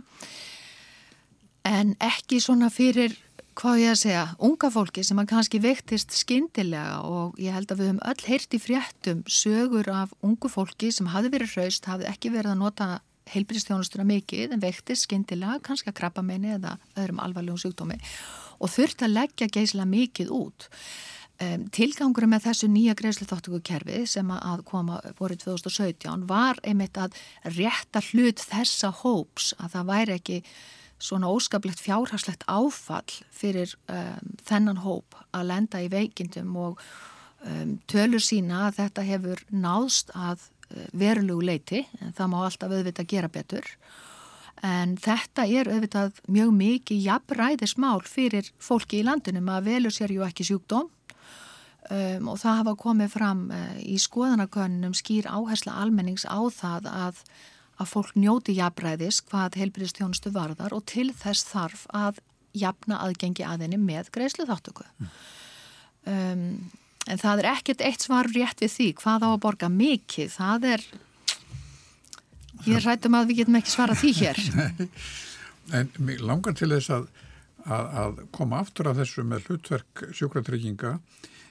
en 1.66 1.94
ekki 2.02 2.40
svona 2.42 2.70
fyrir 2.72 3.16
hvað 3.56 3.80
ég 3.80 3.92
að 3.94 4.00
segja, 4.02 4.22
unga 4.44 4.68
fólki 4.72 5.02
sem 5.06 5.20
að 5.20 5.28
kannski 5.30 5.60
vektist 5.64 6.12
skindilega 6.16 7.00
og 7.08 7.38
ég 7.40 7.54
held 7.56 7.72
að 7.72 7.80
við 7.80 7.88
höfum 7.90 8.02
öll 8.10 8.24
heyrt 8.28 8.56
í 8.56 8.60
fréttum 8.60 9.22
sögur 9.24 9.88
af 9.92 10.12
ungu 10.26 10.50
fólki 10.52 10.90
sem 10.92 11.08
hafi 11.12 11.32
verið 11.32 11.54
hraust, 11.56 11.88
hafi 11.88 12.08
ekki 12.10 12.34
verið 12.34 12.52
að 12.52 12.60
nota 12.60 12.88
heilbyrjastjónustuna 13.32 14.06
mikið 14.06 14.54
en 14.54 14.62
vektist 14.62 15.08
skindilega, 15.08 15.58
kannski 15.64 15.90
að 15.90 15.98
krabba 16.02 16.22
meini 16.22 16.52
eða 16.58 16.76
öðrum 16.94 17.22
alvarlegum 17.24 17.60
sjúkdómi 17.64 17.98
og 18.60 18.72
þurft 18.72 19.04
að 19.04 19.16
leggja 19.16 19.50
geysla 19.52 19.88
mikið 19.88 20.32
út. 20.36 20.68
Um, 21.36 21.66
tilgangur 21.68 22.24
með 22.30 22.46
þessu 22.46 22.68
nýja 22.72 22.94
greiðslu 22.96 23.26
þáttöku 23.28 23.58
kerfi 23.66 24.06
sem 24.08 24.30
að 24.32 24.62
koma 24.68 25.02
voruð 25.18 25.42
2017 25.42 26.24
var 26.30 26.60
einmitt 26.64 26.96
að 26.96 27.16
rétta 27.58 28.00
hlut 28.12 28.40
þessa 28.40 28.92
hóps 29.02 29.50
að 29.60 29.74
það 29.74 29.90
væri 29.90 30.16
ekki 30.16 30.38
svona 30.98 31.28
óskaplegt 31.28 31.80
fjárhagslegt 31.80 32.46
áfall 32.48 33.18
fyrir 33.34 33.74
um, 33.88 34.32
þennan 34.46 34.80
hóp 34.84 35.16
að 35.36 35.48
lenda 35.50 35.82
í 35.84 35.90
veikindum 35.92 36.56
og 36.56 36.80
um, 37.44 37.76
tölur 37.90 38.22
sína 38.22 38.66
að 38.68 38.80
þetta 38.80 39.06
hefur 39.10 39.44
náðst 39.52 40.12
að 40.16 40.46
uh, 40.72 40.88
verulegu 40.96 41.44
leiti, 41.44 41.84
en 42.00 42.16
það 42.16 42.32
má 42.32 42.38
alltaf 42.44 42.76
auðvitað 42.76 43.10
gera 43.12 43.32
betur. 43.32 43.70
En 44.64 44.94
þetta 44.96 45.44
er 45.44 45.68
auðvitað 45.68 46.20
mjög 46.32 46.52
mikið 46.56 47.02
jafnræðismál 47.10 48.00
fyrir 48.08 48.48
fólki 48.56 49.02
í 49.02 49.04
landunum 49.04 49.50
að 49.52 49.68
velur 49.68 49.92
sér 49.92 50.14
ju 50.14 50.24
ekki 50.24 50.46
sjúkdóm 50.48 50.88
um, 51.90 52.30
og 52.32 52.40
það 52.40 52.62
hafa 52.62 52.74
komið 52.80 53.12
fram 53.12 53.44
uh, 53.52 53.76
í 53.84 53.98
skoðanakönnum 54.00 54.96
skýr 54.96 55.28
áhersla 55.28 55.76
almennings 55.82 56.24
á 56.24 56.40
það 56.48 56.88
að 56.88 57.20
að 57.76 57.90
fólk 57.92 58.14
njóti 58.16 58.56
jafnræðis 58.56 59.20
hvað 59.28 59.58
heilbyrðistjónustu 59.60 60.32
varðar 60.34 60.74
og 60.76 60.86
til 60.88 61.10
þess 61.16 61.48
þarf 61.50 61.86
að 61.96 62.20
jafna 62.56 63.00
aðgengi 63.04 63.44
aðinni 63.44 63.78
með 63.80 64.10
greiðslu 64.14 64.46
þáttöku. 64.48 64.86
Mm. 64.96 65.10
Um, 66.06 66.46
en 67.06 67.20
það 67.20 67.42
er 67.42 67.50
ekkert 67.52 67.84
eitt 67.84 68.06
svar 68.06 68.30
rétt 68.32 68.62
við 68.62 68.72
því 68.72 68.88
hvað 69.02 69.26
á 69.26 69.28
að 69.28 69.42
borga 69.44 69.70
mikið, 69.72 70.32
það 70.32 70.68
er 70.76 70.86
ég 72.66 72.82
rættum 72.84 73.16
að 73.18 73.30
við 73.30 73.42
getum 73.42 73.60
ekki 73.60 73.72
svara 73.74 73.96
því 73.98 74.12
hér 74.22 74.42
En 75.76 75.88
mig 75.98 76.20
langar 76.22 76.54
til 76.54 76.68
þess 76.70 76.92
að, 76.94 77.06
að, 77.66 77.86
að 78.02 78.18
koma 78.34 78.60
aftur 78.62 78.86
af 78.86 79.00
þessu 79.00 79.24
með 79.26 79.48
hlutverk 79.48 80.04
sjúkratrygginga 80.14 80.92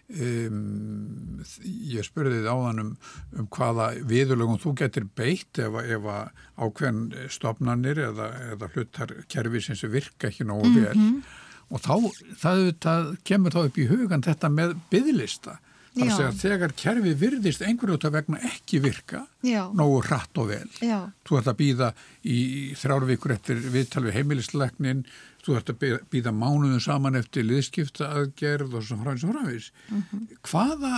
um, 0.10 1.40
ég 1.66 2.06
spurði 2.06 2.42
þið 2.42 2.50
áðan 2.52 2.82
um, 2.84 2.92
um 3.40 3.48
hvaða 3.56 3.88
viðulögum 4.10 4.62
þú 4.62 4.76
getur 4.82 5.08
beitt 5.18 5.62
ef, 5.62 5.80
ef 5.82 6.10
ákveðin 6.56 7.30
stopnarnir 7.34 8.04
eða, 8.12 8.30
eða 8.54 8.72
hlutar 8.76 9.16
kerfi 9.32 9.64
sem 9.66 9.92
virka 9.92 10.30
ekki 10.30 10.48
nógu 10.48 10.70
vel 10.76 10.94
mm 10.94 11.08
-hmm. 11.10 11.22
og 11.70 11.82
þá 11.82 11.96
það, 12.38 12.66
það 12.82 13.16
kemur 13.24 13.56
þá 13.56 13.62
upp 13.66 13.78
í 13.78 13.90
hugan 13.90 14.26
þetta 14.26 14.50
með 14.50 14.76
byðlista 14.92 15.60
þar 15.96 16.10
að 16.10 16.16
segja 16.16 16.32
að 16.32 16.42
þegar 16.42 16.74
kerfi 16.82 17.14
virðist 17.22 17.64
einhverju 17.66 17.98
út 17.98 18.08
af 18.08 18.16
vegna 18.16 18.42
ekki 18.50 18.82
virka 18.84 19.22
Já. 19.46 19.62
nógu 19.76 20.02
hratt 20.08 20.42
og 20.42 20.50
vel 20.52 20.68
Já. 20.84 21.00
þú 21.28 21.40
ert 21.40 21.52
að 21.52 21.60
býða 21.62 21.94
í 22.24 22.40
þrjárvíkur 22.80 23.36
eftir 23.38 23.64
viðtal 23.74 24.04
við 24.08 24.18
heimilisleiknin 24.20 25.06
þú 25.46 25.58
ert 25.60 25.72
að 25.72 25.88
býða 26.12 26.34
mánuðum 26.36 26.82
saman 26.84 27.20
eftir 27.20 27.46
liðskipta 27.46 28.10
aðgerð 28.18 28.80
og 28.80 28.86
svo 28.86 29.00
frá 29.02 29.14
eins 29.14 29.26
og 29.26 29.34
framvís 29.34 29.72
mm 29.90 30.04
-hmm. 30.04 30.28
hvaða 30.50 30.94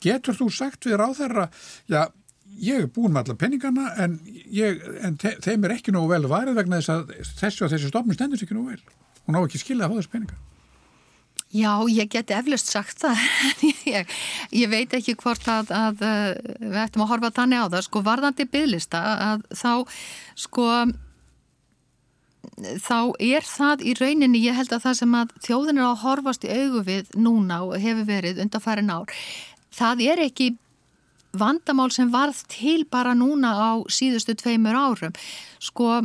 getur 0.00 0.34
þú 0.34 0.50
sagt 0.50 0.86
við 0.86 0.98
ráð 0.98 1.18
þeirra 1.20 1.48
já 1.88 2.10
ég 2.60 2.84
er 2.84 2.90
búin 2.92 3.12
með 3.12 3.24
alla 3.24 3.34
peningana 3.34 3.92
en, 4.04 4.18
ég, 4.52 4.82
en 5.02 5.16
te, 5.16 5.36
þeim 5.42 5.64
er 5.64 5.76
ekki 5.76 5.94
nógu 5.94 6.12
vel 6.14 6.28
varð 6.30 6.54
vegna 6.54 6.80
þess 6.80 6.92
að 6.94 7.14
þessu 7.40 7.66
og 7.66 7.72
þessu 7.72 7.90
stofnum 7.90 8.14
stendur 8.14 8.42
ekki 8.42 8.54
nógu 8.54 8.74
vel 8.74 8.82
hún 9.26 9.38
á 9.38 9.40
ekki 9.42 9.62
skilja 9.62 9.86
að 9.86 9.94
fá 9.94 9.96
þessu 10.00 10.12
peninga 10.14 10.36
Já, 11.54 11.86
ég 11.86 12.08
geti 12.10 12.34
eflust 12.34 12.66
sagt 12.72 12.98
það, 13.04 13.20
ég, 13.94 14.08
ég 14.50 14.70
veit 14.72 14.94
ekki 14.96 15.14
hvort 15.20 15.46
að, 15.46 15.68
að 15.70 16.00
uh, 16.02 16.24
við 16.58 16.80
ættum 16.82 17.04
að 17.04 17.10
horfa 17.12 17.30
þannig 17.36 17.62
á 17.62 17.66
það, 17.68 17.84
sko 17.86 18.02
varðandi 18.08 18.46
bygglista 18.50 19.02
að 19.28 19.44
þá, 19.60 19.70
sko, 20.46 20.66
þá 22.82 22.98
er 23.22 23.46
það 23.46 23.86
í 23.86 23.94
rauninni, 24.00 24.42
ég 24.42 24.58
held 24.58 24.74
að 24.74 24.82
það 24.88 24.98
sem 25.04 25.16
að 25.20 25.38
þjóðin 25.46 25.78
er 25.78 25.86
að 25.92 26.02
horfast 26.02 26.48
í 26.48 26.58
augu 26.58 26.84
við 26.90 27.14
núna 27.22 27.62
og 27.68 27.78
hefur 27.86 28.10
verið 28.10 28.42
undanfærin 28.48 28.90
ár, 28.90 29.14
það 29.78 30.06
er 30.10 30.26
ekki 30.26 30.50
vandamál 31.38 31.90
sem 31.94 32.10
varð 32.10 32.42
til 32.50 32.80
bara 32.90 33.14
núna 33.14 33.54
á 33.54 33.70
síðustu 33.86 34.34
tveimur 34.42 34.74
árum, 34.74 35.14
sko, 35.62 36.02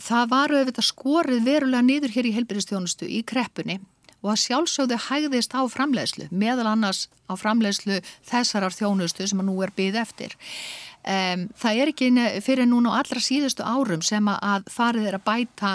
það 0.00 0.32
var 0.32 0.60
auðvitað 0.62 0.92
skorið 0.94 1.44
verulega 1.44 1.84
niður 1.84 2.16
hér 2.16 2.32
í 2.32 2.36
helbyrjastjónustu 2.40 3.04
í 3.04 3.20
kreppunni 3.20 3.82
og 4.22 4.30
að 4.32 4.40
sjálfsögðu 4.44 4.98
hægðist 5.08 5.54
á 5.54 5.62
framleiðslu, 5.70 6.28
meðal 6.30 6.68
annars 6.72 7.08
á 7.26 7.34
framleiðslu 7.38 7.98
þessarar 8.28 8.74
þjónustu 8.74 9.26
sem 9.26 9.42
að 9.42 9.48
nú 9.50 9.58
er 9.64 9.74
byggð 9.76 10.00
eftir. 10.02 10.36
Um, 11.02 11.48
það 11.58 11.82
er 11.82 11.90
ekki 11.90 12.10
fyrir 12.46 12.68
núna 12.70 12.94
á 12.94 13.02
allra 13.02 13.22
síðustu 13.22 13.66
árum 13.66 14.04
sem 14.06 14.28
að 14.30 14.68
farið 14.70 15.08
er 15.10 15.18
að 15.18 15.24
bæta 15.26 15.72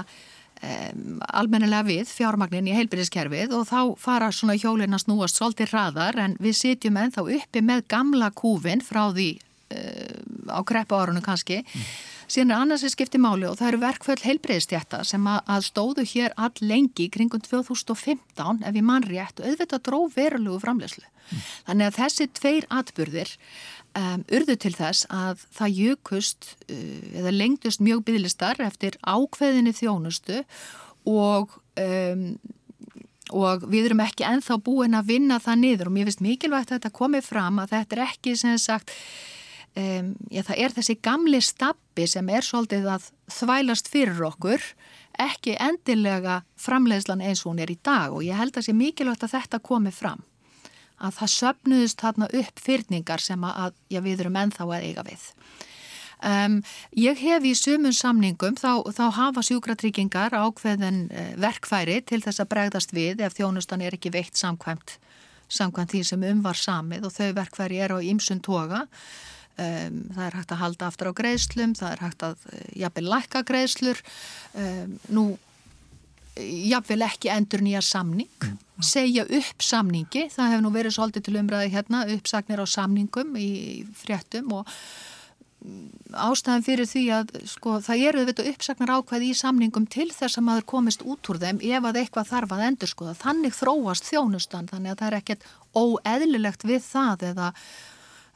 um, 0.63 1.17
almennilega 1.27 1.83
við 1.89 2.13
fjármagnin 2.13 2.69
í 2.71 2.77
heilbyrðiskerfið 2.77 3.57
og 3.57 3.67
þá 3.67 3.81
fara 3.99 4.31
svona 4.31 4.55
hjólinn 4.55 4.95
að 4.95 5.03
snúast 5.03 5.39
svolítið 5.39 5.73
hraðar 5.73 6.21
en 6.23 6.37
við 6.39 6.55
sitjum 6.61 7.01
ennþá 7.03 7.27
uppi 7.27 7.65
með 7.65 7.83
gamla 7.91 8.31
kúvin 8.31 8.79
frá 8.79 9.09
því 9.11 9.33
uh, 9.75 10.55
á 10.55 10.63
kreppa 10.63 11.03
árunum 11.03 11.25
kannski 11.25 11.65
mm 11.65 12.15
síðan 12.27 12.53
er 12.53 12.61
annars 12.63 12.83
sem 12.83 12.91
skiptir 12.93 13.21
máli 13.23 13.47
og 13.47 13.57
það 13.59 13.69
eru 13.71 13.81
verkföll 13.83 14.19
heilbreyðstjætta 14.23 15.03
sem 15.07 15.29
að, 15.31 15.67
stóðu 15.67 16.05
hér 16.11 16.35
all 16.35 16.53
lengi 16.61 17.07
kringum 17.13 17.43
2015 17.45 18.65
ef 18.67 18.79
ég 18.79 18.85
mann 18.85 19.07
rétt 19.07 19.39
og 19.41 19.47
auðvitað 19.47 19.85
dró 19.87 19.99
verulegu 20.15 20.59
framlegslu. 20.63 21.05
Mm. 21.27 21.45
Þannig 21.69 21.89
að 21.89 21.97
þessi 22.01 22.27
tveir 22.39 22.67
atbyrðir 22.71 23.31
um, 23.99 24.27
urðu 24.39 24.57
til 24.63 24.73
þess 24.75 25.07
að 25.13 25.47
það 25.57 25.79
jökust 25.81 26.51
uh, 26.67 26.83
eða 27.21 27.33
lengdust 27.35 27.83
mjög 27.83 28.05
bygglistar 28.07 28.61
eftir 28.63 28.99
ákveðinni 29.03 29.75
þjónustu 29.75 30.43
og 31.07 31.57
um, 31.79 32.29
og 33.35 33.65
við 33.67 33.89
erum 33.89 34.03
ekki 34.05 34.23
enþá 34.27 34.55
búin 34.63 34.95
að 34.95 35.09
vinna 35.11 35.39
það 35.43 35.59
niður 35.63 35.89
og 35.89 35.95
mér 35.97 36.07
finnst 36.07 36.23
mikilvægt 36.23 36.71
að 36.71 36.77
þetta 36.77 36.93
komi 36.95 37.19
fram 37.25 37.59
að 37.59 37.73
þetta 37.73 37.97
er 37.97 38.03
ekki 38.05 38.35
sem 38.39 38.59
sagt 38.61 38.93
um, 39.77 40.13
já, 40.31 40.41
það 40.47 40.63
er 40.63 40.75
þessi 40.77 40.95
gamli 41.05 41.41
stabbi 41.43 42.07
sem 42.09 42.29
er 42.33 42.45
svolítið 42.45 42.89
að 42.95 43.09
þvælast 43.37 43.91
fyrir 43.91 44.23
okkur, 44.29 44.63
ekki 45.17 45.55
endilega 45.61 46.41
framleiðslan 46.61 47.23
eins 47.25 47.43
og 47.43 47.53
hún 47.53 47.61
er 47.63 47.73
í 47.73 47.79
dag 47.83 48.13
og 48.13 48.25
ég 48.25 48.37
held 48.37 48.57
að 48.57 48.67
sé 48.67 48.75
mikilvægt 48.77 49.25
að 49.25 49.37
þetta 49.37 49.61
komi 49.65 49.93
fram. 49.93 50.21
Að 50.97 51.19
það 51.19 51.33
söpnuðist 51.35 52.01
þarna 52.01 52.27
upp 52.39 52.61
fyrningar 52.61 53.21
sem 53.21 53.43
að, 53.45 53.73
já, 53.93 54.01
við 54.01 54.23
erum 54.25 54.37
ennþá 54.41 54.65
að 54.65 54.85
eiga 54.87 55.05
við. 55.05 55.25
Um, 56.17 56.63
ég 56.97 57.19
hef 57.21 57.43
í 57.45 57.51
sumun 57.53 57.93
samningum 57.93 58.55
þá, 58.57 58.81
þá 58.89 59.03
hafa 59.13 59.43
sjúkratryggingar 59.45 60.33
ákveðin 60.33 61.03
uh, 61.13 61.27
verkfæri 61.37 61.99
til 62.09 62.23
þess 62.23 62.41
að 62.41 62.49
bregðast 62.55 62.93
við 62.97 63.21
ef 63.21 63.35
þjónustan 63.37 63.83
er 63.85 63.93
ekki 63.93 64.09
veitt 64.15 64.33
samkvæmt, 64.39 64.95
samkvæmt 65.45 65.93
því 65.93 66.01
sem 66.09 66.25
umvar 66.31 66.57
samið 66.57 67.05
og 67.05 67.13
þau 67.13 67.29
verkfæri 67.37 67.77
er 67.85 67.93
á 67.93 68.01
ýmsun 68.01 68.41
toga 68.41 68.87
Um, 69.57 70.03
það 70.13 70.25
er 70.27 70.35
hægt 70.37 70.51
að 70.53 70.59
halda 70.61 70.87
aftur 70.91 71.07
á 71.09 71.17
greiðslum, 71.17 71.71
það 71.73 71.93
er 71.95 72.01
hægt 72.05 72.23
að 72.27 72.41
uh, 72.45 72.57
jafnvel 72.77 73.07
lækka 73.09 73.39
greiðslur, 73.47 74.01
um, 74.53 74.91
nú 75.09 75.23
jafnvel 76.37 77.01
ekki 77.07 77.31
endur 77.33 77.63
nýja 77.65 77.81
samning, 77.81 78.29
mm. 78.43 78.57
segja 78.85 79.25
upp 79.25 79.65
samningi, 79.65 80.27
það 80.33 80.53
hefur 80.53 80.65
nú 80.65 80.73
verið 80.75 80.97
svolítið 80.97 81.27
til 81.27 81.35
umræði 81.41 81.73
hérna, 81.73 82.03
uppsagnir 82.13 82.61
á 82.61 82.65
samningum 82.69 83.33
í 83.41 83.49
fréttum 83.97 84.53
og 84.59 84.69
mm, 85.65 85.89
ástæðan 86.27 86.65
fyrir 86.69 86.89
því 86.93 87.03
að 87.17 87.35
sko, 87.49 87.79
það 87.89 88.05
eru 88.11 88.23
auðvitað 88.23 88.53
uppsagnar 88.53 88.95
ákveði 88.99 89.33
í 89.33 89.41
samningum 89.41 89.89
til 89.89 90.09
þess 90.13 90.37
að 90.37 90.49
maður 90.51 90.69
komist 90.75 91.05
út 91.05 91.33
úr 91.33 91.41
þeim 91.41 91.65
ef 91.65 91.91
að 91.91 92.01
eitthvað 92.03 92.33
þarf 92.35 92.57
að 92.57 92.65
endur 92.69 92.93
skoða. 92.93 93.17
Þannig 93.25 93.57
þróast 93.57 94.09
þjónustan, 94.13 94.69
þannig 94.69 94.93
að 94.93 95.01
það 95.01 95.11
er 95.11 95.21
ekkert 95.23 95.53
óeðlilegt 95.73 96.67
við 96.67 96.83
það 96.85 97.31
eða 97.33 97.53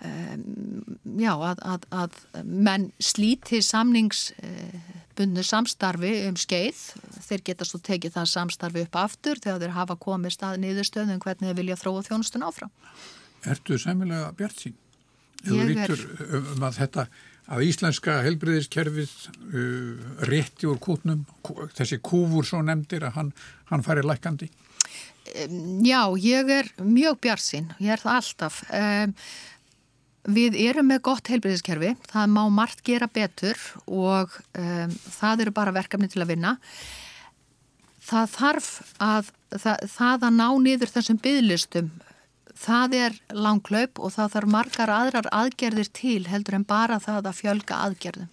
já, 0.02 1.34
að, 1.36 1.62
að, 1.62 1.88
að 1.93 2.20
menn 2.45 2.89
slíti 3.02 3.62
samningsbundu 3.66 5.43
samstarfi 5.45 6.14
um 6.28 6.38
skeið. 6.39 6.84
Þeir 7.28 7.45
geta 7.52 7.68
svo 7.68 7.82
tekið 7.86 8.16
það 8.18 8.30
samstarfi 8.34 8.86
upp 8.88 9.02
aftur 9.04 9.41
þegar 9.41 9.66
þeir 9.66 9.76
hafa 9.78 9.97
komið 10.02 10.38
stað 10.38 10.62
niðurstöðum 10.66 11.22
hvernig 11.24 11.52
þeir 11.52 11.60
vilja 11.62 11.82
þróa 11.82 12.06
þjónustun 12.08 12.47
áfram. 12.47 12.72
Ertu 13.45 13.78
semilega 13.82 14.32
bjart 14.38 14.66
sín? 14.66 14.78
Þú 15.41 15.62
rítur 15.66 16.02
um 16.38 16.66
að 16.68 16.82
þetta 16.84 17.08
að 17.52 17.68
íslenska 17.68 18.20
helbriðiskerfið 18.26 19.14
uh, 19.28 20.10
rétti 20.30 20.70
úr 20.70 20.80
kútnum 20.82 21.24
þessi 21.76 21.99
kúfur 22.04 22.47
svo 22.47 22.62
nefndir 22.66 23.08
að 23.08 23.18
hann, 23.18 23.32
hann 23.72 23.86
færi 23.86 24.06
lækandi 24.06 24.47
um, 25.47 25.82
Já, 25.86 26.04
ég 26.22 26.52
er 26.60 26.70
mjög 26.80 27.20
bjart 27.26 27.43
sín, 27.43 27.72
ég 27.82 27.95
er 27.95 28.04
það 28.04 28.20
alltaf. 28.20 28.62
Um, 28.70 29.16
Við 30.30 30.58
erum 30.62 30.86
með 30.92 31.02
gott 31.08 31.30
heilbreyðiskerfi, 31.32 31.96
það 32.12 32.34
má 32.36 32.44
margt 32.54 32.84
gera 32.86 33.08
betur 33.10 33.58
og 33.90 34.36
um, 34.54 34.92
það 35.18 35.48
eru 35.48 35.54
bara 35.56 35.74
verkefni 35.74 36.12
til 36.12 36.22
að 36.22 36.36
vinna. 36.36 36.52
Það 38.06 38.34
þarf 38.36 38.70
að, 39.02 39.32
það, 39.56 39.86
það 39.96 40.26
að 40.28 40.38
ná 40.38 40.48
niður 40.62 40.94
þessum 40.94 41.22
bygglistum, 41.24 41.90
það 42.62 42.98
er 43.00 43.18
langklaup 43.34 44.02
og 44.02 44.14
það 44.14 44.34
þarf 44.36 44.54
margar 44.56 44.94
aðrar 44.94 45.30
aðgerðir 45.34 45.90
til 45.98 46.20
heldur 46.30 46.60
en 46.60 46.68
bara 46.70 47.00
það 47.02 47.32
að 47.32 47.40
fjölga 47.40 47.80
aðgerðum. 47.88 48.30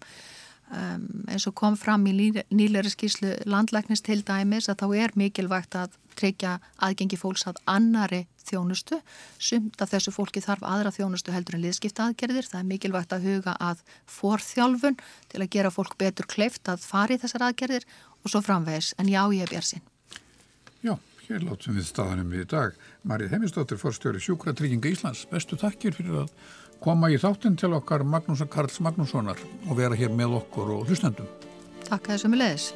Um, 0.69 1.07
eins 1.33 1.47
og 1.49 1.55
kom 1.57 1.79
fram 1.81 2.05
í 2.11 2.13
nýleiri 2.53 2.91
skíslu 2.93 3.33
landlæknist 3.49 4.05
til 4.05 4.21
dæmis 4.21 4.69
að 4.69 4.83
þá 4.83 4.89
er 5.07 5.15
mikilvægt 5.17 5.79
að 5.81 5.97
tryggja 6.19 6.59
aðgengi 6.85 7.19
fólks 7.21 7.47
að 7.49 7.61
annari 7.71 8.25
þjónustu. 8.49 9.01
Sumt 9.39 9.83
af 9.83 9.93
þessu 9.93 10.13
fólki 10.15 10.43
þarf 10.45 10.65
aðra 10.67 10.93
þjónustu 10.95 11.35
heldur 11.35 11.59
en 11.59 11.65
liðskipta 11.67 12.09
aðgerðir 12.09 12.49
það 12.49 12.61
er 12.63 12.71
mikilvægt 12.73 13.15
að 13.15 13.29
huga 13.29 13.55
að 13.63 13.85
forþjálfun 14.19 14.99
til 15.33 15.43
að 15.43 15.53
gera 15.57 15.75
fólk 15.75 15.99
betur 16.01 16.29
kleift 16.31 16.69
að 16.71 16.85
fari 16.87 17.19
þessar 17.21 17.49
aðgerðir 17.51 17.87
og 18.23 18.33
svo 18.33 18.43
framvegis. 18.45 18.95
En 18.99 19.11
já 19.11 19.23
ég 19.35 19.47
er 19.47 19.55
björnsinn 19.55 19.85
Já, 20.83 20.95
hér 21.27 21.43
látum 21.43 21.75
við 21.75 21.89
staðanum 21.89 22.31
við 22.31 22.45
í 22.45 22.49
dag. 22.53 22.79
Marið 23.09 23.35
Heimistóttir, 23.35 23.81
forstjóri 23.81 24.23
Sjúkratrygginga 24.23 24.93
Íslands. 24.93 25.25
Bestu 25.31 25.59
takkir 25.59 25.97
fyrir 25.97 26.23
að 26.23 26.33
koma 26.85 27.11
í 27.11 27.19
þáttinn 27.19 27.59
til 27.59 27.73
okkar 27.75 28.07
Magnús 28.07 28.45
Karls 28.53 28.79
Magnússonar 28.85 29.43
og 29.67 29.79
vera 29.81 29.99
hér 29.99 30.15
með 30.15 30.39
okkur 30.45 30.77
og 30.79 30.91
hlustendum. 30.91 31.27
Takk 31.89 32.07
að 32.07 32.15
þessu 32.15 32.31
með 32.31 32.45
leðis. 32.45 32.69